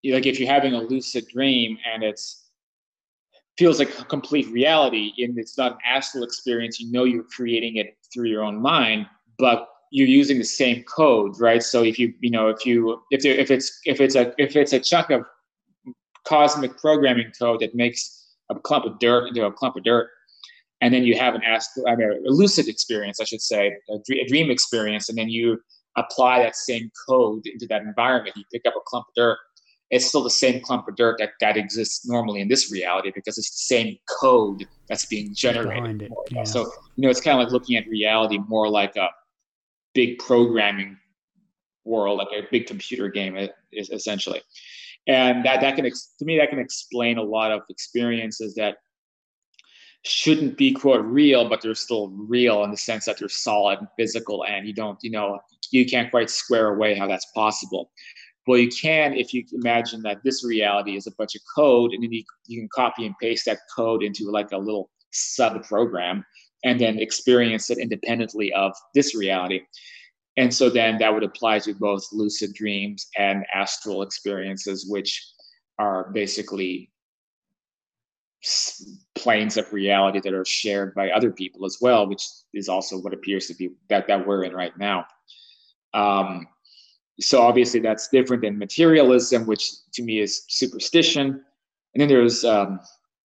like 0.05 0.27
if 0.27 0.39
you're 0.39 0.53
having 0.53 0.75
a 0.75 0.81
lucid 0.81 1.27
dream 1.29 1.79
and 1.91 2.03
it's 2.03 2.51
feels 3.57 3.79
like 3.79 3.99
a 3.99 4.05
complete 4.05 4.47
reality 4.49 5.13
and 5.19 5.39
it's 5.39 5.57
not 5.57 5.73
an 5.73 5.79
astral 5.87 6.25
experience 6.25 6.79
you 6.79 6.93
know 6.93 7.05
you're 7.05 7.25
creating 7.25 7.77
it 7.77 7.97
through 8.13 8.29
your 8.29 8.45
own 8.45 8.61
mind 8.61 9.07
but 9.39 9.69
you're 9.91 10.09
using 10.09 10.39
the 10.39 10.45
same 10.45 10.83
code 10.85 11.39
right 11.41 11.63
so 11.63 11.83
if 11.83 11.99
you 11.99 12.13
you 12.21 12.31
know 12.31 12.49
if 12.49 12.67
you 12.67 13.01
if 13.11 13.23
there, 13.23 13.35
if 13.35 13.51
it's 13.51 13.81
if 13.85 14.01
it's 14.01 14.15
a 14.15 14.33
if 14.39 14.57
it's 14.57 14.73
a 14.73 14.81
chunk 14.81 15.11
of 15.11 15.25
cosmic 16.27 16.77
programming 16.79 17.31
code 17.39 17.61
that 17.61 17.75
makes 17.75 18.35
a 18.51 18.55
clump 18.55 18.85
of 18.85 18.99
dirt 18.99 19.29
into 19.29 19.45
a 19.45 19.53
clump 19.53 19.77
of 19.77 19.85
dirt 19.85 20.09
and 20.81 20.93
then 20.93 21.05
you 21.05 21.17
have 21.17 21.35
an 21.35 21.43
astral 21.43 21.87
I 21.89 21.97
mean, 21.97 22.11
a 22.11 22.31
lucid 22.31 22.69
experience 22.69 23.21
i 23.21 23.25
should 23.25 23.43
say 23.43 23.73
a, 23.91 24.27
dream 24.29 24.51
experience 24.51 25.09
and 25.09 25.17
then 25.17 25.29
you 25.29 25.59
apply 25.97 26.43
that 26.43 26.57
same 26.57 26.91
code 27.09 27.47
into 27.47 27.67
that 27.69 27.83
environment 27.83 28.37
you 28.37 28.45
pick 28.53 28.63
up 28.67 28.75
a 28.77 28.81
clump 28.87 29.07
of 29.09 29.15
dirt 29.15 29.39
it's 29.91 30.07
still 30.07 30.23
the 30.23 30.31
same 30.31 30.61
clump 30.61 30.89
of 30.89 30.97
dirt 30.97 31.17
that, 31.19 31.31
that 31.41 31.57
exists 31.57 32.07
normally 32.07 32.41
in 32.41 32.49
this 32.49 32.73
reality 32.73 33.13
because 33.15 33.39
it's 33.39 33.51
the 33.51 33.75
same 33.75 33.97
code 34.21 34.67
that's 34.89 35.07
being 35.07 35.33
generated. 35.33 36.11
Yeah. 36.31 36.45
So, 36.45 36.63
you 36.97 37.03
know, 37.03 37.09
it's 37.09 37.21
kind 37.21 37.39
of 37.39 37.45
like 37.45 37.53
looking 37.53 37.77
at 37.77 37.87
reality 37.87 38.39
more 38.49 38.69
like 38.69 38.97
a 38.97 39.09
big 39.97 40.19
programming 40.19 40.99
world, 41.85 42.19
like 42.19 42.29
a 42.37 42.47
big 42.53 42.67
computer 42.67 43.09
game, 43.09 43.37
is 43.73 43.91
essentially. 43.91 44.43
And 45.09 45.45
that, 45.47 45.61
that 45.63 45.75
can, 45.75 45.85
to 45.85 46.25
me, 46.25 46.37
that 46.39 46.51
can 46.51 46.59
explain 46.59 47.17
a 47.17 47.23
lot 47.23 47.51
of 47.51 47.63
experiences 47.71 48.55
that 48.57 48.77
shouldn't 50.05 50.59
be 50.59 50.73
quote 50.73 51.05
real, 51.05 51.49
but 51.49 51.63
they're 51.63 51.75
still 51.75 52.09
real 52.11 52.63
in 52.65 52.71
the 52.71 52.77
sense 52.77 53.07
that 53.07 53.19
they're 53.19 53.29
solid 53.29 53.79
and 53.79 53.89
physical, 53.99 54.45
and 54.45 54.67
you 54.67 54.75
don't, 54.75 54.99
you 55.03 55.11
know, 55.11 55.41
you 55.73 55.87
can't 55.87 56.11
quite 56.11 56.31
square 56.31 56.75
away 56.75 56.95
how 56.95 57.09
that's 57.09 57.27
possible. 57.35 57.91
Well, 58.47 58.59
you 58.59 58.69
can 58.69 59.15
if 59.15 59.33
you 59.35 59.45
imagine 59.55 60.03
that 60.03 60.19
this 60.23 60.45
reality 60.45 60.97
is 60.97 61.07
a 61.07 61.13
bunch 61.19 61.35
of 61.35 61.41
code, 61.57 61.93
and 61.93 62.03
then 62.03 62.13
you, 62.13 62.23
you 62.47 62.61
can 62.61 62.69
copy 62.73 63.07
and 63.07 63.19
paste 63.19 63.47
that 63.47 63.59
code 63.75 64.03
into 64.03 64.31
like 64.31 64.53
a 64.53 64.59
little 64.59 64.91
sub 65.13 65.65
program 65.65 66.25
and 66.65 66.81
then 66.81 66.99
experience 66.99 67.71
it 67.71 67.79
independently 67.79 68.53
of 68.53 68.73
this 68.95 69.15
reality. 69.15 69.61
And 70.37 70.53
so 70.53 70.69
then 70.69 70.99
that 70.99 71.13
would 71.13 71.25
apply 71.25 71.61
to 71.61 71.75
both 71.75 72.05
lucid 72.13 72.53
dreams 72.55 73.09
and 73.17 73.45
astral 73.55 74.03
experiences, 74.03 74.87
which 74.89 75.27
are 75.79 76.11
basically 76.13 76.91
planes 79.15 79.57
of 79.57 79.73
reality 79.73 80.21
that 80.21 80.35
are 80.35 80.45
shared 80.45 80.95
by 80.95 81.11
other 81.11 81.31
people 81.31 81.65
as 81.65 81.79
well, 81.81 82.07
which 82.07 82.25
is 82.55 82.69
also 82.69 82.99
what 82.99 83.15
appears 83.15 83.47
to 83.47 83.55
be 83.55 83.71
that, 83.89 84.07
that 84.07 84.27
we're 84.27 84.45
in 84.45 84.53
right 84.53 84.77
now. 84.79 85.07
Um, 85.95 86.47
so 87.19 87.41
obviously 87.41 87.81
that's 87.81 88.09
different 88.09 88.43
than 88.43 88.59
materialism, 88.59 89.47
which 89.47 89.71
to 89.95 90.03
me 90.03 90.21
is 90.21 90.45
superstition. 90.49 91.43
And 91.95 92.01
then 92.01 92.09
there's 92.09 92.45
um, 92.45 92.79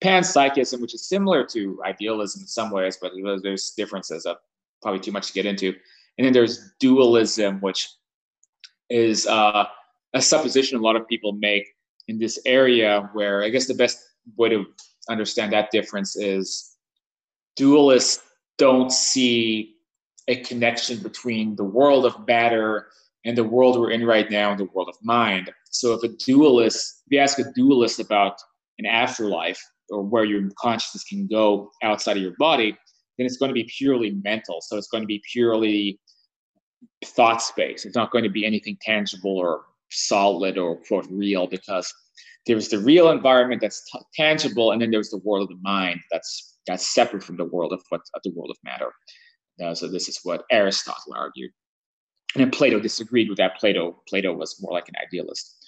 panpsychism, 0.03 0.81
which 0.81 0.93
is 0.93 1.07
similar 1.07 1.45
to 1.45 1.81
idealism 1.85 2.41
in 2.41 2.47
some 2.47 2.71
ways, 2.71 2.97
but 3.01 3.11
there's 3.43 3.71
differences 3.71 4.25
of 4.25 4.37
probably 4.81 4.99
too 4.99 5.11
much 5.11 5.27
to 5.27 5.33
get 5.33 5.45
into. 5.45 5.75
And 6.17 6.25
then 6.25 6.33
there's 6.33 6.71
dualism, 6.79 7.59
which 7.61 7.87
is 8.89 9.27
uh, 9.27 9.65
a 10.13 10.21
supposition 10.21 10.77
a 10.77 10.81
lot 10.81 10.95
of 10.95 11.07
people 11.07 11.33
make 11.33 11.67
in 12.07 12.19
this 12.19 12.39
area 12.45 13.09
where 13.13 13.43
I 13.43 13.49
guess 13.49 13.67
the 13.67 13.73
best 13.73 13.99
way 14.37 14.49
to 14.49 14.65
understand 15.09 15.53
that 15.53 15.71
difference 15.71 16.15
is 16.15 16.75
dualists 17.57 18.21
don't 18.57 18.91
see 18.91 19.75
a 20.27 20.37
connection 20.37 20.99
between 20.99 21.55
the 21.55 21.63
world 21.63 22.05
of 22.05 22.27
matter 22.27 22.87
and 23.25 23.37
the 23.37 23.43
world 23.43 23.79
we're 23.79 23.91
in 23.91 24.05
right 24.05 24.29
now 24.29 24.51
and 24.51 24.59
the 24.59 24.65
world 24.65 24.89
of 24.89 24.95
mind. 25.03 25.51
So 25.69 25.93
if 25.93 26.03
a 26.03 26.09
dualist, 26.09 27.03
if 27.05 27.11
you 27.11 27.19
ask 27.19 27.39
a 27.39 27.51
dualist 27.55 27.99
about 27.99 28.37
an 28.79 28.85
afterlife 28.85 29.63
or 29.91 30.01
where 30.03 30.23
your 30.23 30.49
consciousness 30.57 31.03
can 31.03 31.27
go 31.27 31.71
outside 31.83 32.17
of 32.17 32.23
your 32.23 32.35
body, 32.39 32.71
then 33.17 33.25
it's 33.25 33.37
going 33.37 33.49
to 33.49 33.53
be 33.53 33.69
purely 33.77 34.11
mental. 34.23 34.61
So 34.61 34.77
it's 34.77 34.87
going 34.87 35.03
to 35.03 35.07
be 35.07 35.21
purely 35.31 35.99
thought 37.05 37.41
space. 37.41 37.85
It's 37.85 37.95
not 37.95 38.11
going 38.11 38.23
to 38.23 38.29
be 38.29 38.45
anything 38.45 38.77
tangible 38.81 39.37
or 39.37 39.65
solid 39.91 40.57
or 40.57 40.77
quote 40.87 41.07
real 41.11 41.47
because 41.47 41.93
there's 42.47 42.69
the 42.69 42.79
real 42.79 43.11
environment 43.11 43.61
that's 43.61 43.83
t- 43.91 43.99
tangible, 44.15 44.71
and 44.71 44.81
then 44.81 44.91
there's 44.91 45.09
the 45.09 45.19
world 45.19 45.43
of 45.43 45.49
the 45.49 45.61
mind 45.61 45.99
that's 46.11 46.57
that's 46.67 46.93
separate 46.93 47.23
from 47.23 47.37
the 47.37 47.45
world 47.45 47.73
of 47.73 47.81
what 47.89 48.01
of 48.15 48.21
the 48.23 48.31
world 48.31 48.49
of 48.49 48.57
matter. 48.63 48.91
Uh, 49.63 49.75
so 49.75 49.87
this 49.87 50.09
is 50.09 50.19
what 50.23 50.45
Aristotle 50.51 51.13
argued, 51.15 51.51
and 52.33 52.43
then 52.43 52.51
Plato 52.51 52.79
disagreed 52.79 53.29
with 53.29 53.37
that. 53.37 53.59
Plato 53.59 54.01
Plato 54.07 54.33
was 54.33 54.59
more 54.59 54.73
like 54.73 54.89
an 54.89 54.95
idealist, 55.05 55.60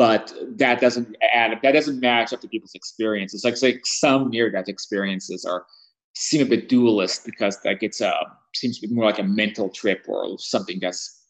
but 0.00 0.32
that 0.56 0.80
doesn't 0.80 1.14
add 1.20 1.52
up. 1.52 1.60
that 1.60 1.72
doesn't 1.72 2.00
match 2.00 2.32
up 2.32 2.40
to 2.40 2.48
people's 2.48 2.74
experiences. 2.74 3.44
Like, 3.44 3.60
like 3.60 3.84
some 3.84 4.30
near 4.30 4.50
death 4.50 4.66
experiences 4.66 5.44
are 5.44 5.66
seem 6.14 6.40
a 6.40 6.48
bit 6.48 6.70
dualist 6.70 7.26
because 7.26 7.58
like 7.66 7.82
it's 7.82 8.00
a 8.00 8.10
seems 8.54 8.78
to 8.78 8.88
be 8.88 8.94
more 8.94 9.04
like 9.04 9.18
a 9.18 9.22
mental 9.22 9.68
trip 9.68 10.06
or 10.08 10.38
something 10.38 10.78
that's 10.80 11.26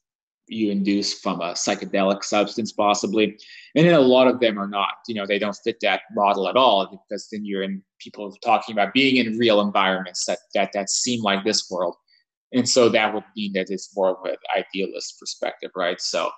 you 0.46 0.70
induce 0.70 1.12
from 1.12 1.40
a 1.40 1.54
psychedelic 1.54 2.22
substance 2.22 2.70
possibly 2.70 3.36
and 3.74 3.86
then 3.88 3.94
a 3.94 4.00
lot 4.00 4.28
of 4.28 4.38
them 4.38 4.56
are 4.56 4.68
not 4.68 4.94
you 5.08 5.16
know 5.16 5.26
they 5.26 5.38
don't 5.38 5.58
fit 5.64 5.78
that 5.82 6.02
model 6.14 6.48
at 6.48 6.56
all 6.56 6.86
because 6.86 7.26
then 7.32 7.44
you're 7.44 7.64
in 7.64 7.82
people 7.98 8.30
talking 8.36 8.72
about 8.72 8.94
being 8.94 9.16
in 9.16 9.36
real 9.36 9.60
environments 9.60 10.24
that 10.26 10.38
that 10.54 10.70
that 10.72 10.88
seem 10.88 11.20
like 11.22 11.44
this 11.44 11.68
world 11.70 11.96
and 12.52 12.68
so 12.68 12.88
that 12.88 13.12
would 13.12 13.24
mean 13.36 13.52
that 13.52 13.68
it's 13.68 13.94
more 13.96 14.10
of 14.10 14.24
an 14.24 14.36
idealist 14.56 15.18
perspective 15.18 15.72
right 15.74 16.00
so 16.00 16.30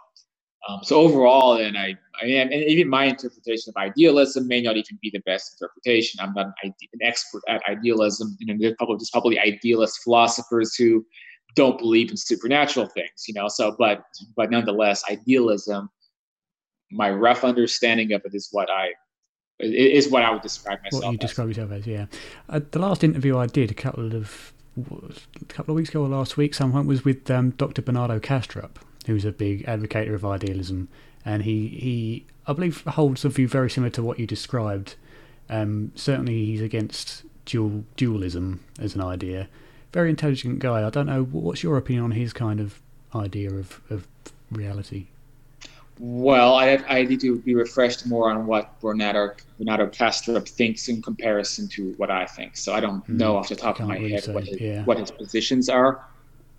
um, 0.69 0.81
so 0.83 1.01
overall 1.01 1.57
and 1.57 1.77
I, 1.77 1.97
I 2.21 2.27
am 2.27 2.53
and 2.53 2.63
even 2.63 2.89
my 2.89 3.07
interpretation 3.07 3.73
of 3.75 3.81
idealism 3.81 4.47
may 4.47 4.63
not 4.63 4.77
even 4.77 4.99
be 5.03 5.11
the 5.11 5.21
best 5.21 5.55
interpretation 5.55 6.21
i'm 6.21 6.35
not 6.35 6.47
an, 6.63 6.75
an 6.93 7.01
expert 7.03 7.43
at 7.49 7.63
idealism 7.69 8.37
you 8.39 8.47
know 8.47 8.59
there's 8.59 8.75
probably 8.77 8.99
just 8.99 9.13
probably 9.13 9.39
idealist 9.39 10.01
philosophers 10.05 10.75
who 10.75 11.05
don't 11.55 11.79
believe 11.79 12.11
in 12.11 12.17
supernatural 12.17 12.87
things, 12.87 13.27
you 13.27 13.35
know. 13.35 13.49
So, 13.49 13.75
but 13.79 14.03
but 14.37 14.51
nonetheless, 14.51 15.05
idealism, 15.11 15.91
my 16.91 17.11
rough 17.11 17.45
understanding 17.45 18.13
of 18.13 18.23
it 18.25 18.35
is 18.35 18.49
what 18.53 18.71
I 18.71 18.91
is 19.59 20.09
what 20.09 20.23
I 20.23 20.31
would 20.31 20.43
describe 20.43 20.79
myself. 20.83 21.05
What 21.05 21.11
you 21.11 21.19
as. 21.19 21.21
describe 21.21 21.49
yourself 21.49 21.73
as, 21.73 21.87
yeah. 21.87 22.07
Uh, 22.49 22.61
the 22.71 22.79
last 22.79 23.05
interview 23.05 23.37
I 23.39 23.47
did 23.47 23.71
a 23.71 23.75
couple 23.75 24.15
of 24.15 24.53
a 24.77 25.45
couple 25.47 25.73
of 25.73 25.77
weeks 25.77 25.91
ago 25.91 26.03
or 26.03 26.09
last 26.09 26.37
week, 26.37 26.55
someone 26.55 26.87
was 26.87 27.05
with 27.05 27.31
um, 27.31 27.51
Dr. 27.51 27.83
Bernardo 27.83 28.19
Kastrup, 28.19 28.77
who's 29.07 29.25
a 29.25 29.33
big 29.33 29.65
advocate 29.67 30.09
of 30.09 30.25
idealism, 30.25 30.89
and 31.25 31.43
he 31.43 31.69
he 31.69 32.27
I 32.47 32.53
believe 32.53 32.83
holds 32.83 33.25
a 33.25 33.29
view 33.29 33.49
very 33.49 33.71
similar 33.71 33.91
to 33.91 34.03
what 34.03 34.19
you 34.19 34.27
described. 34.27 34.97
Um, 35.49 35.93
certainly, 35.95 36.45
he's 36.47 36.63
against 36.63 37.25
dual 37.45 37.85
dualism 37.97 38.61
as 38.79 38.95
an 38.95 39.03
idea 39.03 39.49
very 39.93 40.11
intelligent 40.11 40.59
guy. 40.59 40.87
I 40.87 40.91
don't 40.91 41.07
know 41.07 41.25
what's 41.25 41.63
your 41.63 41.77
opinion 41.77 42.05
on 42.05 42.11
his 42.13 42.33
kind 42.33 42.61
of 42.61 42.81
idea 43.15 43.53
of, 43.53 43.81
of 43.91 44.09
reality. 44.51 45.07
Well, 45.99 46.55
I, 46.55 46.83
I 46.89 47.05
need 47.05 47.21
to 47.21 47.39
be 47.41 47.55
refreshed 47.55 48.07
more 48.07 48.31
on 48.31 48.47
what 48.47 48.81
Bernardo, 48.81 49.35
Bernardo 49.59 49.87
Kastrup 49.89 50.49
thinks 50.49 50.89
in 50.89 51.03
comparison 51.03 51.69
to 51.69 51.93
what 51.99 52.11
I 52.11 52.27
think. 52.27 52.57
So 52.57 52.73
I 52.73 52.81
don't 52.81 53.07
mm, 53.07 53.19
know 53.19 53.37
off 53.37 53.51
the 53.51 53.57
top 53.57 53.79
of 53.79 53.87
my 53.87 53.99
head 53.99 54.27
what 54.29 54.45
his, 54.45 54.61
yeah. 54.61 54.85
what 54.85 54.99
his 54.99 55.11
positions 55.11 55.69
are. 55.69 56.05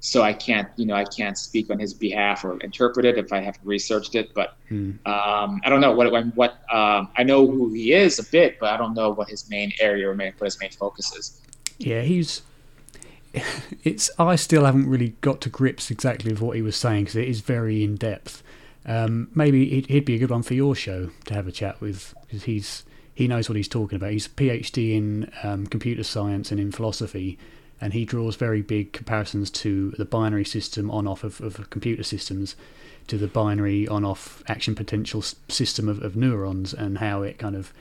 So 0.05 0.21
I 0.21 0.33
can't, 0.33 0.67
you 0.75 0.85
know, 0.85 0.95
I 0.95 1.05
can't 1.05 1.37
speak 1.37 1.69
on 1.69 1.79
his 1.79 1.93
behalf 1.93 2.43
or 2.43 2.59
interpret 2.59 3.05
it 3.05 3.17
if 3.17 3.31
I 3.31 3.39
haven't 3.39 3.65
researched 3.65 4.15
it. 4.15 4.33
But 4.33 4.57
mm. 4.69 4.95
um, 5.07 5.61
I 5.63 5.69
don't 5.69 5.79
know 5.79 5.93
what 5.93 6.11
what 6.35 6.51
um, 6.73 7.07
I 7.17 7.23
know 7.23 7.47
who 7.47 7.71
he 7.71 7.93
is 7.93 8.19
a 8.19 8.23
bit, 8.29 8.59
but 8.59 8.73
I 8.73 8.75
don't 8.75 8.93
know 8.93 9.11
what 9.11 9.29
his 9.29 9.49
main 9.49 9.71
area 9.79 10.09
or 10.09 10.13
what 10.13 10.33
his 10.41 10.59
main 10.59 10.71
focus 10.71 11.15
is. 11.15 11.41
Yeah, 11.77 12.01
he's 12.01 12.41
it's 13.85 14.11
I 14.19 14.35
still 14.35 14.65
haven't 14.65 14.89
really 14.89 15.15
got 15.21 15.39
to 15.39 15.49
grips 15.49 15.89
exactly 15.89 16.33
with 16.33 16.41
what 16.41 16.57
he 16.57 16.61
was 16.61 16.75
saying 16.75 17.05
because 17.05 17.15
it 17.15 17.29
is 17.29 17.39
very 17.39 17.81
in 17.81 17.95
depth. 17.95 18.43
Um, 18.85 19.29
maybe 19.33 19.81
he'd 19.87 20.03
be 20.03 20.15
a 20.15 20.19
good 20.19 20.31
one 20.31 20.43
for 20.43 20.53
your 20.53 20.75
show 20.75 21.11
to 21.27 21.33
have 21.33 21.47
a 21.47 21.51
chat 21.53 21.79
with 21.79 22.13
because 22.27 22.43
he's 22.43 22.83
he 23.13 23.29
knows 23.29 23.47
what 23.47 23.55
he's 23.55 23.69
talking 23.69 23.95
about. 23.95 24.11
He's 24.11 24.25
a 24.25 24.31
PhD 24.31 24.95
in 24.95 25.31
um, 25.43 25.65
computer 25.65 26.03
science 26.03 26.51
and 26.51 26.59
in 26.59 26.73
philosophy, 26.73 27.39
and 27.84 27.91
he 27.91 28.06
draws 28.06 28.38
very 28.38 28.62
big 28.62 28.93
comparisons 28.93 29.52
to 29.52 29.91
the 29.98 30.06
binary 30.06 30.46
system 30.46 30.89
on 30.89 31.06
off 31.06 31.26
of, 31.26 31.41
of 31.41 31.69
computer 31.69 32.02
systems 32.02 32.56
to 33.08 33.17
the 33.17 33.28
binary 33.28 33.86
on 33.89 34.06
off 34.06 34.41
action 34.48 34.74
potential 34.74 35.22
system 35.22 35.89
of, 35.89 36.02
of 36.02 36.15
neurons 36.15 36.74
and 36.74 37.00
how 37.00 37.24
it 37.24 37.38
kind 37.38 37.58
of 37.58 37.74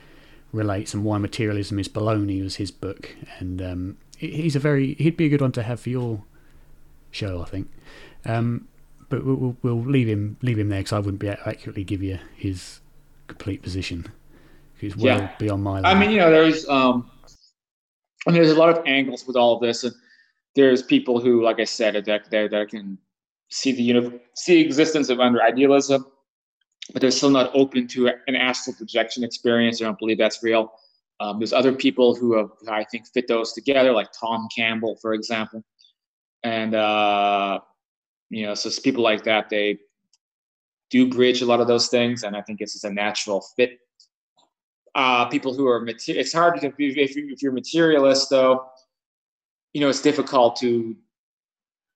relates 0.51 0.93
and 0.93 1.05
why 1.05 1.17
materialism 1.17 1.79
is 1.79 1.87
baloney 1.87 2.43
was 2.43 2.57
his 2.57 2.69
book 2.69 3.15
and 3.39 3.61
um, 3.61 3.97
he's 4.17 4.57
a 4.57 4.59
very 4.59 4.95
he'd 4.95 5.15
be 5.15 5.27
a 5.27 5.29
good 5.29 5.39
one 5.39 5.53
to 5.53 5.63
have 5.63 5.79
for 5.79 5.89
your 5.89 6.21
show, 7.09 7.41
I 7.41 7.45
think. 7.45 7.69
Um, 8.25 8.67
but 9.07 9.25
we'll, 9.25 9.55
we'll 9.61 9.81
leave 9.81 10.09
him 10.09 10.35
leave 10.41 10.59
him 10.59 10.67
there 10.67 10.79
because 10.79 10.91
I 10.91 10.99
wouldn't 10.99 11.19
be 11.19 11.27
able 11.27 11.43
to 11.43 11.47
accurately 11.49 11.85
give 11.85 12.03
you 12.03 12.19
his 12.35 12.81
complete 13.27 13.61
position. 13.61 14.11
Well 14.81 14.95
yeah. 14.97 15.31
beyond 15.39 15.63
my. 15.63 15.79
I 15.81 15.93
mean, 15.93 16.11
you 16.11 16.17
know, 16.17 16.29
there's 16.29 16.67
um, 16.67 17.09
Mean, 18.27 18.35
there's 18.35 18.51
a 18.51 18.59
lot 18.59 18.69
of 18.69 18.85
angles 18.85 19.27
with 19.27 19.35
all 19.35 19.55
of 19.55 19.61
this, 19.61 19.83
and 19.83 19.93
there's 20.55 20.81
people 20.81 21.19
who, 21.19 21.43
like 21.43 21.59
I 21.59 21.65
said, 21.65 21.95
that 21.95 22.05
that, 22.05 22.51
that 22.51 22.69
can 22.69 22.97
see 23.49 23.71
the 23.71 23.83
uni- 23.83 24.19
see 24.35 24.61
existence 24.61 25.09
of 25.09 25.19
under 25.19 25.41
idealism, 25.41 26.05
but 26.93 27.01
they're 27.01 27.11
still 27.11 27.29
not 27.29 27.51
open 27.53 27.87
to 27.87 28.07
an 28.27 28.35
astral 28.35 28.75
projection 28.75 29.23
experience. 29.23 29.79
They 29.79 29.85
don't 29.85 29.99
believe 29.99 30.17
that's 30.17 30.41
real. 30.41 30.71
Um, 31.19 31.39
there's 31.39 31.53
other 31.53 31.73
people 31.73 32.15
who 32.15 32.35
have, 32.37 32.49
I 32.69 32.83
think, 32.85 33.07
fit 33.13 33.27
those 33.27 33.53
together, 33.53 33.91
like 33.91 34.07
Tom 34.19 34.47
Campbell, 34.55 34.97
for 35.01 35.13
example, 35.13 35.63
and 36.43 36.75
uh, 36.75 37.59
you 38.29 38.45
know, 38.45 38.55
so 38.55 38.69
people 38.81 39.03
like 39.03 39.23
that 39.23 39.49
they 39.49 39.79
do 40.89 41.09
bridge 41.09 41.41
a 41.41 41.45
lot 41.45 41.59
of 41.59 41.67
those 41.67 41.87
things, 41.87 42.23
and 42.23 42.35
I 42.35 42.41
think 42.41 42.61
it's 42.61 42.73
just 42.73 42.85
a 42.85 42.93
natural 42.93 43.43
fit 43.55 43.79
uh, 44.95 45.25
people 45.25 45.53
who 45.53 45.67
are 45.67 45.79
material. 45.79 46.21
It's 46.21 46.33
hard 46.33 46.59
to 46.61 46.67
if, 46.67 47.15
if 47.17 47.41
you're 47.41 47.51
materialist 47.51 48.29
though. 48.29 48.65
You 49.73 49.81
know, 49.81 49.89
it's 49.89 50.01
difficult 50.01 50.55
to 50.57 50.95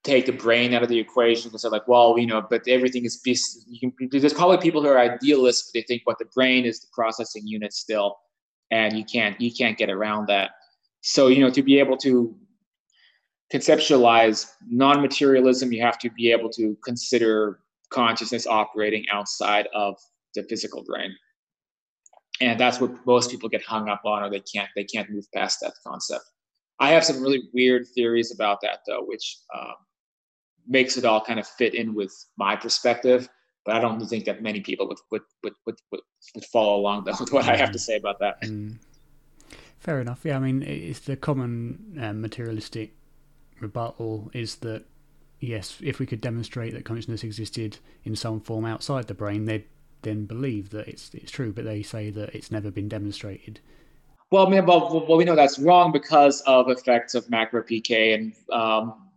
take 0.03 0.25
the 0.25 0.31
brain 0.31 0.73
out 0.73 0.83
of 0.83 0.89
the 0.89 0.97
equation 0.97 1.49
because 1.49 1.61
they're 1.61 1.71
like, 1.71 1.87
well, 1.87 2.17
you 2.17 2.25
know, 2.25 2.41
but 2.41 2.67
everything 2.67 3.05
is. 3.05 3.21
Can, 3.79 3.93
there's 4.11 4.33
probably 4.33 4.57
people 4.57 4.81
who 4.81 4.87
are 4.87 4.99
idealists, 4.99 5.69
but 5.69 5.79
they 5.79 5.83
think 5.83 6.01
what 6.05 6.17
the 6.17 6.25
brain 6.33 6.65
is 6.65 6.79
the 6.79 6.87
processing 6.91 7.45
unit 7.45 7.73
still, 7.73 8.17
and 8.71 8.97
you 8.97 9.05
can't 9.05 9.39
you 9.39 9.51
can't 9.53 9.77
get 9.77 9.89
around 9.89 10.27
that. 10.27 10.51
So 11.01 11.27
you 11.27 11.39
know, 11.39 11.51
to 11.51 11.61
be 11.61 11.79
able 11.79 11.97
to 11.97 12.35
conceptualize 13.53 14.49
non-materialism, 14.67 15.71
you 15.71 15.81
have 15.81 15.99
to 15.99 16.09
be 16.09 16.31
able 16.31 16.49
to 16.49 16.75
consider 16.83 17.59
consciousness 17.91 18.45
operating 18.47 19.05
outside 19.13 19.67
of 19.73 19.95
the 20.35 20.43
physical 20.43 20.83
brain 20.83 21.15
and 22.41 22.59
that's 22.59 22.79
what 22.79 22.91
most 23.05 23.31
people 23.31 23.49
get 23.49 23.63
hung 23.63 23.89
up 23.89 24.01
on 24.05 24.23
or 24.23 24.29
they 24.29 24.41
can't 24.41 24.69
they 24.75 24.83
can't 24.83 25.09
move 25.09 25.25
past 25.33 25.59
that 25.61 25.73
concept. 25.85 26.23
I 26.79 26.89
have 26.89 27.03
some 27.03 27.21
really 27.21 27.43
weird 27.53 27.87
theories 27.95 28.31
about 28.33 28.61
that 28.61 28.79
though 28.87 29.03
which 29.05 29.37
um, 29.57 29.73
makes 30.67 30.97
it 30.97 31.05
all 31.05 31.23
kind 31.23 31.39
of 31.39 31.47
fit 31.47 31.73
in 31.73 31.93
with 31.95 32.13
my 32.37 32.55
perspective 32.55 33.29
but 33.65 33.75
i 33.75 33.79
don't 33.79 33.99
think 34.07 34.25
that 34.25 34.41
many 34.41 34.61
people 34.61 34.87
would 34.87 34.97
would 35.11 35.21
would 35.43 35.53
would, 35.65 35.75
would, 35.91 36.45
follow 36.51 36.75
along 36.75 37.03
though, 37.03 37.13
with 37.19 37.31
what 37.31 37.45
i 37.45 37.55
have 37.55 37.71
to 37.71 37.79
say 37.79 37.97
about 37.97 38.19
that. 38.19 38.41
Mm. 38.41 38.77
fair 39.79 40.01
enough. 40.01 40.21
Yeah 40.23 40.37
i 40.37 40.39
mean 40.39 40.63
it's 40.63 41.01
the 41.01 41.15
common 41.15 41.97
um, 42.01 42.21
materialistic 42.21 42.95
rebuttal 43.59 44.31
is 44.33 44.57
that 44.57 44.85
yes 45.39 45.77
if 45.83 45.99
we 45.99 46.05
could 46.05 46.21
demonstrate 46.21 46.73
that 46.73 46.85
consciousness 46.85 47.23
existed 47.23 47.77
in 48.03 48.15
some 48.15 48.39
form 48.39 48.65
outside 48.65 49.07
the 49.07 49.13
brain 49.13 49.45
they'd 49.45 49.65
then 50.07 50.25
believe 50.25 50.69
that 50.71 50.87
it's 50.87 51.13
it's 51.13 51.31
true, 51.31 51.51
but 51.51 51.65
they 51.65 51.83
say 51.83 52.09
that 52.11 52.33
it's 52.33 52.51
never 52.51 52.71
been 52.71 52.87
demonstrated. 52.87 53.59
Well, 54.31 54.47
I 54.47 54.49
mean, 54.49 54.65
well, 54.65 55.05
well 55.07 55.17
we 55.17 55.25
know 55.25 55.35
that's 55.35 55.59
wrong 55.59 55.91
because 55.91 56.41
of 56.41 56.69
effects 56.69 57.15
of 57.15 57.29
macro 57.29 57.63
PK 57.63 58.15
and 58.15 58.33
um, 58.51 59.07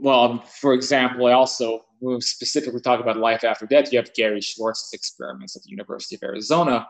well, 0.00 0.38
for 0.60 0.74
example, 0.74 1.26
I 1.26 1.32
also 1.32 1.84
specifically 2.18 2.80
talk 2.80 2.98
about 2.98 3.16
life 3.16 3.44
after 3.44 3.66
death. 3.66 3.92
You 3.92 3.98
have 3.98 4.12
Gary 4.14 4.40
Schwartz's 4.40 4.92
experiments 4.92 5.54
at 5.54 5.62
the 5.62 5.70
University 5.70 6.16
of 6.16 6.22
Arizona, 6.24 6.88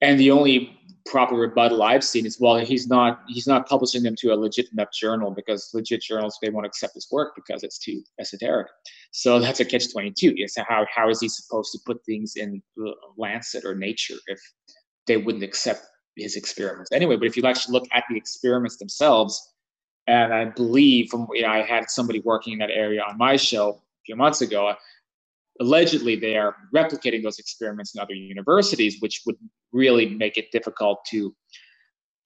and 0.00 0.18
the 0.18 0.30
only 0.30 0.78
proper 1.06 1.34
rebuttal 1.34 1.82
I've 1.82 2.04
seen 2.04 2.24
is 2.24 2.40
well, 2.40 2.56
he's 2.56 2.88
not 2.88 3.20
he's 3.28 3.46
not 3.46 3.68
publishing 3.68 4.02
them 4.02 4.16
to 4.16 4.32
a 4.32 4.36
legit 4.36 4.70
enough 4.72 4.88
journal 4.92 5.30
because 5.30 5.70
legit 5.74 6.02
journals 6.02 6.38
they 6.40 6.50
won't 6.50 6.66
accept 6.66 6.94
his 6.94 7.08
work 7.10 7.34
because 7.34 7.62
it's 7.62 7.78
too 7.78 8.02
esoteric. 8.18 8.68
So 9.10 9.38
that's 9.38 9.60
a 9.60 9.64
catch 9.64 9.92
twenty 9.92 10.12
two. 10.16 10.32
Yes, 10.36 10.54
how 10.56 10.86
how 10.94 11.08
is 11.10 11.20
he 11.20 11.28
supposed 11.28 11.72
to 11.72 11.78
put 11.86 12.04
things 12.04 12.34
in 12.36 12.62
Lancet 13.16 13.64
or 13.64 13.74
Nature 13.74 14.16
if 14.26 14.40
they 15.06 15.16
wouldn't 15.18 15.44
accept 15.44 15.82
his 16.16 16.36
experiments 16.36 16.90
anyway? 16.92 17.16
But 17.16 17.26
if 17.26 17.36
you 17.36 17.44
actually 17.44 17.72
look 17.72 17.88
at 17.92 18.04
the 18.08 18.16
experiments 18.16 18.78
themselves, 18.78 19.40
and 20.06 20.32
I 20.32 20.46
believe 20.46 21.10
from 21.10 21.26
you 21.32 21.42
know, 21.42 21.48
I 21.48 21.62
had 21.62 21.90
somebody 21.90 22.20
working 22.20 22.54
in 22.54 22.58
that 22.60 22.70
area 22.70 23.02
on 23.02 23.18
my 23.18 23.36
show 23.36 23.70
a 23.70 24.02
few 24.06 24.16
months 24.16 24.40
ago 24.40 24.74
allegedly 25.60 26.16
they 26.16 26.36
are 26.36 26.56
replicating 26.74 27.22
those 27.22 27.38
experiments 27.38 27.94
in 27.94 28.00
other 28.00 28.14
universities, 28.14 28.96
which 29.00 29.22
would 29.26 29.36
really 29.72 30.06
make 30.06 30.36
it 30.36 30.50
difficult 30.52 31.04
to 31.10 31.34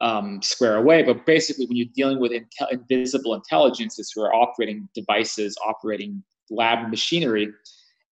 um, 0.00 0.40
square 0.42 0.76
away. 0.76 1.02
But 1.02 1.26
basically, 1.26 1.66
when 1.66 1.76
you're 1.76 1.86
dealing 1.94 2.20
with 2.20 2.32
inte- 2.32 2.72
invisible 2.72 3.34
intelligences 3.34 4.12
who 4.14 4.22
are 4.22 4.34
operating 4.34 4.88
devices, 4.94 5.56
operating 5.66 6.22
lab 6.50 6.88
machinery, 6.88 7.52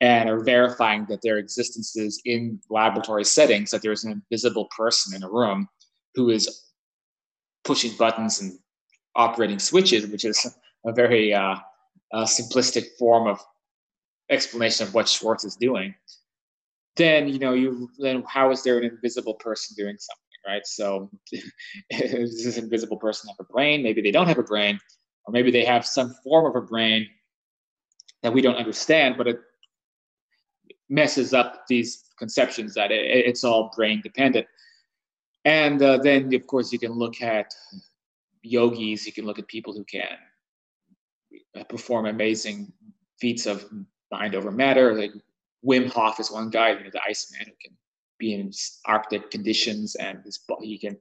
and 0.01 0.29
are 0.29 0.43
verifying 0.43 1.07
that 1.09 1.21
their 1.23 1.39
existences 1.39 2.21
in 2.25 2.61
laboratory 2.69 3.25
settings, 3.25 3.71
that 3.71 3.83
there's 3.83 4.05
an 4.05 4.13
invisible 4.13 4.69
person 4.77 5.15
in 5.15 5.23
a 5.23 5.29
room 5.29 5.69
who 6.15 6.31
is 6.31 6.73
pushing 7.65 7.97
buttons 7.97 8.41
and 8.41 8.59
operating 9.15 9.59
switches, 9.59 10.07
which 10.07 10.25
is 10.25 10.55
a 10.85 10.93
very 10.93 11.33
uh, 11.33 11.57
uh, 12.13 12.25
simplistic 12.25 12.85
form 12.99 13.27
of 13.27 13.41
explanation 14.31 14.87
of 14.87 14.95
what 14.95 15.09
Schwartz 15.09 15.45
is 15.45 15.57
doing, 15.57 15.95
then 16.97 17.29
you 17.29 17.39
know 17.39 17.53
you 17.53 17.89
then 17.99 18.23
how 18.27 18.51
is 18.51 18.63
there 18.63 18.79
an 18.79 18.85
invisible 18.85 19.35
person 19.35 19.75
doing 19.77 19.97
something, 19.99 20.41
right? 20.47 20.67
So 20.67 21.11
does 21.91 22.45
this 22.45 22.59
invisible 22.59 22.97
person 22.97 23.29
have 23.29 23.37
a 23.41 23.53
brain? 23.53 23.83
Maybe 23.83 24.03
they 24.03 24.11
don't 24.11 24.29
have 24.29 24.39
a 24.39 24.45
brain, 24.45 24.79
or 25.27 25.33
maybe 25.33 25.51
they 25.51 25.65
have 25.65 25.87
some 25.87 26.15
form 26.23 26.47
of 26.47 26.63
a 26.63 26.67
brain 26.67 27.09
that 28.23 28.33
we 28.33 28.41
don't 28.41 28.57
understand, 28.57 29.17
but 29.19 29.29
it 29.29 29.39
messes 30.89 31.35
up 31.35 31.67
these 31.69 32.05
conceptions 32.19 32.75
that 32.75 32.91
it, 32.91 33.05
it's 33.05 33.45
all 33.45 33.71
brain 33.77 34.01
dependent. 34.03 34.47
And 35.45 35.83
uh, 35.83 35.99
then, 35.99 36.33
of 36.35 36.47
course, 36.47 36.73
you 36.73 36.79
can 36.79 36.93
look 36.93 37.21
at 37.21 37.53
yogis. 38.43 39.07
You 39.07 39.13
can 39.13 39.27
look 39.27 39.39
at 39.39 39.47
people 39.47 39.75
who 39.75 39.85
can 39.85 40.17
perform 41.69 42.07
amazing 42.07 42.73
feats 43.21 43.47
of 43.47 43.69
mind 44.19 44.35
over 44.35 44.51
matter. 44.51 44.95
Like 44.95 45.13
Wim 45.67 45.91
Hof 45.91 46.21
is 46.21 46.31
one 46.31 46.51
guy, 46.51 46.71
you 46.71 46.85
know, 46.85 46.91
the 46.93 47.01
Iceman 47.09 47.47
who 47.47 47.53
can 47.63 47.77
be 48.19 48.35
in 48.35 48.51
Arctic 48.87 49.31
conditions 49.31 49.95
and 49.97 50.21
his 50.25 50.39
body, 50.39 50.67
he 50.67 50.79
can 50.79 50.97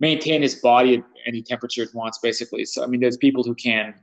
maintain 0.00 0.42
his 0.42 0.56
body 0.56 0.96
at 0.96 1.04
any 1.26 1.42
temperature 1.42 1.82
it 1.82 1.94
wants, 1.94 2.18
basically. 2.18 2.64
So, 2.64 2.82
I 2.82 2.86
mean, 2.86 3.00
there's 3.00 3.16
people 3.16 3.42
who 3.42 3.54
can 3.54 3.94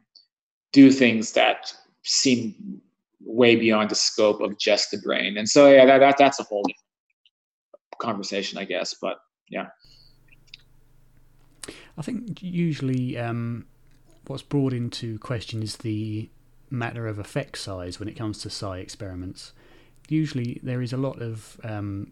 do 0.71 0.91
things 0.91 1.33
that 1.33 1.73
seem 2.03 2.81
way 3.21 3.55
beyond 3.55 3.89
the 3.89 3.95
scope 3.95 4.41
of 4.41 4.57
just 4.57 4.91
the 4.91 4.97
brain. 4.97 5.37
And 5.37 5.47
so, 5.47 5.71
yeah, 5.71 5.85
that, 5.85 5.99
that 5.99 6.17
that's 6.17 6.39
a 6.39 6.43
whole 6.43 6.65
conversation, 8.01 8.57
I 8.57 8.65
guess. 8.65 8.95
But 9.01 9.17
yeah. 9.49 9.67
I 11.97 12.01
think 12.01 12.41
usually 12.41 13.17
um, 13.17 13.65
what's 14.27 14.43
brought 14.43 14.73
into 14.73 15.19
question 15.19 15.61
is 15.61 15.77
the 15.77 16.29
matter 16.69 17.07
of 17.07 17.19
effect 17.19 17.57
size 17.57 17.99
when 17.99 18.09
it 18.09 18.17
comes 18.17 18.39
to 18.39 18.49
psi 18.49 18.77
experiments. 18.77 19.53
Usually, 20.07 20.59
there 20.63 20.81
is 20.81 20.93
a 20.93 20.97
lot 20.97 21.21
of 21.21 21.59
um, 21.63 22.11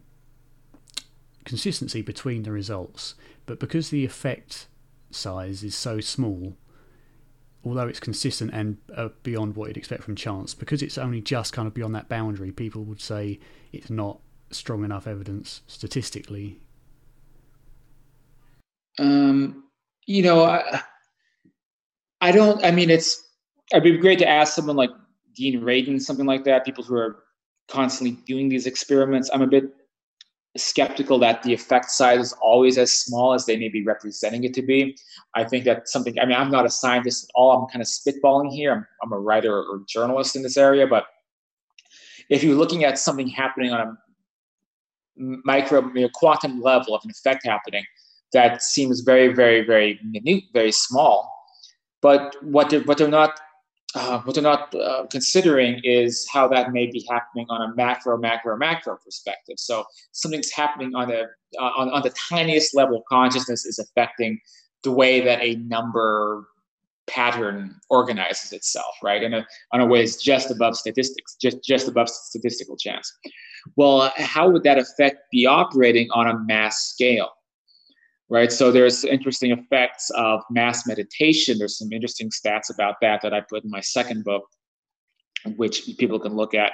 consistency 1.44 2.02
between 2.02 2.42
the 2.42 2.52
results, 2.52 3.14
but 3.46 3.58
because 3.58 3.90
the 3.90 4.04
effect 4.04 4.68
size 5.10 5.64
is 5.64 5.74
so 5.74 6.00
small, 6.00 6.56
although 7.64 7.88
it's 7.88 8.00
consistent 8.00 8.52
and 8.52 8.76
uh, 8.94 9.08
beyond 9.22 9.56
what 9.56 9.68
you'd 9.68 9.76
expect 9.76 10.04
from 10.04 10.14
chance, 10.14 10.54
because 10.54 10.82
it's 10.82 10.98
only 10.98 11.20
just 11.20 11.52
kind 11.52 11.66
of 11.66 11.74
beyond 11.74 11.94
that 11.94 12.08
boundary, 12.08 12.52
people 12.52 12.84
would 12.84 13.00
say 13.00 13.40
it's 13.72 13.90
not 13.90 14.20
strong 14.50 14.84
enough 14.84 15.06
evidence 15.06 15.62
statistically. 15.66 16.60
Um, 18.98 19.64
you 20.06 20.22
know, 20.22 20.44
I, 20.44 20.82
I 22.20 22.32
don't. 22.32 22.64
I 22.64 22.70
mean, 22.70 22.90
it's 22.90 23.27
it'd 23.72 23.84
be 23.84 23.96
great 23.96 24.18
to 24.20 24.28
ask 24.28 24.54
someone 24.54 24.76
like 24.76 24.90
Dean 25.34 25.60
Radin, 25.60 26.00
something 26.00 26.26
like 26.26 26.44
that, 26.44 26.64
people 26.64 26.84
who 26.84 26.96
are 26.96 27.24
constantly 27.68 28.16
doing 28.26 28.48
these 28.48 28.66
experiments. 28.66 29.30
I'm 29.32 29.42
a 29.42 29.46
bit 29.46 29.64
skeptical 30.56 31.18
that 31.20 31.42
the 31.42 31.52
effect 31.52 31.90
size 31.90 32.20
is 32.20 32.32
always 32.40 32.78
as 32.78 32.92
small 32.92 33.34
as 33.34 33.46
they 33.46 33.56
may 33.56 33.68
be 33.68 33.84
representing 33.84 34.44
it 34.44 34.54
to 34.54 34.62
be. 34.62 34.96
I 35.34 35.44
think 35.44 35.64
that's 35.64 35.92
something, 35.92 36.18
I 36.18 36.24
mean, 36.24 36.36
I'm 36.36 36.50
not 36.50 36.66
a 36.66 36.70
scientist 36.70 37.24
at 37.24 37.30
all. 37.34 37.52
I'm 37.52 37.68
kind 37.68 37.82
of 37.82 37.88
spitballing 37.88 38.50
here. 38.50 38.72
I'm, 38.72 38.86
I'm 39.02 39.12
a 39.12 39.18
writer 39.18 39.54
or 39.54 39.82
journalist 39.86 40.34
in 40.34 40.42
this 40.42 40.56
area, 40.56 40.86
but 40.86 41.06
if 42.30 42.42
you're 42.42 42.56
looking 42.56 42.84
at 42.84 42.98
something 42.98 43.28
happening 43.28 43.72
on 43.72 43.80
a 43.80 43.96
micro, 45.44 45.90
quantum 46.14 46.60
level 46.60 46.94
of 46.94 47.02
an 47.04 47.10
effect 47.10 47.46
happening, 47.46 47.84
that 48.32 48.62
seems 48.62 49.00
very, 49.00 49.32
very, 49.32 49.64
very 49.64 50.00
minute, 50.02 50.44
very 50.52 50.72
small. 50.72 51.32
But 52.02 52.36
what 52.42 52.70
they're, 52.70 52.82
what 52.82 52.98
they're 52.98 53.08
not 53.08 53.40
uh, 53.94 54.20
what 54.20 54.34
they're 54.34 54.42
not 54.42 54.74
uh, 54.74 55.06
considering 55.10 55.80
is 55.82 56.28
how 56.30 56.46
that 56.48 56.72
may 56.72 56.86
be 56.86 57.06
happening 57.08 57.46
on 57.48 57.70
a 57.70 57.74
macro, 57.74 58.18
macro, 58.18 58.56
macro 58.56 58.96
perspective. 59.02 59.56
So 59.58 59.84
something's 60.12 60.50
happening 60.50 60.94
on 60.94 61.08
the 61.08 61.22
uh, 61.58 61.70
on, 61.76 61.88
on 61.90 62.02
the 62.02 62.12
tiniest 62.28 62.74
level 62.74 62.98
of 62.98 63.02
consciousness 63.08 63.64
is 63.64 63.78
affecting 63.78 64.38
the 64.84 64.92
way 64.92 65.20
that 65.22 65.40
a 65.40 65.56
number 65.56 66.46
pattern 67.08 67.74
organizes 67.88 68.52
itself, 68.52 68.94
right? 69.02 69.22
In 69.22 69.34
a, 69.34 69.46
on 69.72 69.80
a 69.80 69.86
way 69.86 70.02
it's 70.02 70.16
just 70.16 70.50
above 70.50 70.76
statistics, 70.76 71.36
just, 71.40 71.64
just 71.64 71.88
above 71.88 72.08
statistical 72.08 72.76
chance. 72.76 73.10
Well, 73.76 74.12
how 74.16 74.50
would 74.50 74.62
that 74.64 74.78
affect 74.78 75.22
be 75.32 75.46
operating 75.46 76.08
on 76.12 76.28
a 76.28 76.38
mass 76.38 76.90
scale? 76.90 77.30
Right. 78.30 78.52
So 78.52 78.70
there's 78.70 79.04
interesting 79.04 79.52
effects 79.52 80.10
of 80.10 80.42
mass 80.50 80.86
meditation. 80.86 81.56
There's 81.56 81.78
some 81.78 81.92
interesting 81.92 82.28
stats 82.28 82.72
about 82.72 82.96
that 83.00 83.22
that 83.22 83.32
I 83.32 83.40
put 83.40 83.64
in 83.64 83.70
my 83.70 83.80
second 83.80 84.22
book, 84.22 84.44
which 85.56 85.88
people 85.98 86.20
can 86.20 86.36
look 86.36 86.52
at, 86.52 86.72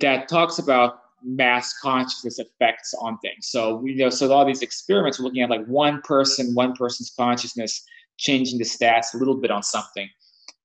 that 0.00 0.26
talks 0.26 0.58
about 0.58 1.00
mass 1.22 1.78
consciousness 1.78 2.38
effects 2.38 2.94
on 2.98 3.18
things. 3.18 3.48
So 3.48 3.84
you 3.84 3.96
know, 3.96 4.10
so 4.10 4.32
all 4.32 4.44
these 4.46 4.62
experiments 4.62 5.18
we're 5.18 5.26
looking 5.26 5.42
at 5.42 5.50
like 5.50 5.66
one 5.66 6.00
person, 6.02 6.54
one 6.54 6.74
person's 6.74 7.12
consciousness 7.14 7.84
changing 8.18 8.58
the 8.58 8.64
stats 8.64 9.14
a 9.14 9.18
little 9.18 9.36
bit 9.36 9.50
on 9.50 9.62
something. 9.62 10.08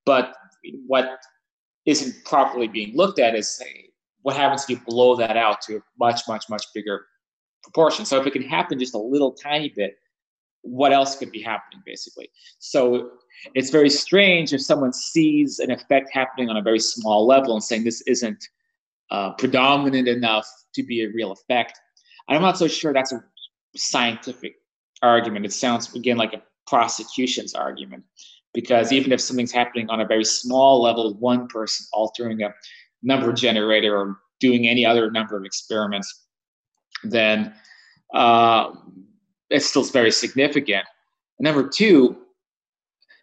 But 0.06 0.34
what 0.88 1.20
isn't 1.86 2.24
properly 2.26 2.68
being 2.68 2.96
looked 2.96 3.20
at 3.20 3.36
is 3.36 3.62
what 4.22 4.36
happens 4.36 4.64
if 4.64 4.70
you 4.70 4.82
blow 4.86 5.16
that 5.16 5.38
out 5.38 5.62
to 5.62 5.78
a 5.78 5.80
much, 6.00 6.22
much, 6.28 6.50
much 6.50 6.66
bigger 6.74 7.06
proportion. 7.64 8.06
So 8.06 8.20
if 8.20 8.28
it 8.28 8.34
can 8.34 8.44
happen 8.44 8.80
just 8.80 8.94
a 8.94 9.00
little 9.00 9.32
tiny 9.32 9.70
bit, 9.70 9.98
what 10.62 10.92
else 10.92 11.16
could 11.16 11.32
be 11.32 11.42
happening 11.42 11.82
basically? 11.86 12.30
So 12.60 13.12
it's 13.56 13.70
very 13.70 13.90
strange 13.90 14.54
if 14.54 14.62
someone 14.62 14.94
sees 14.94 15.60
an 15.60 15.72
effect 15.72 16.10
happening 16.12 16.50
on 16.50 16.58
a 16.58 16.62
very 16.62 16.80
small 16.80 17.26
level 17.26 17.54
and 17.54 17.64
saying 17.64 17.84
this 17.84 18.02
isn't 18.02 18.44
uh, 19.12 19.32
predominant 19.34 20.08
enough 20.08 20.48
to 20.76 20.84
be 20.84 21.04
a 21.04 21.10
real 21.10 21.32
effect. 21.32 21.80
I'm 22.28 22.42
not 22.42 22.58
so 22.58 22.68
sure 22.68 22.94
that's 22.94 23.12
a 23.12 23.24
scientific 23.76 24.56
argument. 25.02 25.46
It 25.46 25.54
sounds 25.54 25.94
again 25.96 26.18
like 26.18 26.34
a 26.34 26.44
prosecution's 26.68 27.56
argument 27.56 28.04
because 28.54 28.92
even 28.92 29.12
if 29.12 29.22
something's 29.22 29.52
happening 29.52 29.90
on 29.90 30.02
a 30.02 30.06
very 30.06 30.26
small 30.26 30.82
level, 30.82 31.14
one 31.16 31.48
person 31.48 31.86
altering 31.94 32.42
a 32.42 32.54
number 33.02 33.32
generator 33.34 33.98
or 33.98 34.18
doing 34.40 34.68
any 34.68 34.86
other 34.86 35.10
number 35.12 35.38
of 35.38 35.46
experiments, 35.46 36.28
then 37.04 37.54
uh, 38.14 38.72
it's 39.50 39.66
still 39.66 39.84
very 39.84 40.12
significant. 40.12 40.86
Number 41.40 41.68
two, 41.68 42.18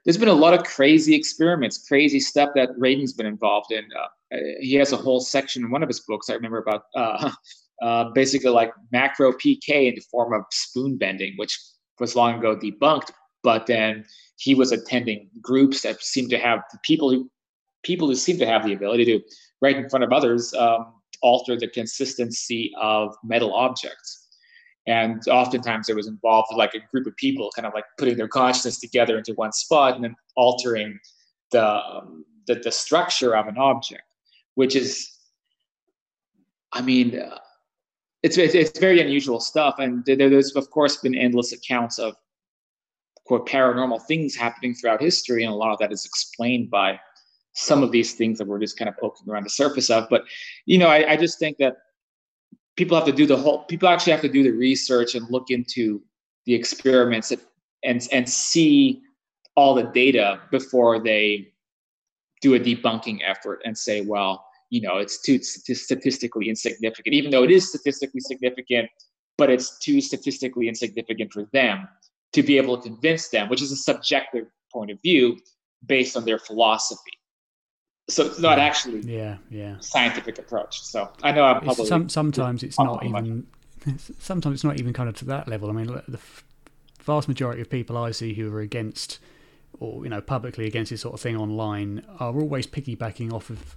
there's 0.05 0.19
been 0.19 0.29
a 0.29 0.33
lot 0.33 0.55
of 0.55 0.65
crazy 0.65 1.15
experiments, 1.15 1.87
crazy 1.87 2.21
stuff 2.21 2.51
that 2.55 2.71
Radin's 2.79 3.13
been 3.13 3.27
involved 3.27 3.73
in. 3.73 3.85
Uh, 3.99 4.37
he 4.61 4.75
has 4.75 4.93
a 4.93 4.97
whole 4.97 5.21
section 5.21 5.65
in 5.65 5.71
one 5.71 5.83
of 5.83 5.89
his 5.89 6.01
books 6.01 6.31
I 6.31 6.35
remember 6.35 6.59
about 6.59 6.85
uh, 6.95 7.31
uh, 7.83 8.05
basically 8.11 8.51
like 8.51 8.73
macro 8.93 9.33
PK 9.33 9.89
in 9.89 9.95
the 9.95 10.03
form 10.11 10.33
of 10.33 10.45
spoon 10.51 10.97
bending, 10.97 11.35
which 11.37 11.59
was 11.99 12.15
long 12.17 12.39
ago 12.39 12.57
debunked. 12.57 13.11
But 13.43 13.67
then 13.67 14.05
he 14.39 14.55
was 14.55 14.73
attending 14.73 15.29
groups 15.41 15.83
that 15.83 16.01
seemed 16.03 16.31
to 16.31 16.39
have 16.39 16.61
people 16.83 17.11
who 17.11 17.31
people 17.85 18.09
who 18.09 18.15
seem 18.15 18.39
to 18.39 18.47
have 18.47 18.65
the 18.65 18.73
ability 18.73 19.05
to, 19.05 19.21
right 19.61 19.77
in 19.77 19.89
front 19.89 20.05
of 20.05 20.13
others, 20.13 20.53
um, 20.55 20.93
alter 21.23 21.57
the 21.57 21.69
consistency 21.69 22.73
of 22.81 23.15
metal 23.25 23.55
objects. 23.55 24.29
And 24.87 25.21
oftentimes 25.29 25.89
it 25.89 25.97
was 25.97 26.07
involved 26.07 26.49
like 26.55 26.75
a 26.75 26.81
group 26.93 27.07
of 27.07 27.17
people 27.17 27.51
kind 27.57 27.67
of 27.67 27.75
like 27.75 27.85
putting 27.99 28.17
their 28.17 28.29
consciousness 28.29 28.79
together 28.79 29.19
into 29.19 29.33
one 29.35 29.53
spot 29.53 29.97
and 29.97 30.05
then 30.05 30.15
altering 30.37 30.99
the 31.51 31.67
um, 31.67 32.25
the, 32.47 32.55
the 32.57 32.71
structure 32.71 33.37
of 33.37 33.49
an 33.49 33.59
object 33.59 34.03
which 34.55 34.77
is 34.77 35.11
i 36.73 36.81
mean 36.81 37.19
uh, 37.19 37.39
it's, 38.27 38.39
it's, 38.39 38.55
it's 38.55 38.79
very 38.79 39.01
unusual 39.01 39.39
stuff. 39.39 39.77
And 39.79 40.05
there's 40.05 40.57
of 40.57 40.71
course 40.71 40.97
been 40.97 41.15
endless 41.15 41.53
accounts 41.53 41.99
of 41.99 42.17
quote 43.25 43.49
paranormal 43.49 44.03
things 44.03 44.35
happening 44.35 44.75
throughout 44.75 45.01
history 45.01 45.45
and 45.45 45.53
a 45.53 45.57
lot 45.57 45.73
of 45.73 45.79
that 45.79 45.93
is 45.93 46.05
explained 46.05 46.71
by 46.71 46.99
some 47.57 47.83
of 47.83 47.91
these 47.91 48.13
things 48.13 48.39
that 48.39 48.47
we're 48.47 48.59
just 48.59 48.79
kind 48.79 48.89
of 48.89 48.97
poking 48.99 49.29
around 49.29 49.45
the 49.45 49.51
surface 49.51 49.91
of 49.91 50.07
but 50.11 50.23
you 50.67 50.79
know 50.79 50.89
i, 50.89 51.13
I 51.13 51.17
just 51.17 51.39
think 51.39 51.57
that 51.59 51.77
people 52.77 52.97
have 52.97 53.07
to 53.07 53.13
do 53.13 53.27
the 53.27 53.37
whole 53.37 53.65
people 53.65 53.89
actually 53.89 54.13
have 54.13 54.21
to 54.21 54.29
do 54.29 54.43
the 54.43 54.53
research 54.53 55.15
and 55.15 55.29
look 55.31 55.51
into 55.51 56.03
the 56.45 56.55
experiments 56.55 57.33
and 57.83 58.09
and 58.13 58.29
see 58.29 59.03
all 59.57 59.75
the 59.75 59.85
data 59.85 60.41
before 60.51 61.03
they 61.03 61.49
do 62.43 62.55
a 62.55 62.61
debunking 62.61 63.21
effort 63.27 63.63
and 63.65 63.77
say 63.77 64.03
well 64.03 64.45
you 64.71 64.81
know 64.81 64.99
it's 64.99 65.23
too 65.23 65.43
statistically 65.43 66.49
insignificant 66.49 67.15
even 67.15 67.31
though 67.31 67.43
it 67.43 67.51
is 67.51 67.69
statistically 67.69 68.21
significant 68.21 68.89
but 69.39 69.51
it's 69.51 69.79
too 69.79 70.01
statistically 70.01 70.69
insignificant 70.69 71.33
for 71.33 71.45
them 71.53 71.89
to 72.33 72.43
be 72.43 72.59
able 72.59 72.77
to 72.77 72.91
convince 72.91 73.29
them 73.29 73.49
which 73.49 73.63
is 73.63 73.73
a 73.73 73.77
subjective 73.77 74.47
point 74.71 74.91
of 74.91 75.01
view 75.01 75.39
based 75.87 76.17
on 76.17 76.25
their 76.25 76.39
philosophy 76.39 77.16
so 78.09 78.27
it's 78.27 78.39
not 78.39 78.59
actually 78.59 79.01
yeah 79.01 79.37
yeah. 79.51 79.77
scientific 79.81 80.39
approach. 80.39 80.83
So 80.83 81.11
i 81.23 81.33
know 81.33 81.45
i'm 81.45 81.61
probably 81.61 81.87
some, 81.87 82.09
sometimes 82.09 82.63
it's 82.63 82.79
not 82.79 83.05
even 83.05 83.47
sometimes 84.19 84.55
it's 84.55 84.65
not 84.65 84.79
even 84.79 84.93
kind 84.93 85.09
of 85.09 85.17
to 85.17 85.25
that 85.27 85.49
level. 85.49 85.71
I 85.71 85.73
mean 85.73 85.87
the 85.87 86.21
vast 87.03 87.29
majority 87.29 87.63
of 87.63 87.71
people 87.71 87.97
i 87.97 88.11
see 88.11 88.35
who 88.35 88.53
are 88.53 88.61
against 88.61 89.21
or 89.79 90.03
you 90.03 90.11
know 90.11 90.21
publicly 90.21 90.67
against 90.67 90.91
this 90.91 91.03
sort 91.03 91.15
of 91.15 91.21
thing 91.21 91.37
online 91.37 92.05
are 92.19 92.35
always 92.35 92.67
piggybacking 92.67 93.33
off 93.33 93.49
of 93.49 93.77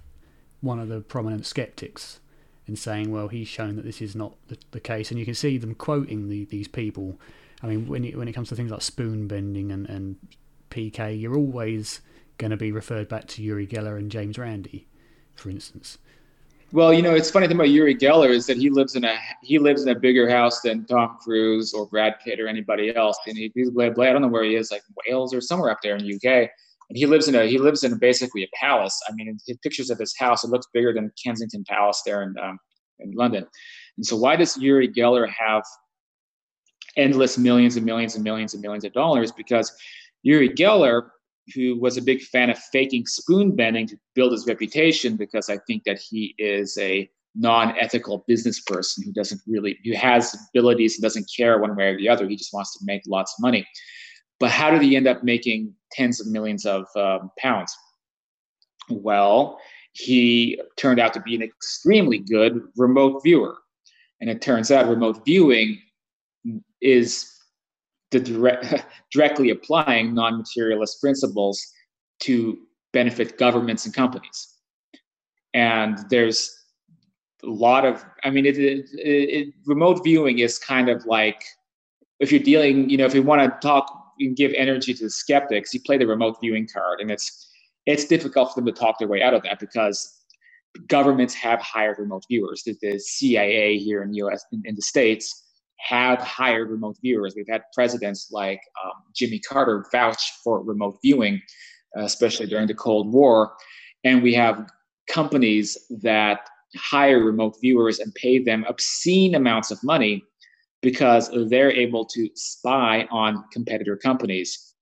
one 0.60 0.78
of 0.78 0.88
the 0.88 1.00
prominent 1.00 1.46
skeptics 1.46 2.20
and 2.66 2.78
saying 2.78 3.10
well 3.10 3.28
he's 3.28 3.48
shown 3.48 3.76
that 3.76 3.84
this 3.84 4.00
is 4.00 4.14
not 4.14 4.34
the, 4.48 4.56
the 4.70 4.80
case. 4.80 5.10
And 5.10 5.18
you 5.18 5.24
can 5.24 5.34
see 5.34 5.58
them 5.58 5.74
quoting 5.74 6.28
the, 6.28 6.44
these 6.46 6.68
people. 6.68 7.20
I 7.62 7.66
mean 7.66 7.86
when 7.86 8.04
it, 8.04 8.16
when 8.16 8.28
it 8.28 8.32
comes 8.32 8.48
to 8.50 8.56
things 8.56 8.70
like 8.70 8.82
spoon 8.82 9.26
bending 9.26 9.70
and, 9.72 9.88
and 9.88 10.16
pk 10.70 11.20
you're 11.20 11.36
always 11.36 12.00
going 12.40 12.50
to 12.50 12.56
be 12.56 12.72
referred 12.72 13.08
back 13.08 13.26
to 13.28 13.42
Uri 13.42 13.66
Geller 13.66 13.98
and 13.98 14.10
James 14.10 14.38
Randi, 14.38 14.88
for 15.36 15.50
instance. 15.50 15.98
Well, 16.72 16.94
you 16.94 17.02
know, 17.02 17.14
it's 17.14 17.30
funny 17.30 17.46
thing 17.46 17.56
about 17.56 17.68
Uri 17.68 17.94
Geller 17.94 18.30
is 18.30 18.46
that 18.46 18.56
he 18.56 18.70
lives 18.70 18.96
in 18.96 19.04
a 19.04 19.16
he 19.42 19.58
lives 19.58 19.82
in 19.82 19.88
a 19.88 19.98
bigger 19.98 20.28
house 20.28 20.60
than 20.60 20.86
Tom 20.86 21.18
Cruise 21.22 21.74
or 21.74 21.86
Brad 21.86 22.14
Pitt 22.24 22.40
or 22.40 22.48
anybody 22.48 22.94
else. 22.94 23.18
And 23.26 23.36
he, 23.36 23.52
he's 23.54 23.70
I 23.76 23.88
don't 23.90 24.22
know 24.22 24.28
where 24.28 24.44
he 24.44 24.56
is, 24.56 24.70
like 24.70 24.82
Wales 25.06 25.34
or 25.34 25.40
somewhere 25.40 25.70
up 25.70 25.78
there 25.82 25.96
in 25.96 26.04
the 26.04 26.14
UK. 26.14 26.48
And 26.88 26.96
he 26.96 27.06
lives 27.06 27.28
in 27.28 27.34
a 27.34 27.44
he 27.46 27.58
lives 27.58 27.84
in 27.84 27.98
basically 27.98 28.44
a 28.44 28.48
palace. 28.54 28.98
I 29.08 29.12
mean, 29.12 29.36
his 29.46 29.58
pictures 29.58 29.90
of 29.90 29.98
his 29.98 30.16
house, 30.16 30.42
it 30.44 30.50
looks 30.50 30.66
bigger 30.72 30.92
than 30.92 31.12
Kensington 31.22 31.64
Palace 31.68 32.02
there 32.06 32.22
in 32.22 32.34
um, 32.38 32.58
in 33.00 33.12
London. 33.12 33.46
And 33.96 34.06
so, 34.06 34.16
why 34.16 34.36
does 34.36 34.56
Uri 34.56 34.88
Geller 34.88 35.28
have 35.28 35.64
endless 36.96 37.36
millions 37.36 37.76
and 37.76 37.84
millions 37.84 38.14
and 38.14 38.24
millions 38.24 38.54
and 38.54 38.62
millions 38.62 38.84
of 38.84 38.92
dollars? 38.92 39.32
Because 39.32 39.72
Uri 40.22 40.48
Geller 40.48 41.08
who 41.54 41.78
was 41.78 41.96
a 41.96 42.02
big 42.02 42.22
fan 42.22 42.50
of 42.50 42.58
faking 42.58 43.06
spoon 43.06 43.54
bending 43.54 43.86
to 43.86 43.96
build 44.14 44.32
his 44.32 44.46
reputation 44.46 45.16
because 45.16 45.48
I 45.48 45.58
think 45.66 45.84
that 45.84 45.98
he 45.98 46.34
is 46.38 46.76
a 46.78 47.10
non-ethical 47.34 48.24
business 48.26 48.60
person 48.60 49.04
who 49.04 49.12
doesn't 49.12 49.40
really 49.46 49.78
who 49.84 49.94
has 49.94 50.36
abilities 50.50 50.96
and 50.96 51.02
doesn't 51.02 51.30
care 51.34 51.58
one 51.58 51.76
way 51.76 51.88
or 51.88 51.96
the 51.96 52.08
other. 52.08 52.28
He 52.28 52.36
just 52.36 52.52
wants 52.52 52.76
to 52.78 52.84
make 52.84 53.02
lots 53.06 53.34
of 53.38 53.42
money. 53.42 53.66
But 54.38 54.50
how 54.50 54.70
did 54.70 54.82
he 54.82 54.96
end 54.96 55.06
up 55.06 55.22
making 55.22 55.74
tens 55.92 56.20
of 56.20 56.26
millions 56.26 56.64
of 56.64 56.86
um, 56.96 57.30
pounds? 57.38 57.76
Well, 58.88 59.58
he 59.92 60.60
turned 60.76 60.98
out 60.98 61.14
to 61.14 61.20
be 61.20 61.34
an 61.34 61.42
extremely 61.42 62.18
good 62.18 62.62
remote 62.76 63.22
viewer. 63.22 63.56
And 64.20 64.28
it 64.28 64.42
turns 64.42 64.70
out 64.70 64.88
remote 64.88 65.24
viewing 65.24 65.80
is 66.80 67.30
the 68.10 68.20
direct, 68.20 68.86
directly 69.12 69.50
applying 69.50 70.14
non-materialist 70.14 71.00
principles 71.00 71.64
to 72.20 72.58
benefit 72.92 73.38
governments 73.38 73.84
and 73.84 73.94
companies. 73.94 74.56
And 75.54 75.98
there's 76.10 76.56
a 77.42 77.48
lot 77.48 77.84
of, 77.84 78.04
I 78.24 78.30
mean, 78.30 78.46
it, 78.46 78.58
it, 78.58 78.86
it, 78.94 79.54
remote 79.66 80.02
viewing 80.04 80.40
is 80.40 80.58
kind 80.58 80.88
of 80.88 81.06
like 81.06 81.42
if 82.20 82.30
you're 82.30 82.42
dealing, 82.42 82.88
you 82.90 82.98
know, 82.98 83.06
if 83.06 83.14
you 83.14 83.22
want 83.22 83.42
to 83.42 83.66
talk 83.66 84.12
and 84.20 84.36
give 84.36 84.52
energy 84.54 84.92
to 84.94 85.04
the 85.04 85.10
skeptics, 85.10 85.72
you 85.72 85.80
play 85.80 85.96
the 85.96 86.06
remote 86.06 86.36
viewing 86.40 86.68
card, 86.72 87.00
and 87.00 87.10
it's 87.10 87.48
it's 87.86 88.04
difficult 88.04 88.52
for 88.52 88.60
them 88.60 88.66
to 88.66 88.72
talk 88.72 88.98
their 88.98 89.08
way 89.08 89.22
out 89.22 89.32
of 89.32 89.42
that 89.42 89.58
because 89.58 90.20
governments 90.86 91.34
have 91.34 91.58
hired 91.60 91.98
remote 91.98 92.24
viewers. 92.28 92.62
The, 92.62 92.76
the 92.82 92.98
CIA 92.98 93.78
here 93.78 94.02
in 94.02 94.10
the 94.10 94.18
U.S. 94.18 94.44
in, 94.52 94.62
in 94.66 94.74
the 94.74 94.82
states 94.82 95.49
have 95.86 96.18
hired 96.18 96.70
remote 96.70 96.96
viewers. 97.00 97.34
We've 97.34 97.48
had 97.48 97.62
presidents 97.74 98.28
like 98.30 98.60
um, 98.84 98.92
Jimmy 99.14 99.38
Carter 99.38 99.84
vouch 99.92 100.32
for 100.44 100.62
remote 100.62 100.98
viewing, 101.02 101.40
uh, 101.96 102.04
especially 102.04 102.46
during 102.46 102.66
the 102.66 102.74
Cold 102.74 103.12
War. 103.12 103.52
And 104.04 104.22
we 104.22 104.34
have 104.34 104.68
companies 105.08 105.76
that 106.02 106.40
hire 106.76 107.22
remote 107.22 107.56
viewers 107.60 107.98
and 107.98 108.14
pay 108.14 108.38
them 108.38 108.64
obscene 108.68 109.34
amounts 109.34 109.70
of 109.70 109.82
money 109.82 110.22
because 110.82 111.30
they're 111.48 111.72
able 111.72 112.04
to 112.06 112.28
spy 112.34 113.06
on 113.10 113.44
competitor 113.52 113.96
companies 113.96 114.74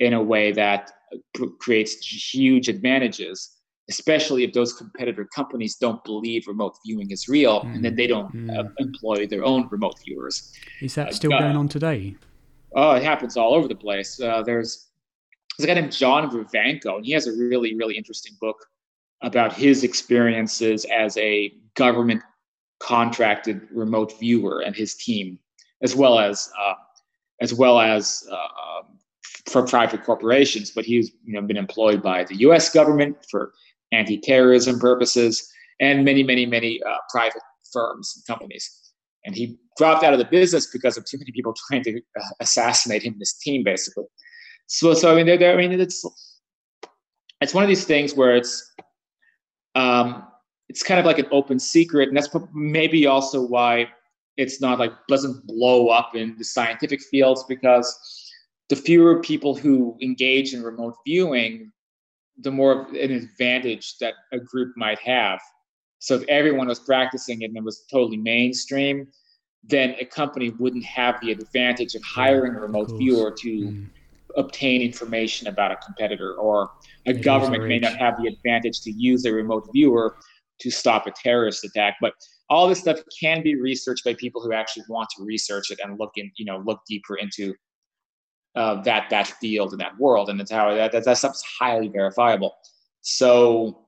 in 0.00 0.12
a 0.12 0.22
way 0.22 0.52
that 0.52 0.90
creates 1.60 1.94
huge 2.34 2.68
advantages 2.68 3.55
especially 3.88 4.42
if 4.44 4.52
those 4.52 4.72
competitor 4.72 5.24
companies 5.24 5.76
don't 5.76 6.02
believe 6.04 6.46
remote 6.48 6.76
viewing 6.84 7.10
is 7.10 7.28
real 7.28 7.60
mm. 7.60 7.74
and 7.74 7.84
then 7.84 7.94
they 7.94 8.06
don't 8.06 8.34
mm. 8.34 8.58
uh, 8.58 8.68
employ 8.78 9.26
their 9.26 9.44
own 9.44 9.68
remote 9.70 9.94
viewers. 10.04 10.52
Is 10.80 10.94
that 10.96 11.08
uh, 11.08 11.12
still 11.12 11.32
uh, 11.32 11.38
going 11.38 11.56
on 11.56 11.68
today? 11.68 12.16
Oh, 12.74 12.92
it 12.92 13.02
happens 13.02 13.36
all 13.36 13.54
over 13.54 13.68
the 13.68 13.76
place. 13.76 14.20
Uh, 14.20 14.42
there's 14.42 14.88
there's 15.56 15.64
a 15.64 15.74
guy 15.74 15.80
named 15.80 15.92
John 15.92 16.30
Vivanco, 16.30 16.96
and 16.96 17.06
he 17.06 17.12
has 17.12 17.26
a 17.26 17.32
really, 17.32 17.74
really 17.74 17.96
interesting 17.96 18.34
book 18.40 18.58
about 19.22 19.54
his 19.54 19.84
experiences 19.84 20.84
as 20.94 21.16
a 21.16 21.54
government 21.74 22.22
contracted 22.78 23.66
remote 23.70 24.18
viewer 24.18 24.60
and 24.60 24.76
his 24.76 24.94
team, 24.94 25.38
as 25.82 25.96
well 25.96 26.18
as 26.18 26.50
uh, 26.60 26.74
as 27.40 27.54
well 27.54 27.80
as 27.80 28.26
uh, 28.30 28.82
for 29.46 29.66
private 29.66 30.04
corporations. 30.04 30.70
But 30.70 30.84
he's 30.84 31.12
you 31.24 31.32
know 31.32 31.42
been 31.42 31.56
employed 31.56 32.02
by 32.02 32.24
the 32.24 32.36
U.S. 32.40 32.70
government 32.70 33.16
for 33.30 33.52
anti-terrorism 33.92 34.78
purposes 34.78 35.50
and 35.80 36.04
many, 36.04 36.22
many, 36.22 36.46
many 36.46 36.80
uh, 36.82 36.96
private 37.10 37.42
firms 37.72 38.14
and 38.16 38.26
companies. 38.26 38.92
And 39.24 39.34
he 39.34 39.58
dropped 39.76 40.04
out 40.04 40.12
of 40.12 40.18
the 40.18 40.24
business 40.24 40.68
because 40.72 40.96
of 40.96 41.04
too 41.04 41.18
many 41.18 41.32
people 41.32 41.54
trying 41.68 41.82
to 41.84 41.98
uh, 41.98 42.24
assassinate 42.40 43.02
him 43.02 43.14
and 43.14 43.20
his 43.20 43.34
team, 43.34 43.64
basically. 43.64 44.04
So, 44.66 44.94
so 44.94 45.12
I 45.12 45.16
mean, 45.16 45.26
they're, 45.26 45.38
they're, 45.38 45.54
I 45.54 45.56
mean, 45.56 45.78
it's 45.80 46.04
it's 47.40 47.54
one 47.54 47.62
of 47.62 47.68
these 47.68 47.84
things 47.84 48.14
where 48.14 48.34
it's 48.34 48.72
um, 49.74 50.26
it's 50.68 50.82
kind 50.82 50.98
of 50.98 51.06
like 51.06 51.18
an 51.18 51.26
open 51.30 51.58
secret, 51.58 52.08
and 52.08 52.16
that's 52.16 52.28
maybe 52.54 53.06
also 53.06 53.46
why 53.46 53.88
it's 54.36 54.60
not 54.60 54.78
like 54.78 54.92
doesn't 55.08 55.46
blow 55.46 55.88
up 55.88 56.14
in 56.14 56.36
the 56.38 56.44
scientific 56.44 57.00
fields 57.02 57.44
because 57.48 57.96
the 58.68 58.76
fewer 58.76 59.20
people 59.20 59.54
who 59.54 59.96
engage 60.02 60.54
in 60.54 60.62
remote 60.62 60.96
viewing, 61.06 61.72
the 62.38 62.50
more 62.50 62.72
of 62.72 62.88
an 62.88 63.10
advantage 63.10 63.96
that 63.98 64.14
a 64.32 64.38
group 64.38 64.72
might 64.76 64.98
have. 64.98 65.40
So 65.98 66.14
if 66.14 66.24
everyone 66.28 66.68
was 66.68 66.80
practicing 66.80 67.42
it 67.42 67.46
and 67.46 67.56
it 67.56 67.64
was 67.64 67.84
totally 67.90 68.18
mainstream, 68.18 69.08
then 69.64 69.96
a 70.00 70.04
company 70.04 70.50
wouldn't 70.50 70.84
have 70.84 71.20
the 71.20 71.32
advantage 71.32 71.94
of 71.94 72.02
hiring 72.02 72.54
a 72.54 72.60
remote 72.60 72.90
viewer 72.96 73.32
to 73.38 73.48
mm. 73.48 73.86
obtain 74.36 74.82
information 74.82 75.48
about 75.48 75.72
a 75.72 75.76
competitor, 75.76 76.34
or 76.34 76.70
a 77.06 77.10
it 77.10 77.22
government 77.22 77.66
may 77.66 77.78
not 77.78 77.96
have 77.96 78.16
the 78.22 78.28
advantage 78.28 78.80
to 78.82 78.92
use 78.92 79.24
a 79.24 79.32
remote 79.32 79.68
viewer 79.72 80.16
to 80.60 80.70
stop 80.70 81.06
a 81.06 81.10
terrorist 81.10 81.64
attack. 81.64 81.96
But 82.00 82.12
all 82.48 82.68
this 82.68 82.78
stuff 82.78 83.00
can 83.20 83.42
be 83.42 83.56
researched 83.56 84.04
by 84.04 84.14
people 84.14 84.40
who 84.40 84.52
actually 84.52 84.84
want 84.88 85.08
to 85.16 85.24
research 85.24 85.70
it 85.70 85.80
and 85.82 85.98
look 85.98 86.12
in, 86.16 86.30
you 86.36 86.44
know, 86.44 86.62
look 86.64 86.80
deeper 86.86 87.16
into 87.16 87.54
uh, 88.56 88.80
that 88.82 89.08
that 89.10 89.26
field 89.26 89.72
and 89.72 89.80
that 89.80 89.96
world, 89.98 90.30
and 90.30 90.40
that's 90.40 90.50
how 90.50 90.74
that 90.74 90.92
that, 90.92 91.04
that 91.04 91.18
stuff's 91.18 91.44
highly 91.58 91.88
verifiable. 91.88 92.56
So, 93.02 93.86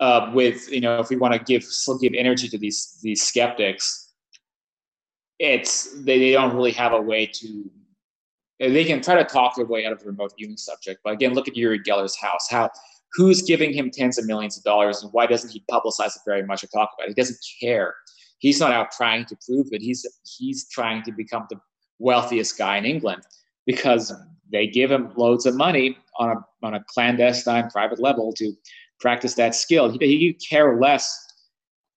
uh, 0.00 0.30
with 0.34 0.70
you 0.70 0.80
know, 0.80 0.98
if 0.98 1.08
we 1.08 1.16
want 1.16 1.32
to 1.32 1.38
give 1.38 1.62
still 1.62 1.98
give 1.98 2.12
energy 2.14 2.48
to 2.48 2.58
these 2.58 2.98
these 3.02 3.22
skeptics, 3.22 4.12
it's 5.38 5.92
they, 6.02 6.18
they 6.18 6.32
don't 6.32 6.54
really 6.54 6.72
have 6.72 6.92
a 6.92 7.00
way 7.00 7.26
to. 7.26 7.70
They 8.58 8.86
can 8.86 9.02
try 9.02 9.16
to 9.16 9.24
talk 9.24 9.54
their 9.54 9.66
way 9.66 9.84
out 9.84 9.92
of 9.92 10.00
the 10.00 10.06
remote 10.06 10.32
viewing 10.36 10.56
subject, 10.56 11.00
but 11.04 11.12
again, 11.12 11.34
look 11.34 11.46
at 11.46 11.56
Uri 11.56 11.78
Geller's 11.80 12.16
house. 12.16 12.48
How 12.50 12.70
who's 13.12 13.42
giving 13.42 13.72
him 13.72 13.90
tens 13.90 14.18
of 14.18 14.26
millions 14.26 14.56
of 14.56 14.64
dollars, 14.64 15.02
and 15.02 15.12
why 15.12 15.26
doesn't 15.26 15.50
he 15.50 15.62
publicize 15.70 16.16
it 16.16 16.22
very 16.26 16.42
much 16.42 16.64
or 16.64 16.68
talk 16.68 16.90
about 16.98 17.08
it? 17.08 17.10
He 17.10 17.14
doesn't 17.14 17.38
care. 17.60 17.94
He's 18.38 18.58
not 18.58 18.72
out 18.72 18.90
trying 18.90 19.26
to 19.26 19.36
prove 19.46 19.68
it. 19.70 19.80
He's 19.80 20.04
he's 20.38 20.68
trying 20.68 21.02
to 21.04 21.12
become 21.12 21.46
the 21.50 21.60
wealthiest 21.98 22.58
guy 22.58 22.76
in 22.76 22.84
England 22.84 23.22
because 23.66 24.12
they 24.52 24.66
give 24.66 24.90
him 24.90 25.12
loads 25.16 25.46
of 25.46 25.56
money 25.56 25.96
on 26.18 26.30
a 26.30 26.66
on 26.66 26.74
a 26.74 26.84
clandestine 26.88 27.68
private 27.70 27.98
level 27.98 28.32
to 28.32 28.52
practice 29.00 29.34
that 29.34 29.54
skill. 29.54 29.90
He, 29.90 29.98
he 29.98 30.32
could 30.32 30.42
care 30.48 30.80
less 30.80 31.26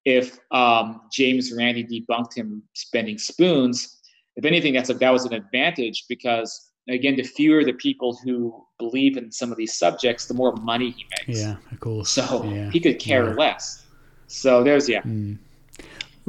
if 0.04 0.38
um, 0.50 1.02
James 1.12 1.52
Randi 1.52 1.84
debunked 1.84 2.34
him 2.34 2.62
spending 2.74 3.18
spoons. 3.18 4.00
If 4.36 4.44
anything, 4.44 4.74
that's 4.74 4.90
a, 4.90 4.94
that 4.94 5.10
was 5.10 5.24
an 5.24 5.34
advantage 5.34 6.04
because 6.08 6.70
again, 6.88 7.16
the 7.16 7.22
fewer 7.22 7.64
the 7.64 7.72
people 7.72 8.18
who 8.24 8.64
believe 8.78 9.16
in 9.16 9.30
some 9.30 9.50
of 9.50 9.58
these 9.58 9.76
subjects, 9.76 10.26
the 10.26 10.34
more 10.34 10.54
money 10.56 10.90
he 10.90 11.06
makes. 11.26 11.40
Yeah, 11.40 11.56
of 11.70 11.80
course. 11.80 12.10
So 12.10 12.44
yeah. 12.44 12.70
he 12.70 12.80
could 12.80 12.98
care 12.98 13.28
yeah. 13.28 13.34
less. 13.34 13.86
So 14.26 14.62
there's 14.62 14.88
yeah. 14.88 15.02
Mm. 15.02 15.38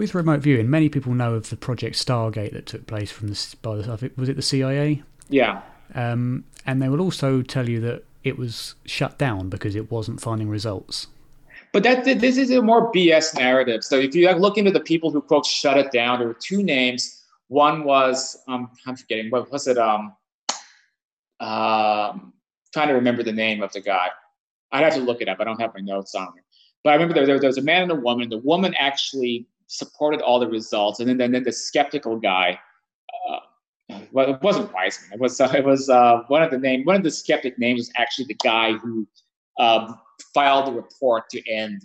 With 0.02 0.16
remote 0.16 0.39
viewing, 0.39 0.68
many 0.68 0.89
people 0.89 1.14
know 1.14 1.36
of 1.36 1.52
the 1.52 1.56
Project 1.56 1.95
Stargate 1.95 2.54
that 2.54 2.66
took 2.66 2.88
place 2.88 3.12
from 3.12 3.28
the 3.28 3.56
by 3.62 3.76
the 3.76 4.12
was 4.18 4.30
it 4.30 4.36
the 4.36 4.41
CIA? 4.41 5.04
Yeah. 5.30 5.62
Um, 5.93 6.43
and 6.66 6.82
they 6.82 6.89
will 6.89 7.02
also 7.02 7.43
tell 7.43 7.70
you 7.70 7.80
that 7.82 8.04
it 8.24 8.36
was 8.36 8.74
shut 8.88 9.20
down 9.20 9.49
because 9.49 9.76
it 9.76 9.91
wasn't 9.91 10.20
finding 10.20 10.49
results. 10.49 11.06
But 11.72 11.84
that 11.84 12.04
this 12.04 12.38
is 12.38 12.49
a 12.49 12.64
more 12.64 12.91
BS 12.91 13.38
narrative. 13.38 13.84
So 13.84 13.95
if 13.95 14.16
you 14.16 14.28
look 14.32 14.58
into 14.58 14.72
the 14.72 14.80
people 14.80 15.12
who 15.12 15.22
quote 15.22 15.45
shut 15.45 15.78
it 15.78 15.91
down, 15.91 16.18
there 16.18 16.30
were 16.30 16.34
two 16.41 16.64
names. 16.64 17.24
One 17.49 17.84
was 17.84 18.41
um, 18.47 18.72
I'm 18.88 18.95
forgetting 18.95 19.30
what 19.30 19.52
was 19.52 19.68
it? 19.68 19.78
Um, 19.78 20.16
um, 21.39 22.34
trying 22.74 22.88
to 22.88 22.95
remember 22.95 23.22
the 23.22 23.34
name 23.34 23.62
of 23.62 23.72
the 23.72 23.82
guy. 23.82 24.08
I'd 24.72 24.84
have 24.84 24.95
to 24.95 25.02
look 25.02 25.22
it 25.22 25.30
up. 25.30 25.38
I 25.39 25.43
don't 25.43 25.62
have 25.62 25.76
my 25.76 25.82
notes 25.82 26.16
on 26.16 26.34
me. 26.34 26.41
But 26.84 26.89
I 26.89 26.93
remember 26.93 27.14
there, 27.14 27.28
there, 27.28 27.39
there 27.39 27.49
was 27.49 27.60
a 27.60 27.62
man 27.62 27.84
and 27.84 27.91
a 27.91 27.95
woman. 27.95 28.30
The 28.30 28.39
woman 28.39 28.74
actually 28.80 29.45
supported 29.72 30.22
all 30.22 30.39
the 30.39 30.47
results, 30.47 30.99
and 30.99 31.07
then 31.09 31.17
then, 31.17 31.32
then 31.32 31.43
the 31.43 31.51
skeptical 31.51 32.17
guy. 32.17 32.59
Uh, 33.30 33.99
well, 34.11 34.34
it 34.34 34.41
wasn't 34.41 34.72
Wiseman. 34.74 35.13
It 35.13 35.19
was 35.19 35.39
uh, 35.39 35.51
it 35.55 35.63
was 35.63 35.89
uh, 35.89 36.24
one 36.28 36.43
of 36.43 36.51
the 36.51 36.57
name. 36.57 36.84
One 36.84 36.97
of 36.97 37.03
the 37.03 37.11
skeptic 37.11 37.57
names 37.57 37.80
was 37.80 37.91
actually 37.97 38.26
the 38.26 38.38
guy 38.43 38.74
who 38.74 39.07
um, 39.59 39.99
filed 40.34 40.67
the 40.67 40.74
report 40.74 41.30
to 41.30 41.49
end 41.49 41.82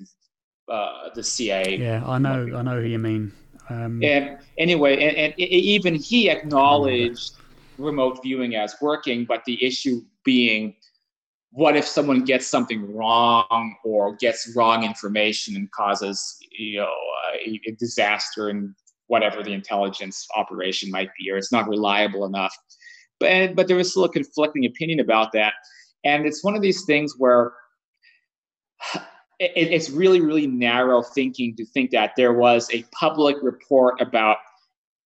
uh, 0.69 1.11
the 1.15 1.23
CIA. 1.23 1.79
Yeah, 1.79 2.05
I 2.07 2.19
know. 2.19 2.57
I 2.57 2.63
know 2.63 2.81
who 2.81 2.89
you 2.89 2.99
mean. 2.99 3.33
Um, 3.69 4.03
and 4.03 4.39
anyway, 4.59 5.03
and, 5.05 5.17
and 5.17 5.39
even 5.39 5.95
he 5.95 6.31
acknowledged 6.31 7.33
remote 7.79 8.21
viewing 8.23 8.55
as 8.57 8.77
working, 8.81 9.25
but 9.25 9.45
the 9.45 9.65
issue 9.65 10.03
being 10.25 10.75
what 11.57 11.75
if 11.75 11.87
someone 11.87 12.23
gets 12.23 12.47
something 12.47 12.95
wrong 12.95 13.77
or 13.83 14.15
gets 14.17 14.55
wrong 14.55 14.85
information 14.85 15.57
and 15.57 15.71
causes 15.71 16.39
you 16.59 16.79
know 16.79 16.93
a, 17.35 17.61
a 17.67 17.73
disaster 17.73 18.49
and 18.49 18.75
whatever 19.09 19.43
the 19.43 19.53
intelligence 19.53 20.27
operation 20.37 20.91
might 20.91 21.11
be 21.19 21.31
or 21.31 21.37
it's 21.37 21.53
not 21.53 21.69
reliable 21.69 22.25
enough. 22.25 22.55
But 23.21 23.55
but 23.55 23.69
there 23.69 23.77
was 23.77 23.91
still 23.91 24.05
a 24.05 24.09
conflicting 24.09 24.67
opinion 24.67 25.01
about 25.01 25.33
that. 25.33 25.55
And 26.05 26.27
it's 26.27 26.45
one 26.45 26.55
of 26.55 26.63
these 26.63 26.85
things 26.85 27.15
where 27.19 27.53
it, 29.39 29.53
it's 29.55 29.91
really 29.91 30.21
really 30.21 30.47
narrow 30.47 31.03
thinking 31.03 31.57
to 31.57 31.65
think 31.67 31.91
that 31.93 32.13
there 32.17 32.33
was 32.33 32.69
a 32.73 32.85
public 32.93 33.37
report 33.43 34.01
about 34.01 34.39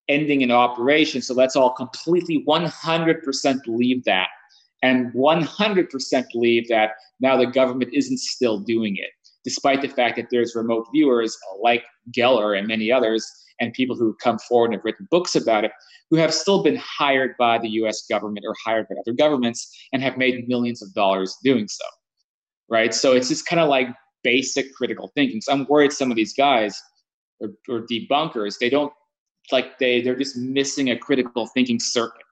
ending 0.09 0.42
an 0.42 0.51
operation. 0.51 1.22
So 1.22 1.34
let's 1.34 1.55
all 1.55 1.70
completely 1.70 2.44
100% 2.46 3.64
believe 3.64 4.05
that 4.05 4.28
and 4.82 5.12
100% 5.12 6.24
believe 6.32 6.68
that 6.68 6.90
now 7.20 7.36
the 7.36 7.46
government 7.46 7.92
isn't 7.94 8.18
still 8.18 8.59
doing 8.59 8.96
it, 8.96 9.11
despite 9.45 9.82
the 9.82 9.88
fact 9.88 10.16
that 10.16 10.26
there's 10.30 10.55
remote 10.55 10.86
viewers 10.93 11.36
like 11.62 11.84
Geller 12.16 12.59
and 12.59 12.66
many 12.66 12.91
others, 12.93 13.26
and 13.61 13.72
people 13.74 13.95
who 13.95 14.16
come 14.22 14.38
forward 14.38 14.66
and 14.66 14.74
have 14.74 14.84
written 14.84 15.07
books 15.11 15.36
about 15.36 15.64
it, 15.64 15.72
who 16.11 16.16
have 16.16 16.34
still 16.34 16.62
been 16.62 16.76
hired 16.76 17.34
by 17.38 17.59
the 17.59 17.68
US 17.68 18.07
government 18.07 18.45
or 18.47 18.55
hired 18.64 18.88
by 18.88 18.97
other 18.99 19.14
governments 19.14 19.70
and 19.93 20.03
have 20.03 20.16
made 20.16 20.49
millions 20.49 20.82
of 20.82 20.93
dollars 20.95 21.36
doing 21.45 21.68
so. 21.68 21.84
Right? 22.68 22.95
So 22.95 23.12
it's 23.12 23.28
just 23.28 23.47
kind 23.47 23.61
of 23.61 23.68
like 23.68 23.88
basic 24.22 24.74
critical 24.74 25.11
thinking. 25.14 25.41
So 25.41 25.53
I'm 25.53 25.66
worried 25.68 25.93
some 25.93 26.11
of 26.11 26.16
these 26.16 26.34
guys 26.34 26.80
or, 27.41 27.51
or 27.68 27.86
debunkers, 27.86 28.59
they 28.59 28.70
don't 28.70 28.93
like 29.53 29.78
they 29.78 30.01
they're 30.01 30.16
just 30.16 30.36
missing 30.36 30.91
a 30.91 30.99
critical 30.99 31.47
thinking 31.47 31.80
circuit 31.80 32.22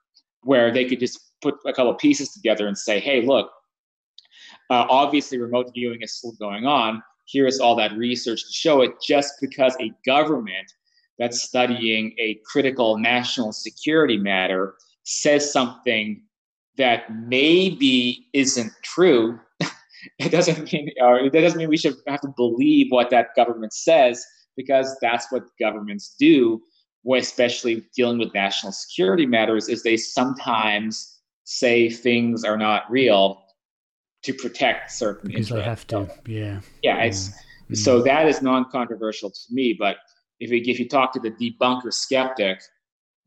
where 0.43 0.73
they 0.73 0.85
could 0.85 1.01
just 1.01 1.19
put 1.43 1.57
a 1.67 1.73
couple 1.73 1.93
pieces 1.95 2.33
together 2.33 2.67
and 2.67 2.77
say, 2.77 3.01
hey, 3.01 3.23
look, 3.23 3.51
uh, 4.71 4.87
obviously 4.89 5.39
remote 5.39 5.71
viewing 5.75 6.03
is 6.03 6.15
still 6.15 6.33
going 6.33 6.67
on. 6.67 7.03
Here 7.25 7.47
is 7.47 7.61
all 7.61 7.77
that 7.77 7.93
research 7.97 8.45
to 8.47 8.53
show 8.53 8.83
it. 8.83 8.93
Just 9.03 9.35
because 9.41 9.77
a 9.81 9.93
government 10.07 10.73
that's 11.19 11.43
studying 11.43 12.15
a 12.19 12.41
critical 12.47 12.99
national 12.99 13.53
security 13.53 14.17
matter 14.17 14.75
says 15.05 15.53
something 15.53 16.23
that 16.77 17.13
maybe 17.15 18.27
isn't 18.33 18.73
true, 18.83 19.39
it 20.19 20.31
doesn't 20.31 20.73
mean 20.73 20.91
or 21.01 21.29
that 21.29 21.41
doesn't 21.41 21.59
mean 21.59 21.69
we 21.69 21.77
should 21.77 21.97
have 22.07 22.21
to 22.21 22.33
believe 22.37 22.87
what 22.91 23.11
that 23.11 23.35
government 23.35 23.73
says 23.73 24.25
because 24.57 24.97
that's 25.01 25.31
what 25.31 25.45
governments 25.59 26.15
do 26.19 26.61
especially 27.17 27.85
dealing 27.95 28.19
with 28.19 28.35
national 28.35 28.73
security 28.73 29.27
matters, 29.27 29.69
is 29.69 29.83
they 29.83 29.97
sometimes 29.97 31.21
say 31.45 31.89
things 31.89 32.45
are 32.45 32.59
not 32.59 32.91
real 32.91 33.45
to 34.29 34.35
protect 34.35 34.91
certain 34.91 35.29
because 35.29 35.51
interests. 35.51 35.87
they 35.89 35.97
have 35.97 36.09
to. 36.09 36.31
Yeah. 36.31 36.61
Yeah. 36.83 37.03
It's 37.03 37.31
mm. 37.71 37.77
so 37.77 38.03
that 38.03 38.29
is 38.29 38.43
non-controversial 38.43 39.31
to 39.31 39.41
me. 39.51 39.73
But 39.73 39.97
if 40.39 40.51
you, 40.51 40.63
if 40.65 40.79
you 40.79 40.87
talk 40.87 41.13
to 41.15 41.21
the 41.21 41.31
debunker 41.31 41.93
skeptic, 41.93 42.61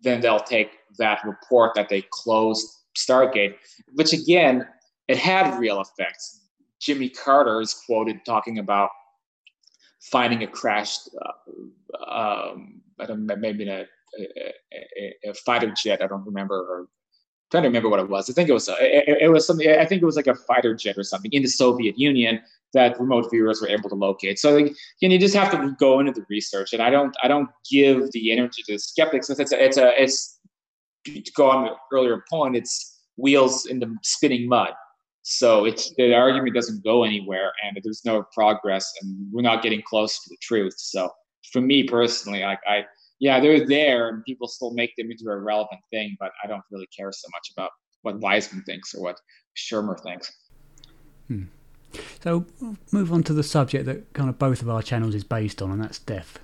then 0.02 0.22
they'll 0.22 0.39
take 0.39 0.70
that 0.99 1.20
report 1.26 1.74
that 1.76 1.89
they 1.89 2.04
closed 2.12 2.68
Stargate, 2.95 3.56
which 3.93 4.14
again, 4.14 4.68
it 5.08 5.18
had 5.18 5.58
real 5.60 5.82
effects. 5.82 6.41
Jimmy 6.80 7.10
Carter 7.10 7.62
is 7.62 7.74
quoted 7.74 8.18
talking 8.26 8.60
about 8.60 8.89
finding 10.12 10.43
a 10.43 10.47
crashed 10.47 11.10
uh, 11.22 12.12
um, 12.12 12.82
I 12.99 13.06
don't 13.06 13.26
maybe 13.39 13.64
in 13.64 13.70
a, 13.70 13.86
a, 14.20 15.30
a, 15.30 15.34
fighter 15.34 15.74
jet. 15.82 16.02
I 16.04 16.08
don't 16.08 16.26
remember, 16.26 16.56
or 16.56 16.88
trying 17.52 17.64
to 17.64 17.70
remember 17.70 17.89
what 17.89 17.99
it 17.99 18.10
was. 18.10 18.30
I 18.30 18.34
think 18.34 18.49
it 18.49 18.54
was 18.54 18.70
it, 18.70 19.18
it, 19.22 19.32
was 19.32 19.45
something. 19.45 19.70
I 19.70 19.86
think 19.86 20.02
it 20.02 20.06
was 20.06 20.16
like 20.16 20.28
a 20.28 20.36
fighter 20.36 20.74
jet 20.74 20.97
or 20.97 21.04
something 21.04 21.32
in 21.34 21.43
the 21.43 21.49
Soviet 21.49 21.99
Union 21.99 22.41
that 22.74 22.97
remote 22.99 23.30
viewers 23.30 23.62
were 23.62 23.68
able 23.68 23.89
to 23.89 23.95
locate. 23.95 24.39
So 24.39 24.56
like, 24.56 24.74
you 25.02 25.20
just 25.20 25.36
have 25.36 25.52
to 25.52 25.76
go 25.78 25.99
into 25.99 26.14
the 26.14 26.26
research, 26.30 26.74
and 26.74 26.82
I 26.82 26.89
don't 26.89 27.16
I 27.24 27.28
don't 27.28 27.49
give 27.70 28.12
the 28.14 28.32
energy 28.32 28.64
to 28.64 28.74
the 28.74 28.80
skeptics. 28.80 29.30
It's 29.30 29.52
a, 29.52 29.64
it's 29.64 29.78
a 29.78 30.02
it's 30.02 30.39
to 31.06 31.32
go 31.36 31.49
on 31.49 31.66
the 31.66 31.72
earlier 31.95 32.24
point. 32.30 32.56
It's 32.56 32.99
wheels 33.18 33.66
in 33.66 33.80
the 33.80 33.95
spinning 34.04 34.47
mud. 34.47 34.72
So 35.24 35.66
it's 35.66 35.93
the 35.97 36.16
argument 36.16 36.56
doesn't 36.56 36.84
go 36.84 37.04
anywhere, 37.04 37.52
and 37.64 37.78
there's 37.84 38.04
no 38.06 38.24
progress, 38.34 38.91
and 39.02 39.28
we're 39.32 39.41
not 39.41 39.62
getting 39.62 39.82
close 39.86 40.24
to 40.24 40.30
the 40.30 40.38
truth. 40.41 40.76
So 40.78 41.10
for 41.52 41.62
me 41.62 41.84
personally, 41.84 42.41
like 42.41 42.60
I 42.68 42.86
yeah, 43.22 43.39
they're 43.39 43.67
there 43.67 44.09
and 44.09 44.24
people 44.26 44.47
still 44.47 44.74
make 44.74 44.95
them 44.97 45.11
into 45.11 45.26
a 45.30 45.38
relevant 45.38 45.80
thing, 45.91 46.17
but 46.19 46.32
I 46.43 46.47
don't 46.47 46.63
really 46.72 46.88
care 46.88 47.11
so 47.11 47.28
much 47.32 47.51
about 47.55 47.69
what 48.01 48.19
Wiseman 48.19 48.63
thinks 48.63 48.95
or 48.95 49.03
what 49.03 49.17
Shermer 49.55 50.01
thinks. 50.01 50.32
Hmm. 51.28 51.43
So 52.24 52.47
move 52.91 53.13
on 53.13 53.22
to 53.24 53.34
the 53.34 53.43
subject 53.43 53.86
that 53.86 54.11
kind 54.13 54.28
of 54.28 54.39
both 54.39 54.63
of 54.63 54.69
our 54.69 54.82
channels 54.82 55.13
is 55.13 55.24
based 55.24 55.61
on, 55.61 55.69
and 55.69 55.80
that's 55.80 55.99
death. 55.99 56.39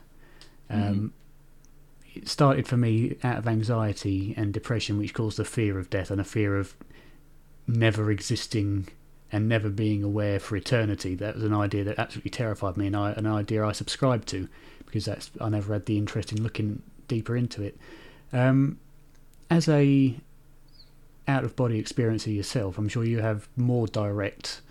Um, 0.70 0.82
mm-hmm. 0.82 2.20
It 2.20 2.28
started 2.28 2.68
for 2.68 2.78
me 2.78 3.18
out 3.24 3.38
of 3.38 3.48
anxiety 3.48 4.36
and 4.38 4.54
depression, 4.54 5.00
which 5.00 5.16
caused 5.16 5.40
a 5.40 5.46
fear 5.46 5.80
of 5.80 5.90
death 5.90 6.12
and 6.12 6.22
a 6.22 6.26
fear 6.26 6.60
of 6.60 6.76
never 7.66 8.12
existing 8.12 8.88
and 9.32 9.48
never 9.48 9.70
being 9.70 10.04
aware 10.04 10.40
for 10.40 10.56
eternity. 10.56 11.16
That 11.16 11.36
was 11.36 11.44
an 11.44 11.54
idea 11.54 11.84
that 11.84 12.00
absolutely 12.00 12.32
terrified 12.32 12.78
me, 12.78 12.88
and 12.88 12.96
I, 12.96 13.12
an 13.12 13.28
idea 13.28 13.66
I 13.66 13.72
subscribed 13.72 14.28
to 14.30 14.48
because 14.86 15.06
that's 15.06 15.30
I 15.42 15.50
never 15.50 15.74
had 15.74 15.86
the 15.86 15.98
interest 15.98 16.32
in 16.32 16.42
looking 16.42 16.82
deeper 17.08 17.36
into 17.36 17.62
it. 17.62 17.78
Um, 18.32 18.80
as 19.50 19.68
a 19.68 20.16
out 21.28 21.44
of 21.44 21.56
body 21.56 21.82
experiencer 21.82 22.34
yourself, 22.34 22.78
I'm 22.78 22.88
sure 22.88 23.04
you 23.04 23.20
have 23.20 23.50
more 23.58 23.88
direct 23.88 24.62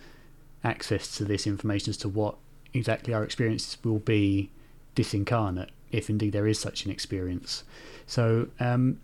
access 0.65 1.17
to 1.19 1.25
this 1.25 1.47
information 1.47 1.91
as 1.91 1.97
to 1.99 2.09
what 2.09 2.37
exactly 2.73 3.13
our 3.13 3.23
experiences 3.23 3.77
will 3.85 3.99
be 3.99 4.51
disincarnate, 4.95 5.69
if 5.93 6.09
indeed 6.09 6.33
there 6.33 6.47
is 6.47 6.59
such 6.59 6.85
an 6.85 6.91
experience. 6.91 7.63
So, 8.07 8.49
um, 8.59 9.01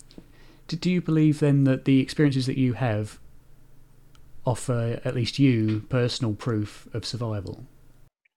do, 0.69 0.77
do 0.77 0.91
you 0.91 1.01
believe 1.01 1.41
then 1.41 1.65
that 1.65 1.85
the 1.85 2.01
experiences 2.01 2.47
that 2.47 2.59
you 2.59 2.73
have 2.75 3.19
offer 4.45 5.01
at 5.05 5.15
least 5.15 5.39
you 5.39 5.81
personal 5.89 6.35
proof 6.35 6.89
of 6.95 7.05
survival? 7.05 7.65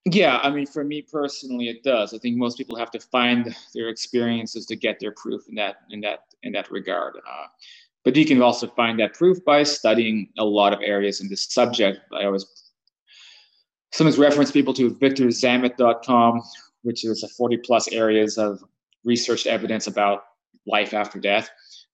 Yeah, 0.06 0.38
I 0.44 0.52
mean, 0.52 0.68
for 0.68 0.84
me 0.84 1.02
personally, 1.02 1.68
it 1.68 1.84
does. 1.84 2.14
I 2.14 2.20
think 2.20 2.38
most 2.38 2.58
people 2.58 2.78
have 2.78 2.92
to 2.92 3.00
find 3.00 3.56
their 3.74 3.90
experiences 3.90 4.68
to 4.68 4.76
get 4.76 5.00
their 5.00 5.12
proof 5.12 5.42
in 5.50 5.56
that 5.56 5.78
in 5.90 6.02
that 6.02 6.26
in 6.44 6.54
that 6.54 6.70
regard. 6.70 7.16
Uh, 7.18 7.48
but 8.04 8.16
you 8.16 8.24
can 8.24 8.40
also 8.42 8.68
find 8.68 9.00
that 9.00 9.16
proof 9.16 9.44
by 9.44 9.64
studying 9.64 10.30
a 10.38 10.46
lot 10.46 10.74
of 10.74 10.80
areas 10.84 11.22
in 11.22 11.28
this 11.28 11.44
subject. 11.52 12.00
I 12.14 12.26
always 12.26 12.46
sometimes 13.92 14.20
reference 14.20 14.52
people 14.52 14.76
to 14.76 14.92
victorzammit.com, 14.92 16.42
which 16.84 17.04
is 17.04 17.24
a 17.24 17.28
40 17.28 17.58
plus 17.58 17.88
areas 17.88 18.38
of 18.38 18.64
research 19.04 19.48
evidence 19.48 19.88
about 19.88 20.26
life 20.68 20.94
after 20.94 21.20
death. 21.20 21.50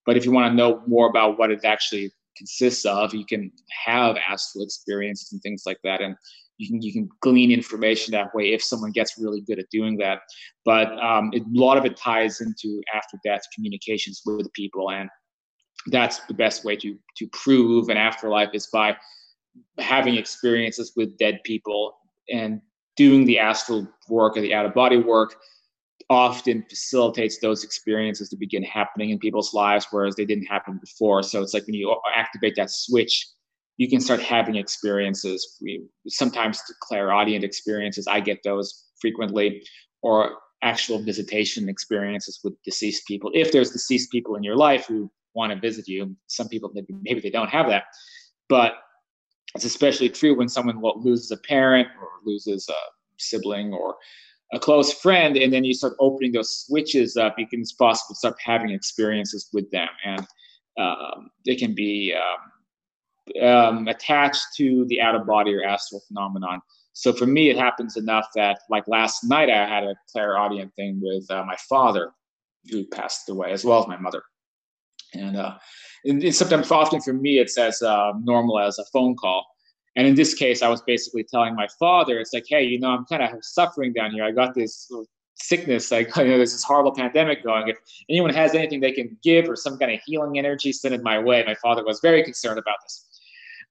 But 0.06 0.18
if 0.18 0.26
you 0.26 0.32
want 0.32 0.52
to 0.52 0.56
know 0.56 0.82
more 0.86 1.08
about 1.08 1.40
what 1.40 1.50
it 1.50 1.64
actually 1.64 2.12
consists 2.38 2.86
of, 2.86 3.14
you 3.14 3.26
can 3.26 3.52
have 3.86 4.18
astral 4.28 4.64
experiences 4.64 5.32
and 5.32 5.42
things 5.42 5.64
like 5.66 5.80
that. 5.84 6.02
And 6.02 6.16
you 6.58 6.68
can 6.68 6.82
you 6.82 6.94
can 6.94 7.10
glean 7.22 7.52
information 7.52 8.12
that 8.12 8.34
way 8.36 8.54
if 8.54 8.64
someone 8.64 8.92
gets 8.92 9.18
really 9.18 9.42
good 9.42 9.60
at 9.60 9.70
doing 9.72 9.98
that. 9.98 10.22
But 10.64 10.92
um, 11.00 11.32
it, 11.34 11.42
a 11.42 11.60
lot 11.60 11.78
of 11.78 11.86
it 11.86 11.98
ties 11.98 12.40
into 12.40 12.82
after 12.94 13.18
death 13.24 13.42
communications 13.56 14.22
with 14.26 14.52
people, 14.54 14.92
and 14.92 15.10
that's 15.88 16.20
the 16.26 16.36
best 16.36 16.64
way 16.64 16.76
to 16.78 16.98
to 17.18 17.28
prove 17.30 17.90
an 17.90 17.98
afterlife 17.98 18.50
is 18.54 18.68
by 18.68 18.96
having 19.80 20.16
experiences 20.16 20.94
with 20.96 21.18
dead 21.18 21.40
people 21.44 21.96
and 22.32 22.62
doing 22.96 23.26
the 23.26 23.40
astral 23.40 23.88
work 24.08 24.38
or 24.38 24.42
the 24.42 24.54
out 24.54 24.66
of 24.66 24.74
body 24.74 24.98
work 24.98 25.36
often 26.12 26.64
facilitates 26.70 27.40
those 27.40 27.64
experiences 27.64 28.28
to 28.30 28.36
begin 28.36 28.64
happening 28.64 29.12
in 29.12 29.18
people's 29.18 29.54
lives 29.54 29.88
whereas 29.92 30.16
they 30.16 30.26
didn't 30.26 30.46
happen 30.46 30.78
before 30.78 31.24
so 31.24 31.42
it's 31.42 31.54
like 31.54 31.66
when 31.66 31.74
you 31.74 31.96
activate 32.16 32.54
that 32.56 32.70
switch 32.70 33.26
you 33.82 33.90
can 33.90 34.00
start 34.00 34.22
having 34.22 34.58
experiences. 34.58 35.58
We, 35.60 35.84
sometimes 36.08 36.62
clairaudient 36.82 37.44
experiences. 37.44 38.06
I 38.08 38.20
get 38.20 38.44
those 38.44 38.86
frequently, 39.02 39.64
or 40.04 40.38
actual 40.62 41.02
visitation 41.02 41.68
experiences 41.68 42.40
with 42.44 42.54
deceased 42.64 43.08
people. 43.08 43.32
If 43.34 43.52
there's 43.52 43.72
deceased 43.72 44.12
people 44.12 44.36
in 44.36 44.44
your 44.44 44.56
life 44.56 44.86
who 44.86 45.12
want 45.34 45.52
to 45.52 45.60
visit 45.60 45.88
you, 45.88 46.16
some 46.28 46.48
people 46.48 46.70
maybe, 46.76 46.94
maybe 47.02 47.22
they 47.22 47.32
don't 47.32 47.50
have 47.50 47.68
that, 47.70 47.86
but 48.50 48.74
it's 49.56 49.66
especially 49.66 50.10
true 50.10 50.38
when 50.38 50.48
someone 50.48 50.80
loses 50.98 51.32
a 51.32 51.38
parent 51.38 51.88
or 52.00 52.08
loses 52.24 52.70
a 52.70 52.80
sibling 53.18 53.74
or 53.74 53.96
a 54.54 54.60
close 54.60 54.94
friend, 54.94 55.38
and 55.38 55.52
then 55.52 55.64
you 55.64 55.74
start 55.74 55.96
opening 56.00 56.32
those 56.32 56.66
switches 56.66 57.18
up. 57.18 57.36
You 57.38 57.48
can 57.48 57.64
possibly 57.80 58.16
start 58.16 58.36
having 58.44 58.70
experiences 58.72 59.50
with 59.54 59.70
them, 59.72 59.90
and 60.06 60.26
um, 60.80 61.30
they 61.46 61.56
can 61.56 61.74
be 61.74 62.14
um, 62.14 63.44
um, 63.44 63.88
attached 63.88 64.44
to 64.58 64.86
the 64.90 65.02
out 65.02 65.16
of 65.16 65.26
body 65.26 65.54
or 65.54 65.64
astral 65.64 66.02
phenomenon. 66.08 66.62
So 66.94 67.14
for 67.14 67.26
me, 67.26 67.50
it 67.50 67.58
happens 67.58 67.96
enough 67.96 68.28
that, 68.36 68.60
like 68.70 68.88
last 68.88 69.24
night, 69.24 69.50
I 69.50 69.66
had 69.66 69.84
a 69.84 69.96
clairaudient 70.12 70.74
thing 70.76 71.00
with 71.02 71.30
uh, 71.32 71.44
my 71.46 71.56
father, 71.70 72.12
who 72.70 72.86
passed 72.86 73.30
away, 73.30 73.52
as 73.52 73.64
well 73.64 73.82
as 73.82 73.88
my 73.88 73.98
mother. 73.98 74.22
And, 75.14 75.38
uh, 75.38 75.58
and, 76.06 76.36
sometimes, 76.36 76.70
often 76.72 77.02
for 77.02 77.14
me, 77.14 77.40
it's 77.40 77.58
as 77.58 77.82
uh, 77.82 78.12
normal 78.22 78.60
as 78.60 78.78
a 78.80 78.86
phone 78.94 79.16
call. 79.16 79.46
And 79.96 80.08
in 80.08 80.16
this 80.16 80.34
case, 80.34 80.62
I 80.62 80.70
was 80.70 80.82
basically 80.82 81.24
telling 81.24 81.56
my 81.56 81.68
father, 81.80 82.20
it's 82.20 82.34
like, 82.34 82.46
hey, 82.48 82.64
you 82.64 82.80
know, 82.80 82.90
I'm 82.90 83.06
kind 83.06 83.22
of 83.22 83.44
suffering 83.44 83.92
down 83.92 84.12
here. 84.12 84.24
I 84.24 84.32
got 84.32 84.56
this 84.56 84.90
sickness, 85.36 85.92
like, 85.92 86.08
you 86.16 86.26
know, 86.26 86.38
there's 86.38 86.54
this 86.54 86.64
horrible 86.64 86.94
pandemic 86.94 87.44
going. 87.44 87.68
If 87.68 87.78
anyone 88.10 88.34
has 88.34 88.56
anything 88.56 88.80
they 88.80 88.94
can 88.94 89.18
give 89.24 89.50
or 89.50 89.56
some 89.56 89.78
kind 89.78 89.92
of 89.92 90.00
healing 90.06 90.38
energy, 90.38 90.72
send 90.72 90.96
it 90.96 91.04
my 91.04 91.20
way. 91.20 91.44
My 91.46 91.56
father 91.56 91.84
was 91.84 92.00
very 92.02 92.24
concerned 92.24 92.60
about 92.60 92.78
this. 92.84 93.08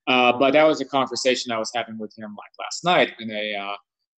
Uh, 0.06 0.32
but 0.38 0.52
that 0.52 0.64
was 0.64 0.80
a 0.80 0.84
conversation 0.84 1.52
I 1.52 1.58
was 1.58 1.70
having 1.74 1.98
with 1.98 2.12
him 2.18 2.34
like 2.36 2.50
last 2.58 2.84
night 2.84 3.12
in 3.20 3.30
a 3.30 3.54
uh, 3.54 3.76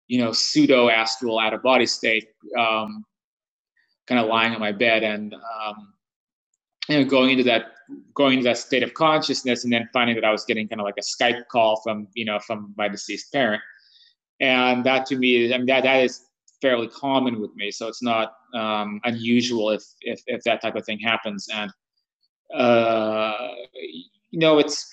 you 0.09 0.19
know 0.19 0.33
pseudo 0.33 0.89
astral 0.89 1.39
out 1.39 1.53
of 1.53 1.63
body 1.63 1.87
state, 1.87 2.29
um, 2.59 3.05
kind 4.07 4.21
of 4.21 4.27
lying 4.27 4.55
on 4.55 4.61
my 4.61 4.73
bed 4.73 5.03
and 5.03 5.35
um, 5.35 5.93
you 6.89 6.99
know 6.99 7.05
going 7.05 7.31
into 7.31 7.45
that 7.45 7.73
going 8.15 8.35
into 8.35 8.45
that 8.45 8.59
state 8.59 8.83
of 8.83 8.95
consciousness, 8.95 9.65
and 9.65 9.73
then 9.73 9.89
finding 9.93 10.17
that 10.17 10.25
I 10.25 10.33
was 10.33 10.45
getting 10.45 10.69
kind 10.69 10.81
of 10.81 10.85
like 10.85 10.99
a 10.99 11.03
Skype 11.03 11.47
call 11.49 11.81
from 11.83 12.09
you 12.15 12.25
know 12.25 12.39
from 12.39 12.75
my 12.77 12.89
deceased 12.89 13.33
parent, 13.33 13.63
and 14.41 14.85
that 14.85 15.07
to 15.07 15.17
me, 15.17 15.53
I 15.53 15.59
mean 15.59 15.67
that 15.67 15.85
that 15.85 16.05
is 16.05 16.27
fairly 16.61 16.89
common 16.89 17.41
with 17.41 17.55
me, 17.57 17.71
so 17.71 17.89
it's 17.89 18.03
not 18.03 18.35
um, 18.55 19.01
unusual 19.05 19.71
if, 19.71 19.83
if 20.01 20.23
if 20.27 20.43
that 20.45 20.63
type 20.63 20.77
of 20.77 20.85
thing 20.85 20.99
happens, 20.99 21.49
and 21.53 21.71
uh, 22.55 23.49
you 24.31 24.39
know 24.39 24.59
it's 24.59 24.89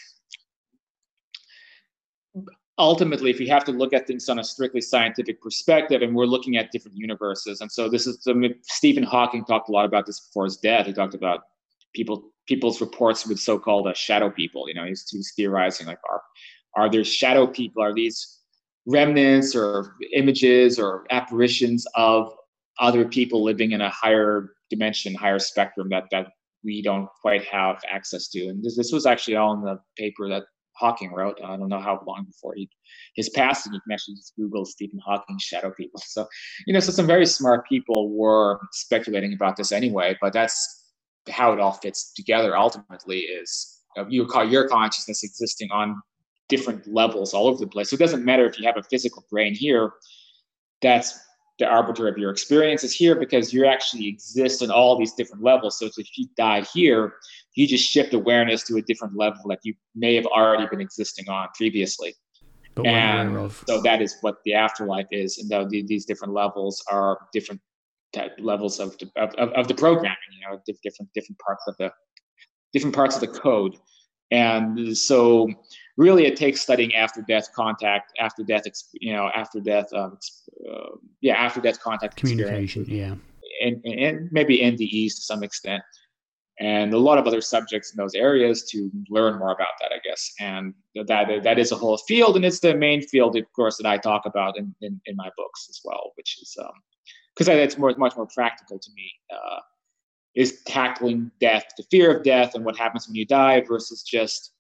ultimately, 2.80 3.30
if 3.30 3.40
you 3.40 3.48
have 3.50 3.66
to 3.66 3.72
look 3.72 3.94
at 3.94 4.08
things 4.08 4.30
on 4.30 4.40
a 4.40 4.44
strictly 4.44 4.82
scientific 4.82 5.42
perspective, 5.42 6.02
and 6.02 6.16
we're 6.16 6.26
looking 6.26 6.56
at 6.56 6.72
different 6.72 6.98
universes, 6.98 7.62
and 7.62 7.72
so 7.72 7.90
this 7.90 8.08
is 8.08 8.26
I 8.28 8.34
mean, 8.34 8.56
Stephen 8.64 9.04
Hawking 9.04 9.46
talked 9.46 9.70
a 9.70 9.72
lot 9.72 9.86
about 9.86 10.06
this 10.06 10.20
before 10.22 10.46
his 10.46 10.58
death. 10.58 10.88
He 10.88 10.94
talked 10.94 11.14
about 11.14 11.42
people 11.94 12.32
people's 12.48 12.82
reports 12.82 13.28
with 13.28 13.40
so-called 13.40 13.88
uh, 13.88 13.94
shadow 13.94 14.30
people. 14.30 14.68
You 14.68 14.74
know, 14.74 14.86
he's, 14.86 15.08
he's 15.10 15.34
theorizing 15.36 15.88
like, 15.88 16.00
are 16.10 16.22
are 16.76 16.90
there 16.90 17.04
shadow 17.04 17.48
people? 17.48 17.84
Are 17.84 17.94
these 17.94 18.40
remnants 18.86 19.56
or 19.56 19.96
images 20.14 20.80
or 20.80 21.06
apparitions 21.12 21.86
of 21.96 22.34
other 22.80 23.06
people 23.06 23.44
living 23.44 23.72
in 23.72 23.82
a 23.82 23.90
higher 23.90 24.54
dimension, 24.70 25.14
higher 25.14 25.40
spectrum 25.40 25.90
that 25.90 26.06
that 26.12 26.28
we 26.64 26.82
don't 26.82 27.08
quite 27.22 27.44
have 27.46 27.82
access 27.90 28.28
to? 28.30 28.48
And 28.48 28.64
this, 28.64 28.76
this 28.78 28.92
was 28.92 29.06
actually 29.06 29.36
all 29.36 29.54
in 29.54 29.62
the 29.62 29.80
paper 29.98 30.28
that 30.30 30.44
Hawking 30.76 31.12
wrote. 31.12 31.38
I 31.44 31.58
don't 31.58 31.68
know 31.68 31.82
how 31.82 32.02
long 32.08 32.24
before 32.26 32.54
he, 32.56 32.70
his 33.16 33.30
passing. 33.30 33.74
You 33.74 33.82
can 33.82 33.92
actually 33.92 34.16
just 34.16 34.36
Google 34.38 34.66
Stephen 34.66 35.00
Hawking 35.06 35.38
shadow 35.38 35.72
people. 35.72 36.02
So, 36.06 36.26
you 36.66 36.74
know, 36.74 36.80
so 36.80 36.92
some 36.92 37.06
very 37.06 37.26
smart 37.26 37.68
people 37.68 38.10
were 38.10 38.62
speculating 38.72 39.34
about 39.34 39.58
this 39.58 39.74
anyway. 39.74 40.18
But 40.22 40.32
that's 40.32 40.79
how 41.30 41.54
it 41.54 41.60
all 41.60 41.74
fits 41.74 42.14
together. 42.14 42.58
Ultimately, 42.58 43.20
is 43.20 43.82
you 44.08 44.26
call 44.26 44.48
your 44.48 44.68
consciousness 44.68 45.24
existing 45.24 45.70
on 45.72 46.02
different 46.48 46.88
levels 46.88 47.34
all 47.34 47.48
over 47.48 47.60
the 47.60 47.68
place. 47.68 47.90
So 47.90 47.96
it 47.96 48.00
doesn't 48.00 48.26
matter 48.26 48.46
if 48.46 48.60
you 48.60 48.66
have 48.66 48.78
a 48.78 48.84
physical 48.84 49.26
brain 49.30 49.54
here. 49.54 49.92
That's 50.82 51.20
the 51.60 51.66
arbiter 51.66 52.08
of 52.08 52.18
your 52.18 52.32
experiences 52.32 52.94
here 52.96 53.16
because 53.16 53.54
you 53.54 53.66
actually 53.66 54.08
exist 54.08 54.64
on 54.64 54.72
all 54.72 54.98
these 54.98 55.14
different 55.14 55.44
levels. 55.44 55.78
So 55.78 55.88
if 55.88 56.18
you 56.18 56.28
die 56.38 56.62
here, 56.74 57.16
you 57.56 57.68
just 57.68 57.88
shift 57.88 58.14
awareness 58.14 58.64
to 58.64 58.78
a 58.78 58.82
different 58.82 59.18
level 59.18 59.42
that 59.50 59.60
you 59.64 59.74
may 59.94 60.16
have 60.16 60.26
already 60.26 60.66
been 60.68 60.80
existing 60.80 61.28
on 61.28 61.50
previously. 61.56 62.16
But 62.76 62.86
and 62.86 63.52
so 63.68 63.82
that 63.82 64.02
is 64.02 64.16
what 64.22 64.38
the 64.46 64.54
afterlife 64.54 65.08
is. 65.12 65.38
And 65.38 65.50
though 65.50 65.68
these 65.68 66.06
different 66.06 66.34
levels 66.34 66.82
are 66.90 67.20
different 67.34 67.62
levels 68.40 68.80
of, 68.80 68.96
of, 69.16 69.34
of 69.38 69.68
the 69.68 69.74
programming, 69.74 70.18
you 70.32 70.48
know, 70.48 70.62
different 70.84 71.12
different 71.14 71.40
parts 71.40 71.64
of 71.68 71.76
the 71.78 71.92
different 72.74 72.96
parts 72.96 73.16
of 73.16 73.22
the 73.22 73.28
code. 73.28 73.78
and 74.32 74.98
so 74.98 75.50
really 75.98 76.26
it 76.26 76.36
takes 76.36 76.62
studying 76.62 76.96
after 76.96 77.22
death 77.22 77.50
contact, 77.56 78.14
after 78.20 78.44
death, 78.44 78.64
you 78.94 79.14
know, 79.14 79.30
after 79.36 79.60
death, 79.60 79.92
um, 79.94 80.18
uh, 80.72 80.96
yeah, 81.22 81.36
after 81.36 81.60
death 81.62 81.80
contact 81.82 82.16
communication, 82.16 82.86
yeah, 82.88 83.16
and, 83.62 83.84
and 83.86 84.30
maybe 84.32 84.60
NDEs 84.60 85.16
to 85.16 85.22
some 85.22 85.44
extent, 85.44 85.84
and 86.60 86.94
a 86.94 86.98
lot 86.98 87.18
of 87.18 87.28
other 87.28 87.42
subjects 87.42 87.92
in 87.92 87.98
those 87.98 88.16
areas 88.16 88.64
to 88.72 88.90
learn 89.10 89.40
more 89.40 89.52
about 89.52 89.76
that, 89.80 89.92
I 89.92 90.00
guess. 90.04 90.32
And 90.40 90.74
that 91.08 91.44
that 91.44 91.60
is 91.60 91.72
a 91.72 91.76
whole 91.76 91.98
field, 91.98 92.36
and 92.36 92.46
it's 92.46 92.60
the 92.60 92.76
main 92.76 93.02
field, 93.02 93.36
of 93.36 93.46
course, 93.54 93.78
that 93.78 93.86
I 93.86 93.98
talk 93.98 94.26
about 94.26 94.58
in 94.58 94.74
in, 94.82 95.00
in 95.06 95.16
my 95.16 95.30
books 95.38 95.68
as 95.70 95.82
well, 95.84 96.12
which 96.16 96.38
is 96.42 96.56
because 97.40 97.48
it's 97.58 97.78
more 97.78 97.94
much 97.98 98.16
more 98.18 98.28
practical 98.28 98.78
to 98.78 98.90
me. 98.96 99.12
Uh, 99.32 99.60
is 100.36 100.62
tackling 100.64 101.32
death, 101.40 101.66
the 101.76 101.84
fear 101.90 102.16
of 102.16 102.24
death, 102.24 102.54
and 102.54 102.64
what 102.64 102.78
happens 102.78 103.08
when 103.08 103.16
you 103.16 103.26
die, 103.26 103.62
versus 103.62 104.04
just 104.04 104.52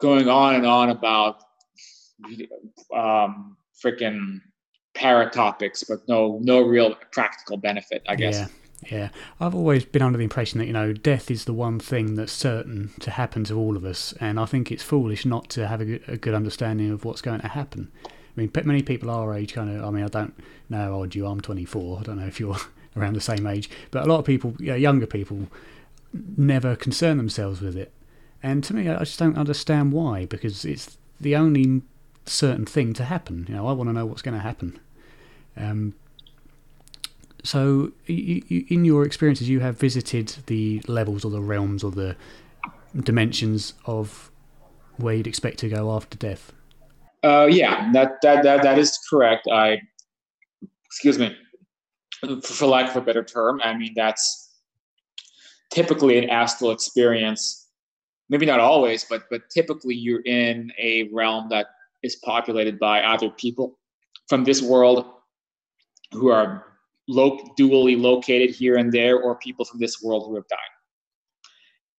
going 0.00 0.28
on 0.28 0.54
and 0.54 0.66
on 0.66 0.90
about 0.90 1.42
um, 2.94 3.56
freaking 3.82 4.40
paratopics, 4.94 5.84
but 5.88 6.00
no 6.06 6.38
no 6.42 6.60
real 6.60 6.94
practical 7.12 7.56
benefit, 7.56 8.02
I 8.08 8.16
guess. 8.16 8.38
Yeah. 8.38 8.46
Yeah, 8.90 9.10
I've 9.38 9.54
always 9.54 9.84
been 9.84 10.02
under 10.02 10.18
the 10.18 10.24
impression 10.24 10.58
that 10.58 10.66
you 10.66 10.72
know 10.72 10.92
death 10.92 11.30
is 11.30 11.44
the 11.44 11.52
one 11.52 11.78
thing 11.78 12.16
that's 12.16 12.32
certain 12.32 12.90
to 12.98 13.12
happen 13.12 13.44
to 13.44 13.56
all 13.56 13.76
of 13.76 13.84
us, 13.84 14.12
and 14.18 14.40
I 14.40 14.44
think 14.44 14.72
it's 14.72 14.82
foolish 14.82 15.24
not 15.24 15.48
to 15.50 15.68
have 15.68 15.80
a 15.80 15.84
good, 15.84 16.04
a 16.08 16.16
good 16.16 16.34
understanding 16.34 16.90
of 16.90 17.04
what's 17.04 17.20
going 17.20 17.40
to 17.42 17.48
happen. 17.48 17.92
I 18.36 18.40
mean, 18.40 18.50
many 18.64 18.82
people 18.82 19.10
our 19.10 19.34
age 19.34 19.52
kind 19.52 19.70
of. 19.70 19.84
I 19.84 19.90
mean, 19.90 20.04
I 20.04 20.08
don't 20.08 20.34
know 20.70 20.78
how 20.78 20.92
old 20.92 21.14
you 21.14 21.26
are. 21.26 21.32
I'm 21.32 21.40
24. 21.40 22.00
I 22.00 22.02
don't 22.02 22.18
know 22.18 22.26
if 22.26 22.40
you're 22.40 22.56
around 22.96 23.14
the 23.14 23.20
same 23.20 23.46
age, 23.46 23.68
but 23.90 24.04
a 24.04 24.06
lot 24.06 24.18
of 24.18 24.24
people, 24.24 24.54
you 24.58 24.68
know, 24.68 24.76
younger 24.76 25.06
people, 25.06 25.48
never 26.36 26.76
concern 26.76 27.16
themselves 27.16 27.60
with 27.60 27.76
it. 27.76 27.92
And 28.42 28.64
to 28.64 28.74
me, 28.74 28.88
I 28.88 28.98
just 29.00 29.18
don't 29.18 29.36
understand 29.36 29.92
why, 29.92 30.26
because 30.26 30.64
it's 30.64 30.96
the 31.20 31.36
only 31.36 31.82
certain 32.26 32.66
thing 32.66 32.92
to 32.94 33.04
happen. 33.04 33.46
You 33.48 33.54
know, 33.54 33.66
I 33.68 33.72
want 33.72 33.88
to 33.88 33.92
know 33.92 34.06
what's 34.06 34.22
going 34.22 34.36
to 34.36 34.42
happen. 34.42 34.80
Um, 35.56 35.94
so, 37.44 37.92
in 38.06 38.84
your 38.84 39.04
experiences, 39.04 39.48
you 39.48 39.60
have 39.60 39.78
visited 39.78 40.36
the 40.46 40.80
levels 40.86 41.24
or 41.24 41.30
the 41.30 41.40
realms 41.40 41.82
or 41.82 41.90
the 41.90 42.16
dimensions 42.96 43.74
of 43.84 44.30
where 44.96 45.14
you'd 45.14 45.26
expect 45.26 45.58
to 45.58 45.68
go 45.68 45.92
after 45.92 46.16
death. 46.16 46.52
Uh, 47.22 47.46
yeah, 47.50 47.90
that, 47.92 48.20
that 48.22 48.42
that 48.42 48.62
that 48.62 48.78
is 48.78 48.98
correct. 49.08 49.46
I, 49.50 49.80
excuse 50.86 51.18
me, 51.18 51.36
for 52.42 52.66
lack 52.66 52.90
of 52.90 52.96
a 52.96 53.00
better 53.00 53.22
term, 53.22 53.60
I 53.62 53.76
mean 53.76 53.92
that's 53.94 54.58
typically 55.70 56.18
an 56.18 56.30
astral 56.30 56.72
experience 56.72 57.62
maybe 58.32 58.46
not 58.46 58.60
always, 58.60 59.04
but 59.04 59.24
but 59.30 59.42
typically 59.50 59.94
you're 59.94 60.22
in 60.24 60.72
a 60.78 61.04
realm 61.12 61.48
that 61.50 61.66
is 62.02 62.16
populated 62.16 62.78
by 62.78 63.02
either 63.12 63.28
people 63.30 63.78
from 64.26 64.42
this 64.42 64.62
world 64.62 65.04
who 66.12 66.28
are 66.28 66.64
lo- 67.08 67.44
dually 67.58 68.00
located 68.00 68.50
here 68.50 68.76
and 68.76 68.90
there, 68.90 69.20
or 69.20 69.36
people 69.36 69.64
from 69.64 69.78
this 69.78 70.02
world 70.02 70.26
who 70.26 70.34
have 70.34 70.48
died. 70.48 70.58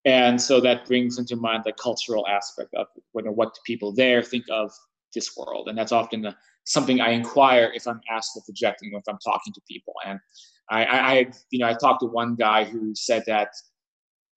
And 0.05 0.41
so 0.41 0.59
that 0.59 0.85
brings 0.85 1.17
into 1.19 1.35
mind 1.35 1.63
the 1.65 1.73
cultural 1.73 2.27
aspect 2.27 2.73
of 2.73 2.87
what, 3.11 3.23
do 3.25 3.61
people 3.63 3.93
there 3.93 4.21
think 4.21 4.45
of 4.51 4.71
this 5.13 5.35
world. 5.37 5.67
And 5.67 5.77
that's 5.77 5.91
often 5.91 6.33
something 6.65 7.01
I 7.01 7.09
inquire 7.09 7.71
if 7.73 7.87
I'm 7.87 8.01
asked 8.09 8.31
for 8.33 8.41
projecting 8.45 8.93
or 8.93 8.99
if 8.99 9.05
I'm 9.07 9.19
talking 9.23 9.53
to 9.53 9.61
people. 9.69 9.93
And 10.05 10.19
I, 10.69 10.85
I, 10.85 11.31
you 11.51 11.59
know, 11.59 11.67
I 11.67 11.73
talked 11.73 12.01
to 12.01 12.07
one 12.07 12.35
guy 12.35 12.63
who 12.63 12.93
said 12.95 13.23
that 13.27 13.49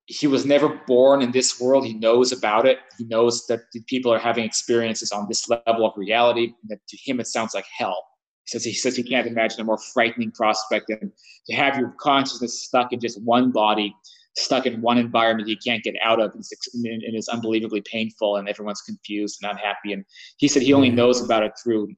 he 0.07 0.27
was 0.27 0.47
never 0.47 0.69
born 0.87 1.21
in 1.21 1.33
this 1.33 1.61
world. 1.61 1.85
He 1.85 1.95
knows 1.95 2.33
about 2.33 2.67
it. 2.67 2.79
He 2.97 3.05
knows 3.05 3.47
that 3.47 3.61
people 3.87 4.13
are 4.13 4.19
having 4.19 4.45
experiences 4.45 5.11
on 5.13 5.27
this 5.29 5.49
level 5.49 5.87
of 5.87 5.93
reality. 5.97 6.53
That 6.69 6.79
to 6.89 6.97
him 7.05 7.21
it 7.21 7.27
sounds 7.27 7.55
like 7.55 7.67
hell. 7.77 8.05
He 8.45 8.51
says 8.51 8.65
he 8.65 8.73
says 8.73 8.97
he 8.97 9.03
can't 9.03 9.27
imagine 9.27 9.61
a 9.61 9.65
more 9.65 9.79
frightening 9.79 10.31
prospect 10.31 10.87
than 10.89 11.13
to 11.49 11.57
have 11.57 11.77
your 11.77 11.95
consciousness 12.01 12.63
stuck 12.63 12.93
in 12.93 13.01
just 13.01 13.21
one 13.23 13.51
body, 13.51 13.95
stuck 14.37 14.67
in 14.67 14.81
one 14.83 14.99
environment 14.99 15.49
he 15.49 15.57
can't 15.57 15.83
get 15.83 15.95
out 16.03 16.21
of, 16.21 16.33
and 16.35 16.45
it's, 16.51 17.29
unbelievably 17.29 17.83
painful, 17.83 18.37
and 18.37 18.49
everyone's 18.49 18.83
confused 18.83 19.39
and 19.43 19.51
unhappy. 19.51 19.93
And 19.93 20.05
he 20.37 20.49
said 20.49 20.63
he 20.63 20.73
only 20.73 20.91
knows 20.91 21.25
about 21.25 21.43
it 21.43 21.53
through 21.63 21.95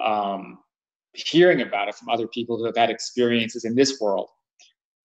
um, 0.00 0.58
hearing 1.14 1.60
about 1.60 1.88
it 1.88 1.94
from 1.94 2.08
other 2.08 2.28
people 2.28 2.56
who 2.56 2.64
have 2.64 2.76
had 2.76 2.90
experiences 2.90 3.64
in 3.64 3.74
this 3.74 4.00
world. 4.00 4.28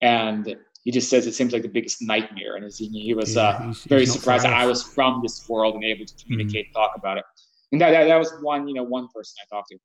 And 0.01 0.55
he 0.83 0.91
just 0.91 1.09
says 1.09 1.25
it 1.25 1.33
seems 1.33 1.51
like 1.51 1.63
the 1.63 1.67
biggest 1.67 2.01
nightmare. 2.01 2.55
And 2.55 2.71
he, 2.71 2.87
he 2.89 3.13
was 3.13 3.35
yeah, 3.35 3.41
uh, 3.41 3.67
he's, 3.67 3.83
very 3.85 4.01
he's 4.01 4.13
surprised 4.13 4.45
that 4.45 4.53
I 4.53 4.67
was 4.67 4.83
from 4.83 5.21
this 5.23 5.47
world 5.49 5.75
and 5.75 5.83
able 5.83 6.05
to 6.05 6.13
mm-hmm. 6.13 6.27
communicate, 6.27 6.67
mm-hmm. 6.67 6.79
talk 6.79 6.91
about 6.95 7.17
it. 7.17 7.25
And 7.71 7.81
that, 7.81 7.91
that, 7.91 8.05
that 8.05 8.17
was 8.17 8.31
one, 8.41 8.67
you 8.67 8.75
know, 8.75 8.83
one 8.83 9.07
person 9.13 9.35
I 9.41 9.55
talked 9.55 9.69
to. 9.69 9.77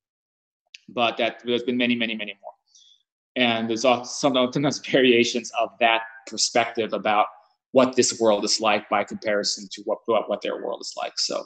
But 0.89 1.17
that 1.17 1.41
there's 1.43 1.63
been 1.63 1.77
many, 1.77 1.95
many, 1.95 2.15
many 2.15 2.35
more. 2.41 2.51
And 3.35 3.69
there's 3.69 3.85
sometimes 4.03 4.79
variations 4.91 5.51
of 5.59 5.69
that 5.79 6.01
perspective 6.27 6.93
about 6.93 7.27
what 7.71 7.95
this 7.95 8.19
world 8.19 8.43
is 8.43 8.59
like 8.59 8.89
by 8.89 9.03
comparison 9.03 9.67
to 9.71 9.81
what 9.85 9.99
what, 10.05 10.29
what 10.29 10.41
their 10.41 10.63
world 10.63 10.81
is 10.81 10.93
like. 10.97 11.13
So 11.17 11.45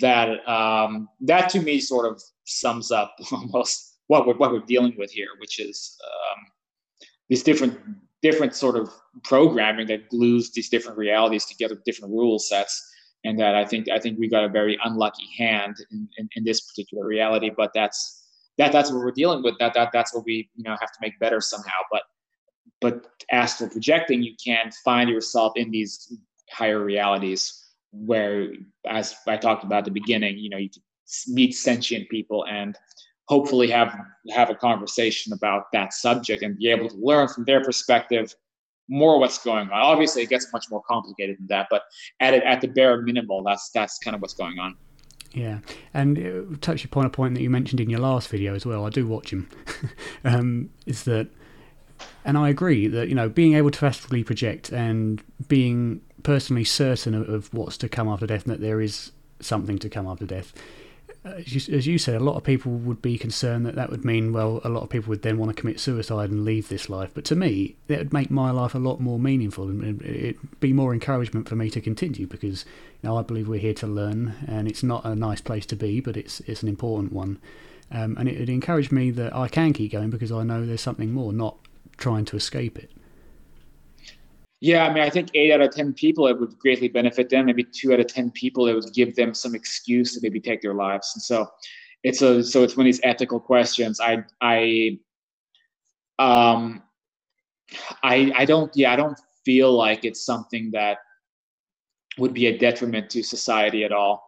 that 0.00 0.46
um, 0.48 1.08
that 1.22 1.48
to 1.50 1.60
me 1.60 1.80
sort 1.80 2.10
of 2.10 2.22
sums 2.44 2.90
up 2.90 3.14
almost 3.32 3.98
what 4.08 4.26
we're, 4.26 4.36
what 4.36 4.52
we're 4.52 4.60
dealing 4.60 4.94
with 4.98 5.10
here, 5.10 5.28
which 5.38 5.58
is 5.58 5.98
um, 6.04 6.44
these 7.28 7.42
different 7.42 7.78
different 8.22 8.54
sort 8.54 8.76
of 8.76 8.90
programming 9.24 9.86
that 9.86 10.08
glues 10.08 10.52
these 10.52 10.68
different 10.68 10.98
realities 10.98 11.44
together, 11.44 11.80
different 11.84 12.12
rule 12.12 12.38
sets. 12.38 12.92
And 13.24 13.38
that 13.40 13.54
I 13.54 13.64
think 13.64 13.88
I 13.88 13.98
think 13.98 14.18
we 14.18 14.28
got 14.28 14.44
a 14.44 14.48
very 14.48 14.78
unlucky 14.84 15.28
hand 15.36 15.76
in, 15.90 16.08
in, 16.18 16.28
in 16.36 16.44
this 16.44 16.60
particular 16.60 17.04
reality. 17.06 17.50
But 17.56 17.72
that's 17.74 18.15
that 18.58 18.72
that's 18.72 18.90
what 18.90 18.98
we're 18.98 19.10
dealing 19.10 19.42
with. 19.42 19.58
That 19.58 19.74
that 19.74 19.90
that's 19.92 20.14
what 20.14 20.24
we 20.24 20.48
you 20.56 20.64
know 20.64 20.76
have 20.80 20.92
to 20.92 20.98
make 21.00 21.18
better 21.18 21.40
somehow. 21.40 21.80
But 21.90 22.02
but 22.80 23.06
astral 23.30 23.70
projecting, 23.70 24.22
you 24.22 24.34
can 24.42 24.70
find 24.84 25.08
yourself 25.08 25.52
in 25.56 25.70
these 25.70 26.12
higher 26.50 26.82
realities 26.82 27.64
where, 27.92 28.52
as 28.86 29.16
I 29.26 29.36
talked 29.36 29.64
about 29.64 29.78
at 29.78 29.84
the 29.86 29.90
beginning, 29.90 30.38
you 30.38 30.50
know, 30.50 30.58
you 30.58 30.68
meet 31.28 31.54
sentient 31.54 32.08
people 32.08 32.44
and 32.46 32.76
hopefully 33.28 33.70
have 33.70 33.96
have 34.30 34.50
a 34.50 34.54
conversation 34.54 35.32
about 35.32 35.64
that 35.72 35.92
subject 35.92 36.42
and 36.42 36.58
be 36.58 36.68
able 36.68 36.88
to 36.88 36.96
learn 36.96 37.28
from 37.28 37.44
their 37.44 37.62
perspective 37.62 38.34
more 38.88 39.18
what's 39.18 39.42
going 39.42 39.68
on. 39.70 39.72
Obviously, 39.72 40.22
it 40.22 40.28
gets 40.28 40.52
much 40.52 40.66
more 40.70 40.82
complicated 40.88 41.36
than 41.38 41.46
that, 41.48 41.66
but 41.70 41.82
at 42.20 42.34
it 42.34 42.42
at 42.44 42.60
the 42.60 42.68
bare 42.68 43.02
minimal, 43.02 43.42
that's 43.42 43.70
that's 43.70 43.98
kind 43.98 44.14
of 44.14 44.22
what's 44.22 44.34
going 44.34 44.58
on. 44.58 44.76
Yeah, 45.36 45.58
and 45.92 46.56
touch 46.62 46.86
upon 46.86 47.04
a 47.04 47.10
point 47.10 47.34
that 47.34 47.42
you 47.42 47.50
mentioned 47.50 47.78
in 47.78 47.90
your 47.90 48.00
last 48.00 48.30
video 48.30 48.54
as 48.54 48.64
well. 48.64 48.86
I 48.86 48.88
do 48.88 49.06
watch 49.06 49.32
them. 49.32 49.50
um, 50.24 50.70
is 50.86 51.04
that, 51.04 51.28
and 52.24 52.38
I 52.38 52.48
agree 52.48 52.88
that 52.88 53.10
you 53.10 53.14
know 53.14 53.28
being 53.28 53.52
able 53.52 53.70
to 53.72 53.84
astrally 53.84 54.24
project 54.24 54.72
and 54.72 55.22
being 55.46 56.00
personally 56.22 56.64
certain 56.64 57.12
of, 57.12 57.28
of 57.28 57.52
what's 57.52 57.76
to 57.78 57.88
come 57.88 58.08
after 58.08 58.26
death, 58.26 58.44
and 58.44 58.54
that 58.54 58.62
there 58.62 58.80
is 58.80 59.12
something 59.38 59.78
to 59.80 59.90
come 59.90 60.06
after 60.06 60.24
death, 60.24 60.54
as 61.26 61.68
you, 61.68 61.74
as 61.74 61.86
you 61.86 61.98
said, 61.98 62.14
a 62.14 62.24
lot 62.24 62.36
of 62.36 62.44
people 62.44 62.72
would 62.72 63.02
be 63.02 63.18
concerned 63.18 63.66
that 63.66 63.74
that 63.74 63.90
would 63.90 64.04
mean, 64.04 64.32
well, 64.32 64.60
a 64.64 64.68
lot 64.68 64.82
of 64.82 64.90
people 64.90 65.10
would 65.10 65.22
then 65.22 65.38
want 65.38 65.54
to 65.54 65.60
commit 65.60 65.80
suicide 65.80 66.30
and 66.30 66.44
leave 66.44 66.68
this 66.68 66.88
life. 66.88 67.10
But 67.14 67.24
to 67.26 67.36
me, 67.36 67.76
that 67.88 67.98
would 67.98 68.12
make 68.12 68.30
my 68.30 68.50
life 68.50 68.74
a 68.74 68.78
lot 68.78 69.00
more 69.00 69.18
meaningful 69.18 69.68
and 69.68 70.02
it'd 70.02 70.60
be 70.60 70.72
more 70.72 70.92
encouragement 70.92 71.48
for 71.48 71.56
me 71.56 71.70
to 71.70 71.80
continue 71.80 72.26
because 72.26 72.64
you 73.02 73.08
know, 73.08 73.16
I 73.16 73.22
believe 73.22 73.48
we're 73.48 73.60
here 73.60 73.74
to 73.74 73.86
learn 73.86 74.34
and 74.46 74.68
it's 74.68 74.82
not 74.82 75.04
a 75.04 75.14
nice 75.14 75.40
place 75.40 75.66
to 75.66 75.76
be, 75.76 76.00
but 76.00 76.16
it's, 76.16 76.40
it's 76.40 76.62
an 76.62 76.68
important 76.68 77.12
one. 77.12 77.38
Um, 77.90 78.16
and 78.18 78.28
it 78.28 78.38
would 78.38 78.50
encourage 78.50 78.90
me 78.90 79.10
that 79.12 79.34
I 79.34 79.48
can 79.48 79.72
keep 79.72 79.92
going 79.92 80.10
because 80.10 80.32
I 80.32 80.42
know 80.42 80.64
there's 80.64 80.80
something 80.80 81.12
more, 81.12 81.32
not 81.32 81.56
trying 81.96 82.24
to 82.26 82.36
escape 82.36 82.78
it. 82.78 82.90
Yeah, 84.60 84.86
I 84.86 84.92
mean, 84.92 85.02
I 85.02 85.10
think 85.10 85.30
eight 85.34 85.52
out 85.52 85.60
of 85.60 85.74
10 85.74 85.92
people, 85.92 86.26
it 86.28 86.40
would 86.40 86.58
greatly 86.58 86.88
benefit 86.88 87.28
them. 87.28 87.46
Maybe 87.46 87.64
two 87.64 87.92
out 87.92 88.00
of 88.00 88.06
10 88.06 88.30
people, 88.30 88.66
it 88.66 88.74
would 88.74 88.92
give 88.94 89.14
them 89.14 89.34
some 89.34 89.54
excuse 89.54 90.14
to 90.14 90.20
maybe 90.22 90.40
take 90.40 90.62
their 90.62 90.74
lives. 90.74 91.12
And 91.14 91.22
so 91.22 91.46
it's 92.02 92.22
a, 92.22 92.42
so 92.42 92.62
it's 92.62 92.76
one 92.76 92.86
of 92.86 92.88
these 92.88 93.00
ethical 93.02 93.38
questions. 93.38 94.00
I, 94.00 94.24
I, 94.40 94.98
um, 96.18 96.82
I, 98.02 98.32
I 98.34 98.44
don't, 98.46 98.74
yeah, 98.74 98.92
I 98.92 98.96
don't 98.96 99.18
feel 99.44 99.72
like 99.72 100.04
it's 100.04 100.24
something 100.24 100.70
that 100.70 100.98
would 102.18 102.32
be 102.32 102.46
a 102.46 102.56
detriment 102.56 103.10
to 103.10 103.22
society 103.22 103.84
at 103.84 103.92
all. 103.92 104.24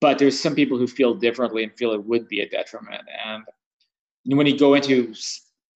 But 0.00 0.18
there's 0.18 0.38
some 0.38 0.54
people 0.54 0.76
who 0.76 0.86
feel 0.86 1.14
differently 1.14 1.62
and 1.62 1.72
feel 1.78 1.92
it 1.92 2.04
would 2.04 2.28
be 2.28 2.40
a 2.40 2.48
detriment. 2.48 3.02
And 3.24 3.44
when 4.36 4.46
you 4.46 4.58
go 4.58 4.74
into 4.74 5.14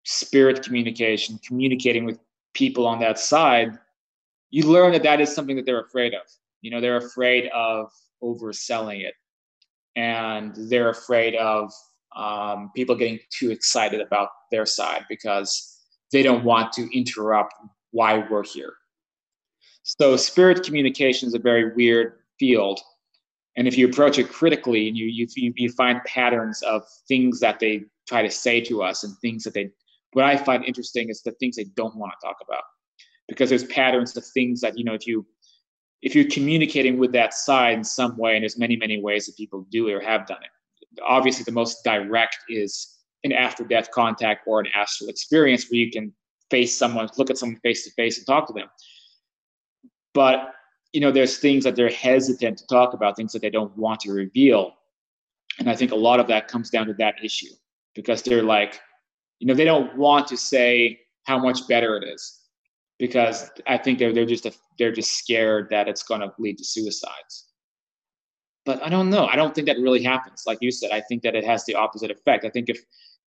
spirit 0.05 0.63
communication, 0.63 1.41
communicating 1.47 2.05
with 2.05 2.19
people 2.55 2.87
on 2.87 2.99
that 3.01 3.19
side, 3.19 3.79
you 4.51 4.65
learn 4.65 4.93
that 4.93 5.03
that 5.03 5.21
is 5.21 5.35
something 5.35 5.57
that 5.57 5.67
they're 5.67 5.81
afraid 5.81 6.15
of. 6.15 6.23
You 6.61 6.71
know, 6.71 6.81
they're 6.81 6.97
afraid 6.97 7.49
of 7.55 7.91
overselling 8.23 9.03
it, 9.03 9.15
and 9.97 10.55
they're 10.69 10.91
afraid 10.91 11.35
of 11.37 11.73
um, 12.17 12.71
people 12.75 12.97
getting 12.97 13.19
too 13.31 13.51
excited 13.51 14.01
about 14.01 14.31
their 14.51 14.67
side 14.67 15.05
because 15.09 15.79
they 16.13 16.23
don't 16.23 16.45
want 16.45 16.73
to 16.73 16.89
interrupt 16.97 17.55
why 17.91 18.27
we're 18.31 18.45
here. 18.45 18.75
So 19.83 20.17
spirit 20.17 20.65
communication 20.65 21.29
is 21.29 21.35
a 21.35 21.39
very 21.39 21.75
weird 21.75 22.15
field. 22.39 22.81
And 23.57 23.67
if 23.67 23.77
you 23.77 23.89
approach 23.89 24.19
it 24.19 24.29
critically 24.29 24.89
and 24.89 24.97
you, 24.97 25.07
you, 25.07 25.53
you 25.57 25.71
find 25.73 26.03
patterns 26.05 26.63
of 26.63 26.83
things 27.09 27.41
that 27.41 27.59
they 27.59 27.85
try 28.07 28.23
to 28.23 28.31
say 28.31 28.61
to 28.63 28.83
us 28.83 29.05
and 29.05 29.17
things 29.19 29.45
that 29.45 29.55
they, 29.55 29.71
what 30.13 30.25
I 30.25 30.37
find 30.37 30.65
interesting 30.65 31.09
is 31.09 31.23
the 31.23 31.33
things 31.33 31.57
they 31.57 31.65
don't 31.77 31.97
want 31.97 32.13
to 32.13 32.27
talk 32.27 32.37
about 32.47 32.63
because 33.29 33.51
there's 33.51 33.65
patterns 33.65 34.17
of 34.17 34.25
things 34.27 34.61
that, 34.61 34.79
you 34.79 34.85
know, 34.85 34.95
if 34.95 35.07
you, 35.07 35.27
if 36.01 36.15
you're 36.15 36.31
communicating 36.31 36.99
with 36.99 37.13
that 37.13 37.35
side 37.35 37.77
in 37.77 37.85
some 37.85 38.17
way, 38.17 38.35
and 38.35 38.43
there's 38.43 38.59
many, 38.59 38.77
many 38.77 39.01
ways 39.01 39.27
that 39.27 39.37
people 39.37 39.67
do 39.71 39.89
or 39.91 40.01
have 40.01 40.27
done 40.27 40.39
it. 40.43 41.03
Obviously, 41.03 41.45
the 41.45 41.53
most 41.53 41.85
direct 41.85 42.39
is 42.49 42.99
an 43.25 43.33
after 43.33 43.65
death 43.65 43.91
contact 43.91 44.47
or 44.47 44.61
an 44.61 44.69
astral 44.75 45.11
experience 45.11 45.67
where 45.69 45.81
you 45.81 45.91
can 45.91 46.13
face 46.51 46.77
someone, 46.77 47.09
look 47.19 47.31
at 47.31 47.37
someone 47.37 47.59
face 47.61 47.85
to 47.85 47.91
face 47.91 48.17
and 48.17 48.27
talk 48.27 48.47
to 48.47 48.53
them. 48.53 48.69
But 50.15 50.55
you 50.93 51.01
know, 51.01 51.13
there's 51.13 51.39
things 51.39 51.65
that 51.65 51.77
they're 51.77 51.91
hesitant 51.91 52.59
to 52.59 52.67
talk 52.67 52.95
about, 52.95 53.17
things 53.17 53.33
that 53.33 53.43
they 53.43 53.51
don't 53.51 53.77
want 53.77 54.01
to 54.01 54.13
reveal. 54.13 54.73
And 55.59 55.69
I 55.69 55.77
think 55.77 55.93
a 55.93 55.97
lot 55.97 56.21
of 56.21 56.27
that 56.29 56.49
comes 56.49 56.71
down 56.71 56.87
to 56.87 56.95
that 56.95 57.17
issue 57.23 57.53
because 57.95 58.23
they're 58.23 58.43
like, 58.43 58.81
you 59.39 59.47
know, 59.47 59.55
they 59.55 59.65
don't 59.65 59.97
want 59.97 60.27
to 60.29 60.37
say 60.37 61.01
how 61.27 61.39
much 61.39 61.67
better 61.69 61.97
it 61.97 62.05
is 62.05 62.41
because 62.99 63.51
I 63.67 63.79
think 63.79 63.99
they're 63.99 64.13
they're 64.13 64.27
just 64.27 64.47
a, 64.47 64.53
they're 64.79 64.93
just 64.93 65.13
scared 65.13 65.69
that 65.71 65.89
it's 65.89 66.03
going 66.03 66.21
to 66.21 66.33
lead 66.39 66.59
to 66.59 66.65
suicides. 66.65 67.47
But 68.65 68.83
I 68.83 68.89
don't 68.89 69.09
know. 69.09 69.27
I 69.27 69.37
don't 69.37 69.55
think 69.55 69.67
that 69.67 69.79
really 69.79 70.03
happens. 70.03 70.45
Like 70.47 70.59
you 70.61 70.71
said, 70.71 70.91
I 70.91 71.01
think 71.01 71.23
that 71.23 71.35
it 71.35 71.45
has 71.45 71.65
the 71.65 71.75
opposite 71.75 72.11
effect. 72.11 72.45
I 72.45 72.51
think 72.51 72.69
if 72.69 72.79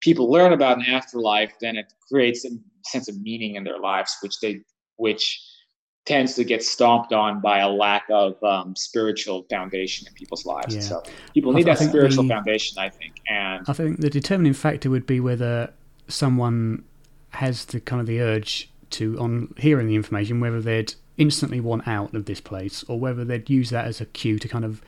people 0.02 0.30
learn 0.30 0.54
about 0.54 0.78
an 0.78 0.86
afterlife, 0.86 1.54
then 1.60 1.78
it 1.78 1.92
creates 2.12 2.46
a 2.46 2.50
sense 2.86 3.08
of 3.08 3.20
meaning 3.22 3.56
in 3.56 3.64
their 3.64 3.80
lives, 3.80 4.16
which 4.22 4.40
they 4.40 4.62
which 4.98 5.42
tends 6.06 6.34
to 6.34 6.44
get 6.44 6.64
stomped 6.64 7.14
on 7.14 7.42
by 7.42 7.60
a 7.60 7.70
lack 7.70 8.04
of 8.10 8.42
um, 8.44 8.76
spiritual 8.76 9.46
foundation 9.50 10.08
in 10.08 10.14
people's 10.14 10.46
lives. 10.46 10.76
Yeah. 10.76 10.82
So 10.82 11.04
people 11.34 11.54
need 11.54 11.68
that 11.68 11.78
spiritual 11.78 12.24
the, 12.24 12.30
foundation, 12.30 12.80
I 12.80 12.90
think. 12.90 13.18
And 13.28 13.64
I 13.68 13.74
think 13.74 14.00
the 14.00 14.10
determining 14.10 14.54
factor 14.54 14.90
would 14.90 15.06
be 15.06 15.20
whether 15.20 15.72
someone 16.12 16.84
has 17.32 17.66
the 17.66 17.80
kind 17.80 18.00
of 18.00 18.08
the 18.08 18.22
urge 18.22 18.70
to, 18.92 19.18
on 19.20 19.54
hearing 19.58 19.88
the 19.88 19.96
information, 19.96 20.40
whether 20.40 20.62
they'd 20.62 20.94
instantly 21.18 21.60
want 21.60 21.88
out 21.88 22.14
of 22.14 22.26
this 22.26 22.42
place 22.42 22.84
or 22.88 23.00
whether 23.00 23.24
they'd 23.24 23.50
use 23.50 23.70
that 23.70 23.86
as 23.86 24.02
a 24.02 24.06
cue 24.06 24.40
to 24.40 24.48
kind 24.48 24.66
of, 24.66 24.82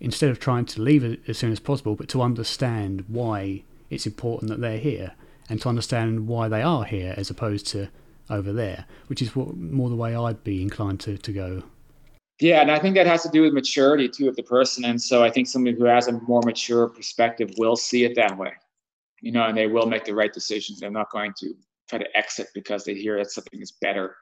instead 0.00 0.30
of 0.30 0.38
trying 0.38 0.64
to 0.66 0.82
leave 0.82 1.18
as 1.28 1.38
soon 1.38 1.52
as 1.52 1.60
possible, 1.60 1.94
but 1.94 2.08
to 2.08 2.22
understand 2.22 3.04
why 3.08 3.62
it's 3.90 4.06
important 4.06 4.50
that 4.50 4.60
they're 4.60 4.78
here 4.78 5.12
and 5.48 5.60
to 5.62 5.68
understand 5.68 6.26
why 6.26 6.48
they 6.48 6.62
are 6.62 6.84
here 6.84 7.14
as 7.16 7.30
opposed 7.30 7.66
to 7.68 7.88
over 8.28 8.52
there, 8.52 8.84
which 9.06 9.22
is 9.22 9.36
what, 9.36 9.56
more 9.56 9.88
the 9.88 9.96
way 9.96 10.14
I'd 10.14 10.42
be 10.42 10.60
inclined 10.60 11.00
to, 11.00 11.16
to 11.16 11.32
go. 11.32 11.62
Yeah, 12.40 12.60
and 12.60 12.70
I 12.70 12.78
think 12.78 12.94
that 12.96 13.06
has 13.06 13.22
to 13.22 13.30
do 13.30 13.42
with 13.42 13.54
maturity 13.54 14.08
too 14.08 14.28
of 14.28 14.36
the 14.36 14.42
person. 14.42 14.84
And 14.84 15.00
so 15.00 15.24
I 15.24 15.30
think 15.30 15.46
somebody 15.46 15.76
who 15.76 15.84
has 15.84 16.08
a 16.08 16.12
more 16.12 16.42
mature 16.44 16.88
perspective 16.88 17.50
will 17.56 17.76
see 17.76 18.04
it 18.04 18.14
that 18.16 18.36
way, 18.36 18.52
you 19.20 19.32
know, 19.32 19.44
and 19.44 19.56
they 19.56 19.66
will 19.66 19.86
make 19.86 20.04
the 20.04 20.14
right 20.14 20.32
decisions. 20.32 20.80
They're 20.80 20.90
not 20.90 21.10
going 21.10 21.32
to 21.38 21.54
try 21.88 21.98
to 21.98 22.16
exit 22.16 22.48
because 22.54 22.84
they 22.84 22.94
hear 22.94 23.18
that 23.18 23.30
something 23.30 23.60
is 23.60 23.72
better. 23.80 24.16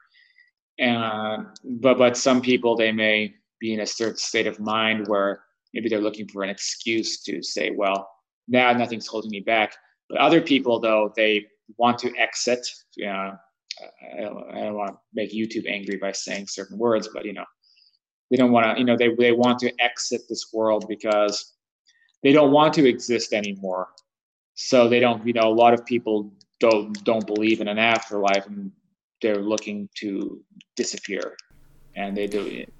And 0.79 1.47
but 1.81 1.97
but 1.97 2.17
some 2.17 2.41
people 2.41 2.75
they 2.75 2.91
may 2.91 3.33
be 3.59 3.73
in 3.73 3.79
a 3.81 3.85
certain 3.85 4.17
state 4.17 4.47
of 4.47 4.59
mind 4.59 5.07
where 5.07 5.43
maybe 5.73 5.89
they're 5.89 6.01
looking 6.01 6.27
for 6.27 6.43
an 6.43 6.49
excuse 6.49 7.21
to 7.23 7.41
say, 7.41 7.71
well, 7.71 8.09
now 8.47 8.71
nothing's 8.73 9.07
holding 9.07 9.31
me 9.31 9.41
back. 9.41 9.75
But 10.09 10.19
other 10.19 10.41
people, 10.41 10.79
though, 10.79 11.11
they 11.15 11.45
want 11.77 11.97
to 11.99 12.15
exit. 12.17 12.65
You 12.95 13.07
know, 13.07 13.33
I 14.17 14.21
don't, 14.21 14.55
I 14.55 14.59
don't 14.61 14.75
want 14.75 14.91
to 14.91 14.97
make 15.13 15.33
YouTube 15.33 15.65
angry 15.67 15.97
by 15.97 16.11
saying 16.11 16.47
certain 16.47 16.77
words, 16.77 17.09
but 17.13 17.25
you 17.25 17.33
know, 17.33 17.45
they 18.29 18.37
don't 18.37 18.51
want 18.51 18.75
to. 18.75 18.79
You 18.79 18.85
know, 18.85 18.97
they 18.97 19.13
they 19.15 19.31
want 19.31 19.59
to 19.59 19.73
exit 19.79 20.21
this 20.29 20.47
world 20.53 20.85
because 20.87 21.53
they 22.23 22.31
don't 22.31 22.51
want 22.51 22.73
to 22.75 22.87
exist 22.87 23.33
anymore. 23.33 23.89
So 24.55 24.87
they 24.87 24.99
don't. 24.99 25.25
You 25.25 25.33
know, 25.33 25.47
a 25.47 25.53
lot 25.53 25.73
of 25.73 25.85
people 25.85 26.31
don't 26.59 26.91
don't 27.03 27.27
believe 27.27 27.61
in 27.61 27.67
an 27.67 27.77
afterlife, 27.77 28.47
and 28.47 28.71
they're 29.21 29.41
looking 29.41 29.89
to 29.95 30.41
disappear 30.75 31.35
and 31.95 32.15
they 32.15 32.27
do 32.27 32.45
it. 32.45 32.73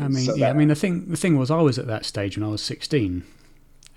I 0.00 0.08
mean, 0.08 0.24
so 0.24 0.34
yeah, 0.34 0.46
that, 0.46 0.54
I 0.54 0.58
mean 0.58 0.68
the 0.68 0.74
thing 0.74 1.08
the 1.08 1.16
thing 1.16 1.36
was 1.36 1.50
I 1.50 1.60
was 1.60 1.78
at 1.78 1.86
that 1.88 2.04
stage 2.04 2.38
when 2.38 2.46
I 2.46 2.50
was 2.50 2.62
16 2.62 3.24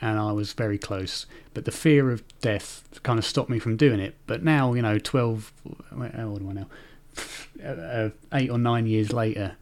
and 0.02 0.20
I 0.20 0.32
was 0.32 0.54
very 0.54 0.78
close. 0.78 1.26
But 1.54 1.66
the 1.66 1.72
fear 1.72 2.12
of 2.12 2.24
death 2.40 2.84
kind 3.04 3.18
of 3.18 3.26
stopped 3.26 3.50
me 3.50 3.58
from 3.58 3.78
doing 3.78 4.00
it. 4.00 4.16
But 4.28 4.44
now, 4.44 4.74
you 4.74 4.82
know, 4.82 5.00
12, 5.00 5.54
how 6.18 6.28
old 6.28 6.42
am 6.42 6.50
I 6.50 6.54
now? 6.54 6.68
Uh, 7.64 8.10
eight 8.34 8.50
or 8.50 8.58
nine 8.58 8.86
years 8.88 9.14
later, 9.14 9.56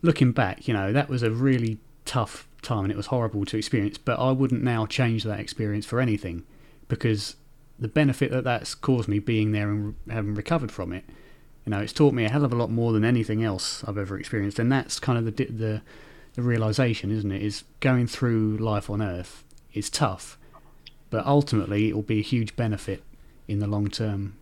looking 0.00 0.30
back, 0.30 0.68
you 0.68 0.74
know, 0.74 0.92
that 0.92 1.08
was 1.08 1.24
a 1.24 1.30
really 1.30 1.78
tough 2.04 2.46
time 2.62 2.84
and 2.84 2.92
it 2.92 2.96
was 2.96 3.06
horrible 3.06 3.44
to 3.46 3.56
experience. 3.56 3.98
But 3.98 4.20
I 4.20 4.30
wouldn't 4.30 4.62
now 4.62 4.86
change 4.86 5.24
that 5.24 5.40
experience 5.40 5.84
for 5.84 5.98
anything 5.98 6.44
because 6.88 7.36
the 7.78 7.88
benefit 7.88 8.30
that 8.32 8.44
that's 8.44 8.74
caused 8.74 9.08
me 9.08 9.18
being 9.18 9.52
there 9.52 9.70
and 9.70 9.94
having 10.10 10.34
recovered 10.34 10.72
from 10.72 10.92
it, 10.92 11.04
you 11.64 11.70
know, 11.70 11.80
it's 11.80 11.92
taught 11.92 12.14
me 12.14 12.24
a 12.24 12.30
hell 12.30 12.44
of 12.44 12.52
a 12.52 12.56
lot 12.56 12.70
more 12.70 12.92
than 12.92 13.04
anything 13.04 13.44
else 13.44 13.84
I've 13.86 13.98
ever 13.98 14.18
experienced. 14.18 14.58
And 14.58 14.72
that's 14.72 14.98
kind 14.98 15.18
of 15.18 15.24
the, 15.26 15.44
the, 15.44 15.82
the 16.32 16.42
realization, 16.42 17.10
isn't 17.10 17.30
it? 17.30 17.42
Is 17.42 17.64
going 17.80 18.06
through 18.06 18.56
life 18.56 18.88
on 18.88 19.02
earth 19.02 19.44
is 19.74 19.90
tough, 19.90 20.38
but 21.10 21.26
ultimately 21.26 21.88
it 21.88 21.94
will 21.94 22.02
be 22.02 22.20
a 22.20 22.22
huge 22.22 22.56
benefit 22.56 23.02
in 23.46 23.58
the 23.58 23.66
long 23.66 23.88
term. 23.88 24.37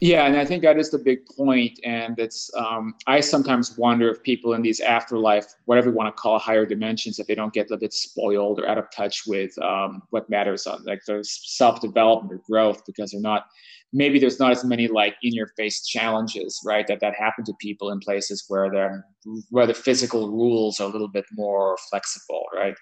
Yeah, 0.00 0.24
and 0.26 0.36
I 0.38 0.46
think 0.46 0.62
that 0.62 0.78
is 0.78 0.90
the 0.90 0.98
big 0.98 1.26
point. 1.26 1.78
And 1.84 2.18
it's 2.18 2.50
um, 2.56 2.94
I 3.06 3.20
sometimes 3.20 3.76
wonder 3.76 4.08
if 4.08 4.22
people 4.22 4.54
in 4.54 4.62
these 4.62 4.80
afterlife, 4.80 5.44
whatever 5.66 5.90
you 5.90 5.96
want 5.96 6.14
to 6.14 6.20
call 6.20 6.38
higher 6.38 6.64
dimensions, 6.64 7.18
if 7.18 7.26
they 7.26 7.34
don't 7.34 7.52
get 7.52 7.70
a 7.70 7.76
bit 7.76 7.92
spoiled 7.92 8.60
or 8.60 8.66
out 8.66 8.78
of 8.78 8.86
touch 8.96 9.24
with 9.26 9.56
um, 9.62 10.02
what 10.08 10.30
matters 10.30 10.66
on 10.66 10.82
like 10.84 11.04
their 11.06 11.22
self 11.22 11.82
development 11.82 12.32
or 12.32 12.42
growth, 12.48 12.82
because 12.86 13.10
they're 13.10 13.20
not 13.20 13.46
maybe 13.92 14.18
there's 14.18 14.38
not 14.38 14.52
as 14.52 14.64
many 14.64 14.88
like 14.88 15.16
in 15.22 15.34
your 15.34 15.48
face 15.48 15.86
challenges, 15.86 16.58
right? 16.64 16.86
That 16.86 17.00
that 17.00 17.14
happen 17.14 17.44
to 17.44 17.52
people 17.60 17.90
in 17.90 18.00
places 18.00 18.44
where 18.48 18.70
the 18.70 19.02
where 19.50 19.66
the 19.66 19.74
physical 19.74 20.30
rules 20.30 20.80
are 20.80 20.88
a 20.88 20.92
little 20.92 21.08
bit 21.08 21.26
more 21.32 21.76
flexible, 21.90 22.44
right? 22.54 22.74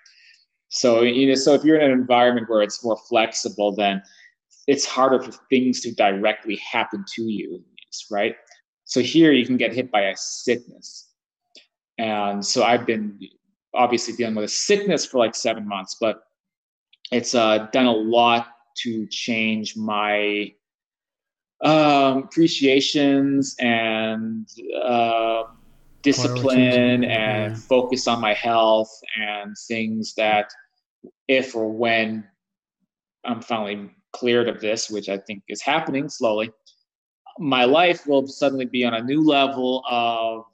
So 0.68 1.02
you 1.02 1.26
know, 1.26 1.34
so 1.34 1.54
if 1.54 1.64
you're 1.64 1.80
in 1.80 1.90
an 1.90 1.98
environment 1.98 2.48
where 2.48 2.62
it's 2.62 2.84
more 2.84 2.98
flexible, 3.08 3.74
then 3.74 4.02
it's 4.68 4.84
harder 4.84 5.20
for 5.20 5.32
things 5.50 5.80
to 5.80 5.92
directly 5.94 6.56
happen 6.56 7.04
to 7.16 7.22
you, 7.22 7.64
right? 8.10 8.36
So 8.84 9.00
here 9.00 9.32
you 9.32 9.44
can 9.44 9.56
get 9.56 9.74
hit 9.74 9.90
by 9.90 10.02
a 10.02 10.16
sickness, 10.16 11.10
and 11.98 12.44
so 12.44 12.62
I've 12.62 12.86
been 12.86 13.18
obviously 13.74 14.14
dealing 14.14 14.36
with 14.36 14.44
a 14.44 14.48
sickness 14.48 15.04
for 15.04 15.18
like 15.18 15.34
seven 15.34 15.66
months, 15.66 15.96
but 16.00 16.22
it's 17.10 17.34
uh, 17.34 17.66
done 17.72 17.86
a 17.86 17.92
lot 17.92 18.48
to 18.82 19.06
change 19.08 19.76
my 19.76 20.52
um, 21.64 22.18
appreciations 22.18 23.56
and 23.58 24.48
uh, 24.84 25.44
discipline 26.02 27.04
and 27.04 27.52
yeah. 27.52 27.54
focus 27.54 28.06
on 28.06 28.20
my 28.20 28.34
health 28.34 28.90
and 29.16 29.56
things 29.66 30.14
that 30.14 30.50
if 31.26 31.56
or 31.56 31.70
when 31.70 32.24
I'm 33.24 33.42
finally 33.42 33.90
cleared 34.12 34.48
of 34.48 34.60
this, 34.60 34.90
which 34.90 35.08
I 35.08 35.18
think 35.18 35.42
is 35.48 35.62
happening 35.62 36.08
slowly, 36.08 36.50
my 37.38 37.64
life 37.64 38.06
will 38.06 38.26
suddenly 38.26 38.64
be 38.64 38.84
on 38.84 38.94
a 38.94 39.02
new 39.02 39.24
level 39.24 39.84
of, 39.88 40.44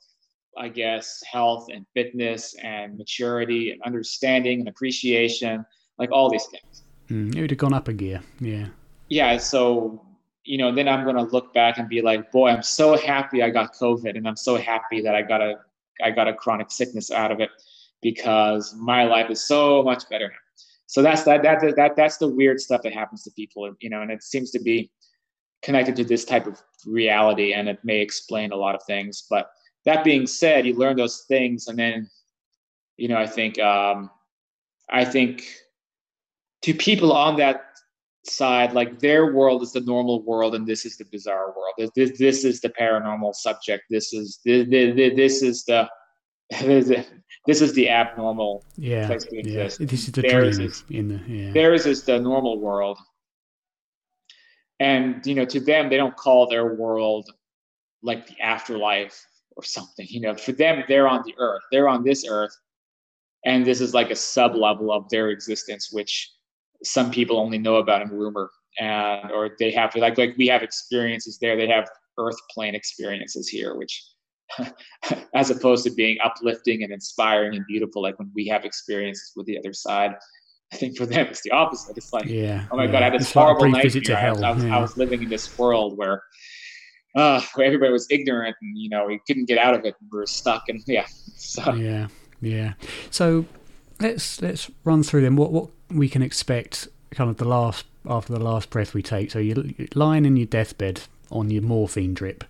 I 0.56 0.68
guess, 0.68 1.22
health 1.30 1.68
and 1.72 1.86
fitness 1.94 2.54
and 2.62 2.98
maturity 2.98 3.70
and 3.70 3.82
understanding 3.82 4.60
and 4.60 4.68
appreciation, 4.68 5.64
like 5.98 6.10
all 6.12 6.30
these 6.30 6.46
things. 6.46 6.82
Mm, 7.08 7.34
it 7.36 7.40
would 7.40 7.50
have 7.50 7.58
gone 7.58 7.74
up 7.74 7.88
a 7.88 7.92
gear. 7.92 8.20
Yeah. 8.40 8.66
Yeah. 9.08 9.36
So 9.38 10.04
you 10.44 10.58
know, 10.58 10.74
then 10.74 10.88
I'm 10.88 11.04
going 11.04 11.16
to 11.16 11.22
look 11.22 11.52
back 11.54 11.78
and 11.78 11.88
be 11.88 12.02
like, 12.02 12.30
boy, 12.30 12.50
I'm 12.50 12.62
so 12.62 12.96
happy 12.96 13.42
I 13.42 13.50
got 13.50 13.74
COVID 13.74 14.16
and 14.16 14.28
I'm 14.28 14.36
so 14.36 14.56
happy 14.56 15.00
that 15.00 15.14
I 15.14 15.22
got 15.22 15.40
a, 15.40 15.54
I 16.02 16.10
got 16.10 16.28
a 16.28 16.34
chronic 16.34 16.70
sickness 16.70 17.10
out 17.10 17.32
of 17.32 17.40
it 17.40 17.50
because 18.02 18.74
my 18.74 19.04
life 19.04 19.30
is 19.30 19.42
so 19.42 19.82
much 19.82 20.08
better 20.10 20.28
now. 20.28 20.34
So 20.86 21.02
that's 21.02 21.24
that, 21.24 21.42
that, 21.42 21.76
that, 21.76 21.96
that's 21.96 22.18
the 22.18 22.28
weird 22.28 22.60
stuff 22.60 22.82
that 22.82 22.92
happens 22.92 23.22
to 23.24 23.30
people, 23.32 23.72
you 23.80 23.90
know, 23.90 24.02
and 24.02 24.10
it 24.10 24.22
seems 24.22 24.50
to 24.52 24.60
be 24.60 24.90
connected 25.62 25.96
to 25.96 26.04
this 26.04 26.24
type 26.24 26.46
of 26.46 26.62
reality 26.86 27.54
and 27.54 27.68
it 27.68 27.78
may 27.84 28.00
explain 28.00 28.52
a 28.52 28.56
lot 28.56 28.74
of 28.74 28.82
things. 28.86 29.26
But 29.28 29.50
that 29.86 30.04
being 30.04 30.26
said, 30.26 30.66
you 30.66 30.74
learn 30.74 30.96
those 30.96 31.24
things 31.26 31.68
and 31.68 31.78
then, 31.78 32.10
you 32.96 33.08
know, 33.08 33.16
I 33.16 33.26
think, 33.26 33.58
um, 33.58 34.10
I 34.90 35.04
think 35.04 35.46
to 36.62 36.74
people 36.74 37.12
on 37.12 37.36
that 37.36 37.64
side 38.26 38.72
like 38.72 38.98
their 39.00 39.32
world 39.32 39.62
is 39.62 39.72
the 39.72 39.80
normal 39.80 40.22
world 40.22 40.54
and 40.54 40.66
this 40.66 40.86
is 40.86 40.96
the 40.96 41.04
bizarre 41.04 41.54
world 41.54 41.90
this, 41.94 42.18
this 42.18 42.44
is 42.44 42.60
the 42.60 42.70
paranormal 42.70 43.34
subject 43.34 43.84
this 43.90 44.14
is 44.14 44.40
this, 44.44 44.66
this 44.66 45.42
is 45.42 45.64
the 45.64 45.88
this 47.46 47.60
is 47.60 47.74
the 47.74 47.90
abnormal 47.90 48.64
yeah, 48.76 49.06
place 49.06 49.24
to 49.24 49.38
exist. 49.38 49.80
Yeah. 49.80 49.86
This 49.86 50.04
is 50.06 50.12
the 50.12 50.22
theirs 50.22 50.56
dream 50.56 50.68
is, 50.68 50.84
in 50.90 51.08
the 51.08 51.20
yeah. 51.26 51.52
theirs 51.52 51.86
is 51.86 52.04
the 52.04 52.18
normal 52.18 52.58
world. 52.58 52.98
And 54.80 55.24
you 55.26 55.34
know, 55.34 55.44
to 55.44 55.60
them, 55.60 55.88
they 55.90 55.96
don't 55.96 56.16
call 56.16 56.48
their 56.48 56.74
world 56.74 57.28
like 58.02 58.26
the 58.26 58.40
afterlife 58.40 59.24
or 59.56 59.62
something. 59.62 60.06
You 60.08 60.20
know, 60.20 60.34
for 60.36 60.52
them, 60.52 60.84
they're 60.88 61.08
on 61.08 61.22
the 61.24 61.34
earth, 61.38 61.62
they're 61.70 61.88
on 61.88 62.02
this 62.02 62.24
earth, 62.28 62.56
and 63.44 63.64
this 63.66 63.80
is 63.80 63.94
like 63.94 64.10
a 64.10 64.16
sub 64.16 64.54
level 64.54 64.90
of 64.92 65.08
their 65.10 65.28
existence, 65.28 65.90
which 65.92 66.30
some 66.82 67.10
people 67.10 67.38
only 67.38 67.58
know 67.58 67.76
about 67.76 68.02
in 68.02 68.08
rumor, 68.08 68.50
and 68.80 69.30
or 69.30 69.50
they 69.58 69.70
have 69.70 69.94
like 69.96 70.16
like 70.16 70.34
we 70.38 70.46
have 70.46 70.62
experiences 70.62 71.38
there. 71.38 71.56
They 71.56 71.68
have 71.68 71.88
earth 72.18 72.36
plane 72.50 72.74
experiences 72.74 73.48
here, 73.48 73.76
which 73.76 74.02
as 75.34 75.50
opposed 75.50 75.84
to 75.84 75.90
being 75.90 76.18
uplifting 76.24 76.82
and 76.82 76.92
inspiring 76.92 77.56
and 77.56 77.66
beautiful, 77.66 78.02
like 78.02 78.18
when 78.18 78.30
we 78.34 78.46
have 78.46 78.64
experiences 78.64 79.32
with 79.36 79.46
the 79.46 79.58
other 79.58 79.72
side. 79.72 80.14
I 80.72 80.76
think 80.76 80.96
for 80.96 81.06
them 81.06 81.26
it's 81.26 81.42
the 81.42 81.52
opposite. 81.52 81.96
It's 81.96 82.12
like, 82.12 82.24
yeah, 82.24 82.66
oh 82.72 82.76
my 82.76 82.86
yeah. 82.86 82.92
god, 82.92 83.02
I 83.02 83.04
had 83.04 83.14
this 83.14 83.22
it's 83.22 83.32
horrible 83.32 83.68
nightmare. 83.68 84.16
I 84.18 84.30
was, 84.32 84.42
I, 84.42 84.50
was, 84.50 84.64
yeah. 84.64 84.76
I 84.76 84.80
was 84.80 84.96
living 84.96 85.22
in 85.22 85.28
this 85.28 85.56
world 85.56 85.96
where 85.96 86.22
uh, 87.14 87.40
where 87.54 87.66
everybody 87.66 87.92
was 87.92 88.06
ignorant 88.10 88.56
and 88.60 88.76
you 88.76 88.88
know 88.88 89.06
we 89.06 89.20
couldn't 89.26 89.46
get 89.46 89.58
out 89.58 89.74
of 89.74 89.80
it 89.80 89.94
and 90.00 90.08
we 90.12 90.18
were 90.18 90.26
stuck 90.26 90.64
and 90.68 90.82
yeah 90.86 91.06
so. 91.36 91.72
yeah 91.74 92.08
yeah 92.40 92.74
so 93.10 93.44
let's 94.00 94.42
let's 94.42 94.70
run 94.84 95.02
through 95.02 95.20
them 95.20 95.36
what 95.36 95.52
what 95.52 95.68
we 95.90 96.08
can 96.08 96.22
expect 96.22 96.88
kind 97.10 97.30
of 97.30 97.36
the 97.36 97.44
last 97.44 97.86
after 98.06 98.32
the 98.32 98.40
last 98.40 98.70
breath 98.70 98.94
we 98.94 99.02
take 99.02 99.30
so 99.30 99.38
you're 99.38 99.64
lying 99.94 100.24
in 100.24 100.36
your 100.36 100.46
deathbed 100.46 101.02
on 101.30 101.50
your 101.50 101.62
morphine 101.62 102.14
drip 102.14 102.44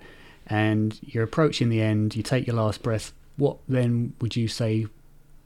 and 0.47 0.99
you're 1.03 1.25
approaching 1.25 1.69
the 1.69 1.81
end 1.81 2.15
you 2.15 2.23
take 2.23 2.47
your 2.47 2.57
last 2.57 2.83
breath 2.83 3.13
what 3.37 3.59
then 3.69 4.15
would 4.21 4.37
you 4.37 4.49
say 4.49 4.87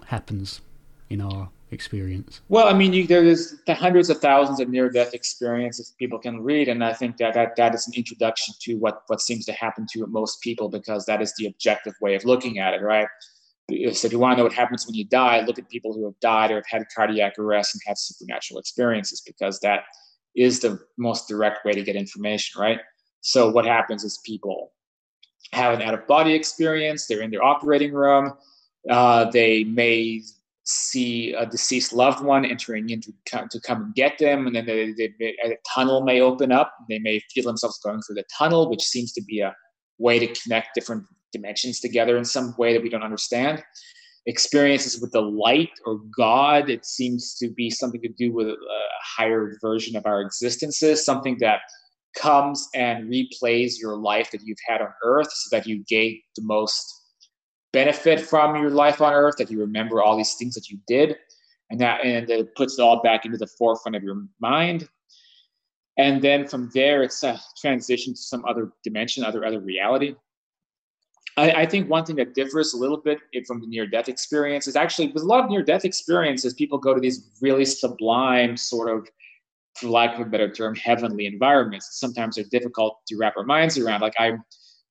happens 0.07 0.61
in 1.09 1.21
our 1.21 1.51
experience? 1.71 2.41
Well, 2.49 2.69
I 2.69 2.73
mean, 2.73 2.93
you, 2.93 3.07
there's 3.07 3.55
the 3.67 3.75
hundreds 3.75 4.11
of 4.11 4.19
thousands 4.19 4.61
of 4.61 4.69
near-death 4.69 5.15
experiences 5.15 5.95
people 5.99 6.19
can 6.19 6.41
read, 6.41 6.69
and 6.69 6.83
I 6.83 6.93
think 6.93 7.19
that, 7.19 7.35
that 7.35 7.57
that 7.57 7.75
is 7.75 7.87
an 7.87 7.95
introduction 7.95 8.55
to 8.63 8.75
what 8.77 9.03
what 9.09 9.21
seems 9.21 9.45
to 9.47 9.53
happen 9.53 9.87
to 9.93 10.07
most 10.07 10.41
people 10.41 10.69
because 10.69 11.05
that 11.07 11.21
is 11.21 11.35
the 11.37 11.47
objective 11.47 11.95
way 12.01 12.15
of 12.15 12.25
looking 12.25 12.59
at 12.59 12.75
it, 12.75 12.83
right? 12.83 13.09
So 13.93 14.07
if 14.07 14.13
you 14.13 14.19
want 14.19 14.33
to 14.33 14.37
know 14.39 14.45
what 14.45 14.55
happens 14.55 14.87
when 14.87 14.95
you 14.95 15.05
die, 15.05 15.43
look 15.43 15.59
at 15.59 15.69
people 15.69 15.93
who 15.93 16.05
have 16.07 16.19
died 16.21 16.51
or 16.51 16.55
have 16.55 16.65
had 16.67 16.85
cardiac 16.95 17.39
arrest 17.39 17.75
and 17.75 17.83
had 17.87 17.99
supernatural 17.99 18.59
experiences 18.59 19.21
because 19.21 19.61
that 19.61 19.83
is 20.35 20.61
the 20.61 20.81
most 20.97 21.29
direct 21.29 21.67
way 21.67 21.73
to 21.73 21.83
get 21.83 21.95
information, 21.95 22.59
right? 22.59 22.81
So 23.21 23.51
what 23.51 23.67
happens 23.67 24.05
is 24.05 24.21
people 24.25 24.73
have 25.53 25.75
an 25.75 25.83
out-of-body 25.83 26.35
experience. 26.35 27.07
They're 27.07 27.23
in 27.23 27.31
their 27.31 27.45
operating 27.45 27.93
room. 27.93 28.33
Uh, 28.89 29.31
they 29.31 29.65
may 29.65 30.23
see 30.65 31.33
a 31.33 31.47
deceased 31.47 31.93
loved 31.93 32.23
one 32.23 32.45
entering 32.45 32.91
in 32.91 33.01
to 33.01 33.13
come, 33.27 33.49
to 33.49 33.61
come 33.61 33.83
and 33.83 33.95
get 33.95 34.19
them, 34.19 34.47
and 34.47 34.55
then 34.55 34.67
they, 34.67 34.93
they, 34.93 35.15
they, 35.19 35.37
a 35.45 35.57
tunnel 35.75 36.03
may 36.03 36.21
open 36.21 36.53
up. 36.53 36.75
They 36.89 36.99
may 36.99 37.21
feel 37.33 37.45
themselves 37.45 37.79
going 37.79 38.03
through 38.03 38.17
the 38.17 38.25
tunnel, 38.37 38.69
which 38.69 38.83
seems 38.83 39.13
to 39.13 39.23
be 39.23 39.41
a 39.41 39.55
way 39.99 40.19
to 40.19 40.27
connect 40.41 40.75
different 40.75 41.05
dimensions 41.33 41.81
together 41.81 42.17
in 42.19 42.25
some 42.25 42.55
way 42.59 42.73
that 42.73 42.83
we 42.83 42.91
don't 42.91 43.03
understand. 43.03 43.63
Experiences 44.27 45.01
with 45.01 45.13
the 45.13 45.23
light 45.23 45.71
or 45.87 46.01
God, 46.15 46.69
it 46.69 46.85
seems 46.85 47.35
to 47.37 47.49
be 47.49 47.71
something 47.71 48.03
to 48.03 48.09
do 48.09 48.31
with 48.33 48.49
a 48.49 48.57
higher 49.03 49.57
version 49.63 49.97
of 49.97 50.05
our 50.05 50.21
existences, 50.21 51.03
something 51.03 51.39
that 51.41 51.61
comes 52.17 52.69
and 52.75 53.11
replays 53.11 53.81
your 53.81 53.97
life 53.97 54.31
that 54.31 54.43
you've 54.43 54.59
had 54.67 54.81
on 54.81 54.89
earth 55.05 55.31
so 55.31 55.57
that 55.57 55.67
you 55.67 55.85
gain 55.89 56.21
the 56.37 56.43
most 56.43 56.95
benefit 57.73 58.21
from 58.21 58.57
your 58.57 58.71
life 58.71 59.01
on 59.01 59.13
earth, 59.13 59.37
that 59.39 59.51
you 59.51 59.61
remember 59.61 60.03
all 60.03 60.17
these 60.17 60.35
things 60.35 60.55
that 60.55 60.69
you 60.69 60.79
did, 60.87 61.17
and 61.71 61.81
that 61.81 62.05
and 62.05 62.29
it 62.31 62.55
puts 62.57 62.79
it 62.79 62.83
all 62.83 63.03
back 63.03 63.25
into 63.25 63.37
the 63.37 63.47
forefront 63.47 63.97
of 63.97 64.03
your 64.03 64.25
mind. 64.41 64.89
And 65.99 66.23
then 66.23 66.47
from 66.47 66.71
there, 66.75 67.03
it's 67.03 67.23
a 67.25 67.41
transition 67.61 68.15
to 68.15 68.21
some 68.21 68.45
other 68.47 68.73
dimension, 68.85 69.25
other 69.25 69.45
other 69.45 69.61
reality. 69.61 70.15
I, 71.37 71.53
I 71.53 71.67
think 71.67 71.89
one 71.89 72.05
thing 72.05 72.17
that 72.17 72.35
differs 72.35 72.73
a 72.75 72.79
little 72.79 72.97
bit 72.97 73.19
from 73.47 73.61
the 73.61 73.67
near-death 73.67 74.09
experience 74.09 74.67
is 74.67 74.77
actually 74.77 75.13
with 75.13 75.23
a 75.23 75.27
lot 75.27 75.45
of 75.45 75.51
near-death 75.51 75.85
experiences, 75.85 76.55
people 76.55 76.79
go 76.79 76.95
to 76.95 77.01
these 77.01 77.31
really 77.41 77.65
sublime 77.65 78.57
sort 78.57 78.91
of 78.91 79.09
for 79.79 79.89
lack 79.89 80.15
of 80.15 80.27
a 80.27 80.31
better 80.31 80.51
term, 80.51 80.75
heavenly 80.75 81.27
environments. 81.27 81.99
Sometimes 81.99 82.37
they're 82.37 82.45
difficult 82.51 82.99
to 83.09 83.17
wrap 83.17 83.35
our 83.37 83.45
minds 83.45 83.79
around. 83.79 84.01
Like 84.01 84.15
I 84.19 84.33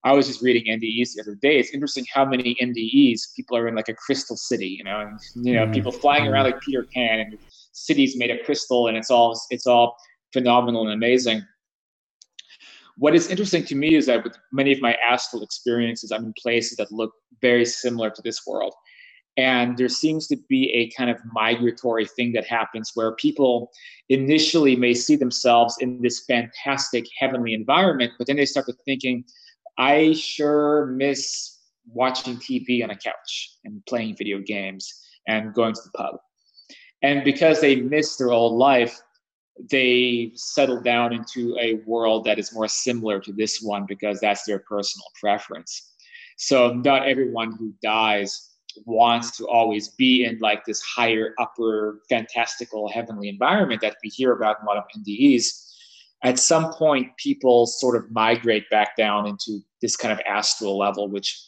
I 0.03 0.13
was 0.13 0.27
just 0.27 0.41
reading 0.41 0.71
NDEs 0.71 1.13
the 1.15 1.21
other 1.21 1.35
day. 1.35 1.59
It's 1.59 1.73
interesting 1.73 2.05
how 2.13 2.23
many 2.23 2.55
NDEs 2.61 3.35
people 3.35 3.57
are 3.57 3.67
in 3.67 3.75
like 3.75 3.89
a 3.89 3.93
crystal 3.93 4.37
city, 4.37 4.67
you 4.67 4.83
know, 4.83 5.01
and 5.01 5.19
you 5.45 5.53
know, 5.53 5.65
mm. 5.65 5.73
people 5.73 5.91
flying 5.91 6.27
around 6.27 6.45
like 6.45 6.61
Peter 6.61 6.85
Pan 6.93 7.19
and 7.19 7.37
cities 7.73 8.15
made 8.15 8.31
of 8.31 8.37
crystal, 8.45 8.87
and 8.87 8.97
it's 8.97 9.11
all 9.11 9.39
it's 9.49 9.67
all 9.67 9.97
phenomenal 10.33 10.83
and 10.83 10.93
amazing. 10.93 11.41
What 12.97 13.15
is 13.15 13.29
interesting 13.29 13.63
to 13.65 13.75
me 13.75 13.95
is 13.95 14.05
that 14.07 14.23
with 14.23 14.37
many 14.51 14.71
of 14.71 14.81
my 14.81 14.95
astral 15.07 15.43
experiences, 15.43 16.11
I'm 16.11 16.25
in 16.25 16.33
places 16.41 16.77
that 16.77 16.91
look 16.91 17.11
very 17.41 17.65
similar 17.65 18.09
to 18.09 18.21
this 18.23 18.41
world. 18.47 18.73
And 19.37 19.77
there 19.77 19.89
seems 19.89 20.25
to 20.27 20.37
be 20.49 20.71
a 20.71 20.89
kind 20.97 21.11
of 21.11 21.17
migratory 21.31 22.07
thing 22.07 22.33
that 22.33 22.45
happens 22.47 22.91
where 22.95 23.13
people 23.13 23.71
initially 24.09 24.75
may 24.75 24.95
see 24.95 25.15
themselves 25.15 25.75
in 25.79 26.01
this 26.01 26.25
fantastic 26.25 27.05
heavenly 27.19 27.53
environment, 27.53 28.13
but 28.17 28.25
then 28.25 28.37
they 28.37 28.45
start 28.45 28.65
to 28.65 28.73
thinking, 28.83 29.23
I 29.77 30.13
sure 30.13 30.87
miss 30.87 31.59
watching 31.87 32.37
TV 32.37 32.83
on 32.83 32.89
a 32.89 32.95
couch 32.95 33.57
and 33.63 33.85
playing 33.85 34.15
video 34.17 34.39
games 34.39 34.91
and 35.27 35.53
going 35.53 35.73
to 35.75 35.81
the 35.83 35.91
pub. 35.91 36.15
And 37.03 37.23
because 37.23 37.61
they 37.61 37.75
miss 37.75 38.15
their 38.15 38.31
old 38.31 38.53
life, 38.53 38.99
they 39.69 40.31
settle 40.33 40.81
down 40.81 41.13
into 41.13 41.55
a 41.59 41.75
world 41.85 42.25
that 42.25 42.39
is 42.39 42.53
more 42.53 42.67
similar 42.67 43.19
to 43.19 43.33
this 43.33 43.61
one 43.61 43.85
because 43.87 44.19
that's 44.19 44.45
their 44.45 44.59
personal 44.59 45.05
preference. 45.19 45.93
So 46.37 46.73
not 46.73 47.07
everyone 47.07 47.51
who 47.51 47.73
dies 47.83 48.56
wants 48.85 49.35
to 49.37 49.47
always 49.47 49.89
be 49.89 50.25
in 50.25 50.37
like 50.39 50.65
this 50.65 50.81
higher, 50.81 51.33
upper, 51.39 52.01
fantastical, 52.09 52.89
heavenly 52.89 53.29
environment 53.29 53.81
that 53.81 53.97
we 54.03 54.09
hear 54.09 54.33
about 54.33 54.57
in 54.59 54.65
a 54.65 54.69
lot 54.69 54.77
of 54.77 54.83
NDEs 54.97 55.67
at 56.23 56.39
some 56.39 56.73
point 56.73 57.15
people 57.17 57.65
sort 57.65 57.95
of 57.95 58.09
migrate 58.11 58.69
back 58.69 58.95
down 58.97 59.27
into 59.27 59.59
this 59.81 59.95
kind 59.95 60.11
of 60.11 60.19
astral 60.27 60.77
level 60.77 61.07
which 61.09 61.39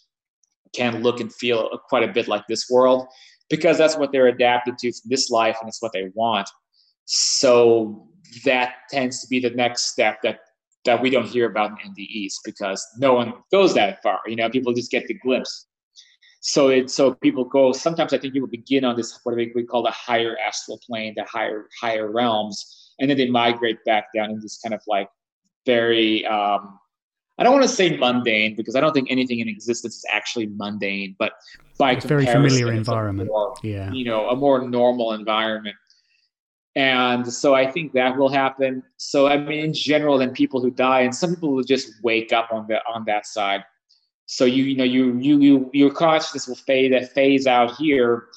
can 0.73 1.01
look 1.01 1.19
and 1.19 1.34
feel 1.34 1.69
quite 1.89 2.07
a 2.07 2.11
bit 2.11 2.27
like 2.27 2.45
this 2.47 2.69
world 2.69 3.07
because 3.49 3.77
that's 3.77 3.97
what 3.97 4.11
they're 4.11 4.27
adapted 4.27 4.77
to 4.77 4.91
from 4.91 5.09
this 5.09 5.32
life 5.32 5.57
and 5.59 5.67
it's 5.67 5.82
what 5.82 5.91
they 5.93 6.11
want. 6.13 6.47
So 7.05 8.07
that 8.45 8.75
tends 8.91 9.21
to 9.21 9.27
be 9.27 9.39
the 9.39 9.49
next 9.49 9.84
step 9.91 10.19
that 10.23 10.41
that 10.86 11.01
we 11.01 11.09
don't 11.09 11.27
hear 11.27 11.45
about 11.45 11.71
in 11.71 11.93
NDEs 11.93 12.36
because 12.45 12.86
no 12.97 13.13
one 13.13 13.34
goes 13.51 13.73
that 13.73 14.01
far 14.01 14.19
you 14.27 14.36
know 14.36 14.49
people 14.49 14.73
just 14.73 14.91
get 14.91 15.07
the 15.07 15.13
glimpse 15.15 15.65
so 16.41 16.69
it 16.69 16.89
so 16.89 17.13
people 17.15 17.43
go 17.43 17.71
sometimes 17.71 18.13
i 18.13 18.17
think 18.17 18.33
people 18.33 18.47
begin 18.47 18.85
on 18.85 18.95
this 18.95 19.19
what 19.23 19.35
we 19.35 19.63
call 19.63 19.83
the 19.83 19.91
higher 19.91 20.37
astral 20.45 20.79
plane 20.85 21.13
the 21.17 21.23
higher 21.25 21.67
higher 21.79 22.11
realms 22.11 22.93
and 22.99 23.09
then 23.09 23.17
they 23.17 23.29
migrate 23.29 23.83
back 23.85 24.05
down 24.15 24.29
in 24.29 24.39
this 24.39 24.59
kind 24.61 24.73
of 24.73 24.81
like 24.87 25.09
very 25.65 26.25
um, 26.25 26.79
I 27.37 27.43
don't 27.43 27.53
want 27.53 27.63
to 27.63 27.73
say 27.73 27.95
mundane 27.95 28.55
because 28.55 28.75
I 28.75 28.81
don't 28.81 28.93
think 28.93 29.09
anything 29.09 29.39
in 29.39 29.47
existence 29.47 29.95
is 29.95 30.05
actually 30.11 30.47
mundane, 30.47 31.15
but 31.17 31.33
by 31.77 31.93
a 31.93 32.01
very 32.01 32.25
familiar 32.25 32.73
environment, 32.73 33.29
more, 33.29 33.53
yeah, 33.63 33.89
you 33.93 34.03
know, 34.03 34.29
a 34.29 34.35
more 34.35 34.67
normal 34.67 35.13
environment. 35.13 35.77
And 36.75 37.31
so 37.31 37.55
I 37.55 37.69
think 37.69 37.93
that 37.93 38.17
will 38.17 38.29
happen. 38.29 38.83
So 38.97 39.27
I 39.27 39.37
mean, 39.37 39.63
in 39.63 39.73
general, 39.73 40.17
then 40.17 40.31
people 40.31 40.61
who 40.61 40.69
die, 40.69 41.01
and 41.01 41.15
some 41.15 41.33
people 41.33 41.53
will 41.53 41.63
just 41.63 41.93
wake 42.03 42.33
up 42.33 42.49
on 42.51 42.67
the 42.67 42.79
on 42.93 43.05
that 43.05 43.25
side. 43.25 43.63
So 44.32 44.45
you 44.45 44.63
you 44.63 44.77
know 44.77 44.84
you 44.84 45.17
you 45.17 45.39
you 45.41 45.69
your 45.73 45.89
consciousness 45.89 46.47
will 46.47 46.55
fade 46.55 46.93
that 46.93 47.11
phase 47.13 47.47
out 47.47 47.75
here, 47.77 48.27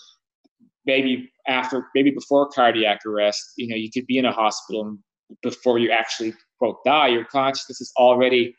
maybe 0.87 1.31
after 1.47 1.87
maybe 1.95 2.11
before 2.11 2.49
cardiac 2.49 3.05
arrest. 3.05 3.53
You 3.59 3.69
know 3.69 3.77
you 3.77 3.91
could 3.91 4.07
be 4.07 4.17
in 4.17 4.25
a 4.25 4.33
hospital 4.33 4.97
before 5.43 5.79
you 5.79 5.91
actually 5.91 6.33
quote 6.59 6.83
die. 6.87 7.09
Your 7.09 7.27
consciousness 7.27 7.83
is 7.83 7.93
already 7.99 8.57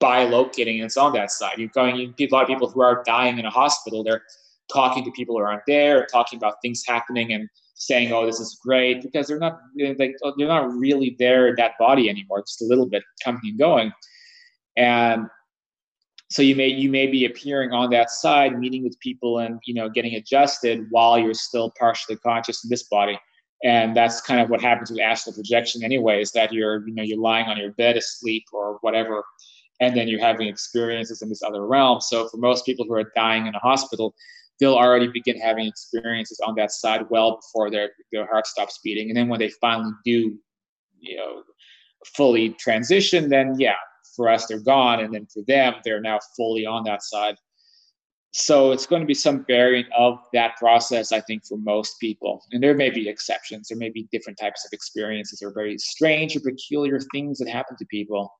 bilocating 0.00 0.76
and 0.76 0.84
it's 0.84 0.96
on 0.96 1.12
that 1.14 1.32
side. 1.32 1.58
You're 1.58 1.70
going 1.74 1.96
you, 1.96 2.14
a 2.20 2.32
lot 2.32 2.42
of 2.42 2.48
people 2.48 2.70
who 2.70 2.82
are 2.82 3.02
dying 3.04 3.40
in 3.40 3.46
a 3.46 3.50
hospital 3.50 4.04
they're 4.04 4.22
talking 4.72 5.04
to 5.04 5.10
people 5.10 5.36
who 5.36 5.42
aren't 5.42 5.66
there 5.66 6.06
talking 6.06 6.36
about 6.36 6.54
things 6.62 6.84
happening 6.86 7.32
and 7.32 7.48
saying 7.74 8.12
oh 8.12 8.24
this 8.24 8.38
is 8.38 8.60
great 8.64 9.02
because 9.02 9.26
they're 9.26 9.40
not 9.40 9.58
like 9.98 10.14
they're 10.38 10.46
not 10.46 10.72
really 10.72 11.16
there 11.18 11.48
in 11.48 11.56
that 11.56 11.72
body 11.80 12.08
anymore. 12.08 12.42
Just 12.42 12.62
a 12.62 12.66
little 12.66 12.86
bit 12.86 13.02
coming 13.24 13.40
and 13.42 13.58
going. 13.58 13.92
And 14.76 15.26
so 16.34 16.42
you 16.42 16.56
may 16.56 16.66
you 16.66 16.90
may 16.90 17.06
be 17.06 17.26
appearing 17.26 17.70
on 17.70 17.90
that 17.90 18.10
side 18.10 18.58
meeting 18.58 18.82
with 18.82 18.98
people 18.98 19.38
and 19.38 19.60
you 19.66 19.72
know 19.72 19.88
getting 19.88 20.16
adjusted 20.16 20.84
while 20.90 21.16
you're 21.16 21.32
still 21.32 21.72
partially 21.78 22.16
conscious 22.16 22.64
in 22.64 22.70
this 22.70 22.82
body. 22.82 23.16
And 23.62 23.96
that's 23.96 24.20
kind 24.20 24.40
of 24.40 24.50
what 24.50 24.60
happens 24.60 24.90
with 24.90 24.98
astral 24.98 25.32
projection 25.32 25.84
anyway 25.84 26.20
is 26.20 26.32
that 26.32 26.52
you're 26.52 26.84
you 26.88 26.92
know 26.92 27.04
you're 27.04 27.20
lying 27.20 27.46
on 27.46 27.56
your 27.56 27.70
bed 27.74 27.96
asleep 27.96 28.46
or 28.52 28.78
whatever 28.80 29.22
and 29.80 29.96
then 29.96 30.08
you're 30.08 30.18
having 30.18 30.48
experiences 30.48 31.22
in 31.22 31.28
this 31.28 31.44
other 31.44 31.64
realm. 31.68 32.00
So 32.00 32.28
for 32.28 32.38
most 32.38 32.66
people 32.66 32.84
who 32.84 32.94
are 32.94 33.12
dying 33.14 33.46
in 33.46 33.54
a 33.54 33.60
hospital 33.60 34.12
they'll 34.58 34.74
already 34.74 35.06
begin 35.06 35.38
having 35.38 35.68
experiences 35.68 36.40
on 36.44 36.56
that 36.56 36.72
side 36.72 37.06
well 37.10 37.36
before 37.36 37.70
their 37.70 37.90
their 38.10 38.26
heart 38.26 38.48
stops 38.48 38.80
beating. 38.82 39.08
And 39.08 39.16
then 39.16 39.28
when 39.28 39.38
they 39.38 39.50
finally 39.60 39.92
do 40.04 40.36
you 40.98 41.16
know 41.16 41.44
fully 42.16 42.48
transition 42.54 43.28
then 43.28 43.54
yeah 43.56 43.76
for 44.14 44.28
us, 44.28 44.46
they're 44.46 44.60
gone, 44.60 45.00
and 45.00 45.12
then 45.14 45.26
for 45.26 45.42
them, 45.46 45.74
they're 45.84 46.00
now 46.00 46.18
fully 46.36 46.66
on 46.66 46.84
that 46.84 47.02
side. 47.02 47.36
So 48.32 48.72
it's 48.72 48.86
going 48.86 49.00
to 49.00 49.06
be 49.06 49.14
some 49.14 49.44
variant 49.46 49.88
of 49.96 50.18
that 50.32 50.56
process, 50.56 51.12
I 51.12 51.20
think, 51.20 51.46
for 51.46 51.56
most 51.56 52.00
people. 52.00 52.42
And 52.50 52.60
there 52.62 52.74
may 52.74 52.90
be 52.90 53.08
exceptions. 53.08 53.68
There 53.68 53.78
may 53.78 53.90
be 53.90 54.08
different 54.10 54.38
types 54.40 54.64
of 54.64 54.72
experiences 54.72 55.40
or 55.40 55.52
very 55.52 55.78
strange 55.78 56.34
or 56.34 56.40
peculiar 56.40 56.98
things 57.12 57.38
that 57.38 57.48
happen 57.48 57.76
to 57.76 57.86
people. 57.86 58.32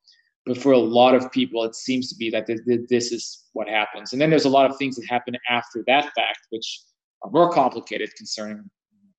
But 0.46 0.58
for 0.58 0.72
a 0.72 0.78
lot 0.78 1.14
of 1.14 1.30
people, 1.30 1.62
it 1.64 1.76
seems 1.76 2.08
to 2.08 2.16
be 2.16 2.28
that 2.30 2.46
this 2.46 3.12
is 3.12 3.44
what 3.52 3.68
happens. 3.68 4.12
And 4.12 4.20
then 4.20 4.30
there's 4.30 4.44
a 4.46 4.50
lot 4.50 4.68
of 4.68 4.76
things 4.76 4.96
that 4.96 5.06
happen 5.08 5.36
after 5.48 5.84
that 5.86 6.12
fact, 6.14 6.40
which 6.50 6.80
are 7.22 7.30
more 7.30 7.50
complicated 7.50 8.10
concerning 8.16 8.68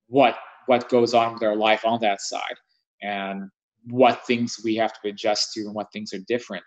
what 0.08 0.38
what 0.68 0.90
goes 0.90 1.14
on 1.14 1.34
with 1.34 1.44
our 1.44 1.56
life 1.56 1.86
on 1.86 2.00
that 2.02 2.22
side 2.22 2.56
and 3.02 3.50
what 3.88 4.26
things 4.26 4.60
we 4.64 4.76
have 4.76 4.94
to 5.02 5.10
adjust 5.10 5.54
to 5.54 5.62
and 5.62 5.74
what 5.74 5.92
things 5.92 6.14
are 6.14 6.20
different. 6.28 6.64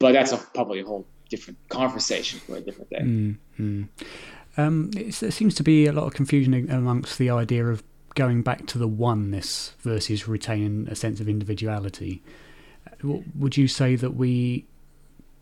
But 0.00 0.12
that's 0.12 0.32
a, 0.32 0.38
probably 0.54 0.80
a 0.80 0.84
whole 0.84 1.06
different 1.30 1.58
conversation 1.68 2.40
for 2.40 2.56
a 2.56 2.60
different 2.60 2.90
day. 2.90 3.00
Mm-hmm. 3.00 3.82
Um, 4.56 4.90
there 4.92 5.30
seems 5.30 5.54
to 5.56 5.62
be 5.62 5.86
a 5.86 5.92
lot 5.92 6.04
of 6.04 6.14
confusion 6.14 6.70
amongst 6.70 7.18
the 7.18 7.30
idea 7.30 7.66
of 7.66 7.82
going 8.14 8.42
back 8.42 8.66
to 8.66 8.78
the 8.78 8.86
oneness 8.86 9.74
versus 9.80 10.28
retaining 10.28 10.86
a 10.88 10.94
sense 10.94 11.20
of 11.20 11.28
individuality. 11.28 12.22
Would 13.02 13.56
you 13.56 13.66
say 13.66 13.96
that 13.96 14.14
we 14.14 14.66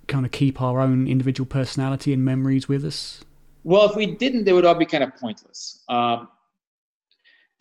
kind 0.09 0.25
of 0.25 0.33
keep 0.33 0.61
our 0.61 0.81
own 0.81 1.07
individual 1.07 1.47
personality 1.47 2.13
and 2.13 2.25
memories 2.25 2.69
with 2.69 2.85
us? 2.85 3.25
Well, 3.65 3.89
if 3.89 3.95
we 3.95 4.07
didn't, 4.07 4.45
they 4.45 4.53
would 4.53 4.65
all 4.65 4.75
be 4.75 4.87
kind 4.87 5.05
of 5.05 5.15
pointless. 5.17 5.83
Um, 5.89 6.29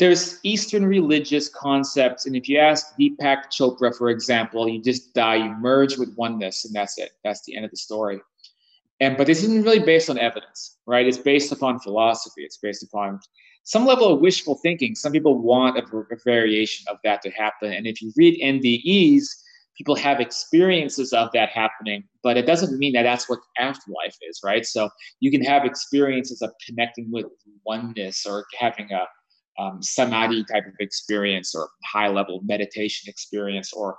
there's 0.01 0.39
Eastern 0.41 0.83
religious 0.83 1.47
concepts, 1.47 2.25
and 2.25 2.35
if 2.35 2.49
you 2.49 2.57
ask 2.57 2.87
Deepak 2.99 3.51
Chopra, 3.51 3.95
for 3.95 4.09
example, 4.09 4.67
you 4.67 4.81
just 4.81 5.13
die, 5.13 5.35
you 5.35 5.53
merge 5.59 5.95
with 5.95 6.11
oneness, 6.15 6.65
and 6.65 6.73
that's 6.73 6.97
it. 6.97 7.11
That's 7.23 7.43
the 7.43 7.55
end 7.55 7.65
of 7.65 7.71
the 7.71 7.77
story. 7.77 8.19
And 8.99 9.15
but 9.15 9.27
this 9.27 9.43
isn't 9.43 9.61
really 9.61 9.77
based 9.77 10.09
on 10.09 10.17
evidence, 10.17 10.79
right? 10.87 11.05
It's 11.05 11.19
based 11.19 11.51
upon 11.51 11.79
philosophy. 11.81 12.41
It's 12.41 12.57
based 12.57 12.81
upon 12.81 13.19
some 13.63 13.85
level 13.85 14.11
of 14.11 14.21
wishful 14.21 14.55
thinking. 14.63 14.95
Some 14.95 15.11
people 15.11 15.37
want 15.37 15.77
a, 15.77 15.83
a 15.83 16.17
variation 16.25 16.83
of 16.89 16.97
that 17.03 17.21
to 17.21 17.29
happen, 17.29 17.71
and 17.71 17.85
if 17.85 18.01
you 18.01 18.11
read 18.17 18.41
NDEs, 18.41 19.23
people 19.77 19.95
have 19.95 20.19
experiences 20.19 21.13
of 21.13 21.29
that 21.33 21.49
happening, 21.49 22.03
but 22.23 22.37
it 22.37 22.47
doesn't 22.47 22.75
mean 22.79 22.93
that 22.93 23.03
that's 23.03 23.29
what 23.29 23.39
afterlife 23.59 24.17
is, 24.27 24.41
right? 24.43 24.65
So 24.65 24.89
you 25.19 25.29
can 25.29 25.43
have 25.43 25.63
experiences 25.63 26.41
of 26.41 26.49
connecting 26.65 27.11
with 27.11 27.27
oneness 27.67 28.25
or 28.25 28.45
having 28.59 28.91
a 28.91 29.05
um, 29.59 29.81
samadhi 29.81 30.43
type 30.45 30.65
of 30.65 30.73
experience 30.79 31.53
or 31.55 31.69
high 31.85 32.07
level 32.07 32.41
meditation 32.43 33.09
experience 33.09 33.73
or 33.73 33.97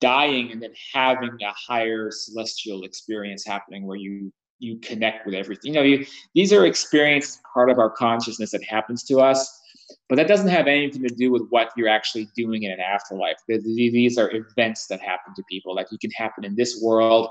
dying 0.00 0.52
and 0.52 0.62
then 0.62 0.72
having 0.92 1.30
a 1.42 1.52
higher 1.52 2.10
celestial 2.10 2.82
experience 2.84 3.44
happening 3.46 3.86
where 3.86 3.96
you 3.96 4.32
you 4.58 4.78
connect 4.78 5.26
with 5.26 5.34
everything. 5.34 5.74
You 5.74 5.80
know 5.80 5.82
you, 5.82 6.06
these 6.34 6.52
are 6.52 6.66
experiences 6.66 7.40
part 7.52 7.70
of 7.70 7.78
our 7.78 7.90
consciousness 7.90 8.52
that 8.52 8.64
happens 8.64 9.04
to 9.04 9.20
us 9.20 9.60
but 10.08 10.16
that 10.16 10.28
doesn't 10.28 10.48
have 10.48 10.66
anything 10.66 11.02
to 11.02 11.14
do 11.14 11.30
with 11.30 11.46
what 11.50 11.70
you're 11.76 11.88
actually 11.88 12.28
doing 12.36 12.64
in 12.64 12.72
an 12.72 12.80
afterlife. 12.80 13.36
These 13.48 14.18
are 14.18 14.30
events 14.34 14.86
that 14.88 15.00
happen 15.00 15.34
to 15.34 15.42
people. 15.48 15.74
Like 15.74 15.88
you 15.90 15.98
can 15.98 16.10
happen 16.12 16.44
in 16.44 16.54
this 16.54 16.80
world 16.82 17.30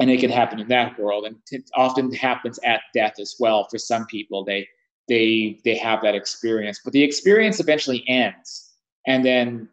and 0.00 0.10
it 0.10 0.20
can 0.20 0.30
happen 0.30 0.60
in 0.60 0.68
that 0.68 0.98
world. 0.98 1.24
And 1.24 1.36
it 1.50 1.68
often 1.74 2.12
happens 2.12 2.58
at 2.64 2.82
death 2.94 3.14
as 3.20 3.36
well. 3.38 3.66
For 3.70 3.78
some 3.78 4.06
people 4.06 4.44
they 4.44 4.66
they 5.08 5.58
they 5.64 5.76
have 5.76 6.02
that 6.02 6.14
experience 6.14 6.80
but 6.84 6.92
the 6.92 7.02
experience 7.02 7.60
eventually 7.60 8.04
ends. 8.08 8.70
And 9.06 9.24
then 9.24 9.68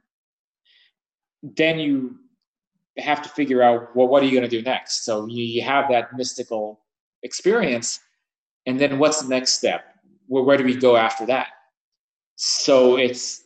then 1.44 1.80
you 1.80 2.18
have 2.98 3.22
to 3.22 3.30
figure 3.30 3.62
out 3.62 3.96
well 3.96 4.08
what 4.08 4.24
are 4.24 4.26
you 4.26 4.32
going 4.32 4.50
to 4.50 4.58
do 4.58 4.62
next? 4.62 5.06
So 5.06 5.26
you, 5.28 5.44
you 5.44 5.62
have 5.62 5.90
that 5.90 6.16
mystical 6.16 6.82
experience 7.24 8.00
and 8.66 8.80
then 8.80 8.98
what's 9.00 9.22
the 9.22 9.30
next 9.30 9.54
step? 9.54 9.86
Where, 10.28 10.44
where 10.44 10.58
do 10.58 10.64
we 10.64 10.76
go 10.76 10.96
after 10.96 11.26
that? 11.28 11.50
So 12.36 12.98
it's 12.98 13.45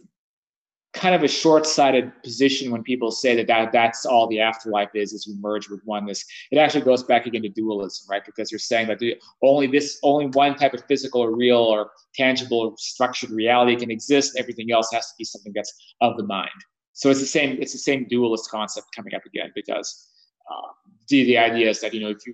kind 0.93 1.13
of 1.13 1.21
a 1.21 1.27
short-sighted 1.27 2.11
position 2.23 2.71
when 2.71 2.81
people 2.81 3.11
say 3.11 3.35
that, 3.35 3.45
that 3.45 3.71
that's 3.71 4.05
all 4.05 4.27
the 4.27 4.39
afterlife 4.39 4.89
is 4.95 5.13
is 5.13 5.27
you 5.27 5.35
merge 5.39 5.69
with 5.69 5.81
oneness. 5.85 6.25
It 6.51 6.57
actually 6.57 6.81
goes 6.81 7.03
back 7.03 7.27
again 7.27 7.43
to 7.43 7.49
dualism 7.49 8.07
right? 8.09 8.23
Because 8.25 8.51
you're 8.51 8.59
saying 8.59 8.87
that 8.87 8.99
the, 8.99 9.15
only 9.43 9.67
this 9.67 9.99
only 10.01 10.27
one 10.27 10.55
type 10.55 10.73
of 10.73 10.83
physical 10.87 11.21
or 11.21 11.35
real 11.35 11.59
or 11.59 11.91
tangible 12.15 12.59
or 12.59 12.73
structured 12.77 13.29
reality 13.29 13.75
can 13.75 13.91
exist. 13.91 14.35
Everything 14.37 14.71
else 14.71 14.89
has 14.91 15.07
to 15.07 15.13
be 15.17 15.23
something 15.23 15.53
that's 15.53 15.73
of 16.01 16.17
the 16.17 16.23
mind. 16.23 16.49
So 16.93 17.09
it's 17.09 17.19
the 17.19 17.27
same 17.27 17.57
it's 17.61 17.73
the 17.73 17.79
same 17.79 18.07
dualist 18.09 18.49
concept 18.49 18.87
coming 18.95 19.13
up 19.13 19.25
again 19.25 19.51
because 19.53 20.07
uh, 20.51 20.71
the, 21.07 21.23
the 21.25 21.37
idea 21.37 21.69
is 21.69 21.81
that 21.81 21.93
you 21.93 22.01
know 22.01 22.09
if 22.09 22.25
you 22.25 22.33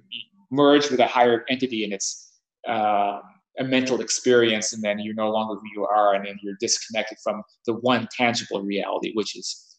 merge 0.49 0.89
with 0.89 0.99
a 1.01 1.07
higher 1.07 1.43
entity 1.49 1.83
and 1.83 1.91
it's 1.91 2.31
uh, 2.67 3.19
a 3.59 3.63
mental 3.63 4.01
experience 4.01 4.73
and 4.73 4.83
then 4.83 4.99
you're 4.99 5.15
no 5.15 5.29
longer 5.29 5.55
who 5.55 5.67
you 5.73 5.85
are 5.85 6.13
and 6.13 6.25
then 6.25 6.37
you're 6.41 6.57
disconnected 6.59 7.17
from 7.23 7.41
the 7.65 7.73
one 7.73 8.07
tangible 8.15 8.61
reality 8.61 9.11
which 9.13 9.35
is 9.35 9.77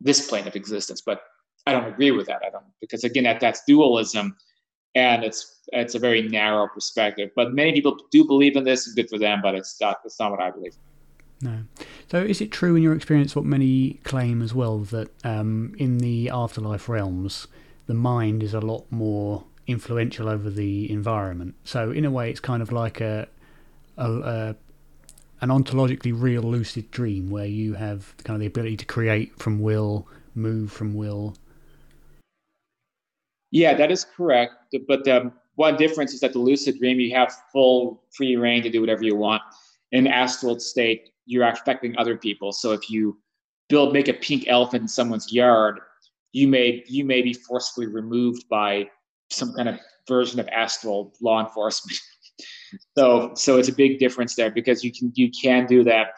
this 0.00 0.28
plane 0.28 0.46
of 0.46 0.56
existence. 0.56 1.02
But 1.04 1.22
i 1.66 1.72
don't 1.72 1.86
agree 1.86 2.10
with 2.10 2.26
that 2.26 2.42
i 2.44 2.50
don't 2.50 2.64
because 2.80 3.04
again 3.04 3.22
that 3.22 3.38
that's 3.38 3.62
dualism 3.68 4.36
and 4.96 5.22
it's 5.22 5.60
it's 5.68 5.94
a 5.94 5.98
very 5.98 6.22
narrow 6.28 6.68
perspective. 6.68 7.30
But 7.36 7.54
many 7.54 7.72
people 7.72 7.96
do 8.10 8.24
believe 8.24 8.56
in 8.56 8.64
this 8.64 8.86
and 8.86 8.96
good 8.96 9.08
for 9.08 9.18
them 9.18 9.40
but 9.42 9.54
it's 9.54 9.80
not 9.80 10.00
it's 10.04 10.18
not 10.18 10.30
what 10.30 10.40
i 10.40 10.50
believe. 10.50 10.74
No. 11.42 11.64
So, 12.08 12.22
is 12.22 12.40
it 12.40 12.52
true 12.52 12.76
in 12.76 12.82
your 12.82 12.94
experience 12.94 13.34
what 13.34 13.44
many 13.44 13.94
claim 14.04 14.42
as 14.42 14.54
well 14.54 14.78
that 14.78 15.10
um, 15.24 15.74
in 15.76 15.98
the 15.98 16.30
afterlife 16.30 16.88
realms, 16.88 17.48
the 17.86 17.94
mind 17.94 18.44
is 18.44 18.54
a 18.54 18.60
lot 18.60 18.86
more 18.90 19.44
influential 19.66 20.28
over 20.28 20.50
the 20.50 20.90
environment. 20.90 21.54
So 21.64 21.90
in 21.90 22.04
a 22.04 22.10
way, 22.10 22.30
it's 22.30 22.40
kind 22.40 22.62
of 22.62 22.72
like 22.72 23.00
a, 23.00 23.28
a, 23.96 24.10
a 24.12 24.56
an 25.40 25.48
ontologically 25.48 26.12
real 26.14 26.42
lucid 26.42 26.90
dream 26.90 27.30
where 27.30 27.46
you 27.46 27.74
have 27.74 28.14
kind 28.24 28.36
of 28.36 28.40
the 28.40 28.46
ability 28.46 28.76
to 28.76 28.84
create 28.84 29.36
from 29.38 29.60
will, 29.60 30.06
move 30.34 30.70
from 30.70 30.94
will. 30.94 31.34
Yeah, 33.50 33.74
that 33.74 33.90
is 33.90 34.04
correct. 34.04 34.54
But 34.86 35.06
um, 35.08 35.32
one 35.56 35.76
difference 35.76 36.14
is 36.14 36.20
that 36.20 36.32
the 36.32 36.38
lucid 36.38 36.78
dream, 36.78 37.00
you 37.00 37.14
have 37.14 37.34
full 37.52 38.04
free 38.16 38.36
reign 38.36 38.62
to 38.62 38.70
do 38.70 38.80
whatever 38.80 39.02
you 39.02 39.16
want. 39.16 39.42
In 39.90 40.06
astral 40.06 40.58
state, 40.60 41.10
you're 41.26 41.46
affecting 41.46 41.96
other 41.98 42.16
people. 42.16 42.52
So 42.52 42.72
if 42.72 42.88
you 42.88 43.18
build, 43.68 43.92
make 43.92 44.08
a 44.08 44.14
pink 44.14 44.44
elephant 44.46 44.82
in 44.82 44.88
someone's 44.88 45.32
yard, 45.32 45.80
you 46.32 46.48
may 46.48 46.82
you 46.86 47.04
may 47.04 47.20
be 47.20 47.34
forcibly 47.34 47.86
removed 47.86 48.48
by 48.48 48.88
some 49.32 49.52
kind 49.54 49.68
of 49.68 49.78
version 50.08 50.40
of 50.40 50.48
astral 50.48 51.12
law 51.20 51.40
enforcement. 51.40 51.98
so 52.98 53.32
so 53.34 53.58
it's 53.58 53.68
a 53.68 53.74
big 53.74 53.98
difference 53.98 54.34
there 54.34 54.50
because 54.50 54.84
you 54.84 54.92
can 54.92 55.12
you 55.14 55.30
can 55.30 55.66
do 55.66 55.84
that. 55.84 56.08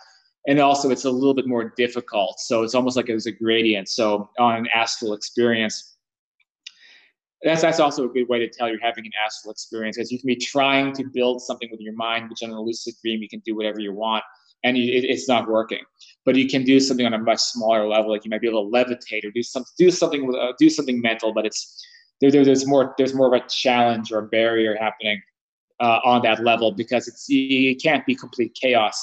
And 0.46 0.60
also 0.60 0.90
it's 0.90 1.04
a 1.04 1.10
little 1.10 1.34
bit 1.34 1.46
more 1.46 1.72
difficult. 1.76 2.38
So 2.38 2.62
it's 2.62 2.74
almost 2.74 2.96
like 2.96 3.08
it 3.08 3.14
was 3.14 3.26
a 3.26 3.32
gradient. 3.32 3.88
So 3.88 4.28
on 4.38 4.56
an 4.56 4.68
astral 4.74 5.14
experience, 5.14 5.96
that's 7.44 7.62
that's 7.62 7.80
also 7.80 8.04
a 8.04 8.08
good 8.08 8.28
way 8.28 8.38
to 8.38 8.48
tell 8.48 8.68
you're 8.68 8.80
having 8.80 9.04
an 9.04 9.12
astral 9.24 9.52
experience 9.52 9.96
because 9.96 10.10
you 10.10 10.18
can 10.18 10.26
be 10.26 10.36
trying 10.36 10.92
to 10.94 11.04
build 11.04 11.42
something 11.42 11.68
with 11.70 11.80
your 11.80 11.94
mind, 11.94 12.30
which 12.30 12.42
on 12.42 12.50
a 12.50 12.60
lucid 12.60 12.94
dream 13.02 13.22
you 13.22 13.28
can 13.28 13.40
do 13.40 13.54
whatever 13.54 13.80
you 13.80 13.92
want, 13.92 14.24
and 14.64 14.78
it's 14.78 15.28
not 15.28 15.46
working. 15.46 15.80
But 16.24 16.36
you 16.36 16.48
can 16.48 16.64
do 16.64 16.80
something 16.80 17.04
on 17.04 17.12
a 17.12 17.18
much 17.18 17.40
smaller 17.40 17.86
level, 17.86 18.10
like 18.10 18.24
you 18.24 18.30
might 18.30 18.40
be 18.40 18.48
able 18.48 18.70
to 18.70 18.74
levitate 18.74 19.24
or 19.24 19.30
do 19.30 19.42
some 19.42 19.64
do 19.78 19.90
something 19.90 20.34
uh, 20.34 20.52
do 20.58 20.70
something 20.70 21.02
mental, 21.02 21.34
but 21.34 21.44
it's 21.44 21.86
there, 22.24 22.30
there, 22.30 22.44
there's 22.44 22.66
more 22.66 22.94
there's 22.96 23.14
more 23.14 23.34
of 23.34 23.42
a 23.42 23.46
challenge 23.48 24.10
or 24.12 24.20
a 24.20 24.26
barrier 24.26 24.76
happening 24.80 25.20
uh, 25.80 26.00
on 26.04 26.22
that 26.22 26.42
level 26.42 26.72
because 26.72 27.06
it's 27.06 27.26
it 27.28 27.82
can't 27.82 28.06
be 28.06 28.14
complete 28.14 28.56
chaos. 28.60 28.96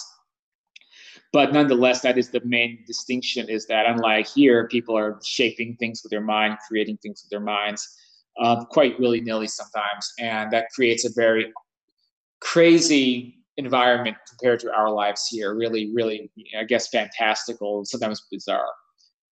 But 1.34 1.53
nonetheless, 1.53 2.01
that 2.01 2.17
is 2.17 2.30
the 2.30 2.41
main 2.43 2.84
distinction: 2.88 3.47
is 3.47 3.67
that 3.67 3.86
unlike 3.86 4.28
here, 4.28 4.67
people 4.67 4.97
are 4.97 5.19
shaping 5.24 5.76
things 5.78 6.01
with 6.03 6.09
their 6.09 6.22
mind, 6.22 6.57
creating 6.67 6.97
things 6.97 7.24
with 7.24 7.30
their 7.30 7.45
minds, 7.45 7.88
uh, 8.39 8.65
quite 8.65 8.99
willy 8.99 9.22
nilly 9.22 9.47
sometimes, 9.47 10.11
and 10.19 10.51
that 10.51 10.67
creates 10.74 11.05
a 11.05 11.09
very 11.15 11.53
crazy 12.39 13.38
environment 13.57 14.17
compared 14.28 14.59
to 14.61 14.74
our 14.74 14.89
lives 14.89 15.28
here. 15.28 15.53
Really, 15.55 15.91
really, 15.93 16.32
I 16.57 16.63
guess, 16.63 16.89
fantastical, 16.89 17.86
sometimes 17.86 18.26
bizarre, 18.32 18.72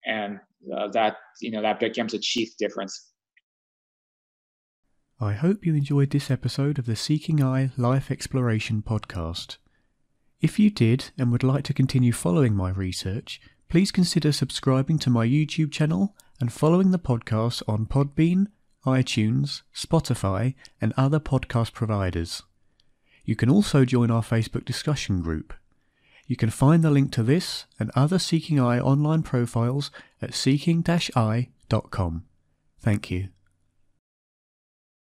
and 0.06 0.40
uh, 0.74 0.90
that 0.90 1.18
you 1.42 1.50
know 1.50 1.62
that 1.64 1.80
becomes 1.80 2.14
a 2.14 2.20
chief 2.20 2.56
difference. 2.58 3.09
I 5.22 5.34
hope 5.34 5.66
you 5.66 5.76
enjoyed 5.76 6.12
this 6.12 6.32
episode 6.32 6.80
of 6.80 6.86
the 6.86 6.96
Seeking 6.96 7.44
I 7.44 7.72
Life 7.76 8.10
Exploration 8.10 8.82
podcast. 8.82 9.58
If 10.40 10.58
you 10.58 10.70
did 10.70 11.12
and 11.18 11.30
would 11.30 11.44
like 11.44 11.66
to 11.66 11.74
continue 11.74 12.14
following 12.14 12.56
my 12.56 12.70
research, 12.70 13.42
please 13.68 13.92
consider 13.92 14.32
subscribing 14.32 14.98
to 15.00 15.10
my 15.10 15.28
YouTube 15.28 15.74
channel 15.74 16.16
and 16.40 16.54
following 16.54 16.92
the 16.92 17.00
podcast 17.00 17.62
on 17.68 17.86
Podbean, 17.86 18.48
iTunes, 18.86 19.64
Spotify, 19.76 20.56
and 20.80 20.94
other 20.96 21.20
podcast 21.20 21.74
providers. 21.74 22.44
You 23.26 23.36
can 23.36 23.50
also 23.50 23.84
join 23.84 24.10
our 24.10 24.24
Facebook 24.24 24.64
discussion 24.64 25.22
group. 25.22 25.54
You 26.28 26.38
can 26.38 26.50
find 26.50 26.82
the 26.82 26.92
link 26.92 27.12
to 27.12 27.24
this 27.24 27.66
and 27.78 27.92
other 27.94 28.20
Seeking 28.20 28.58
I 28.58 28.80
online 28.80 29.24
profiles 29.24 29.92
at 30.22 30.34
seeking-eye.com. 30.34 32.24
Thank 32.80 33.12
you. 33.12 33.28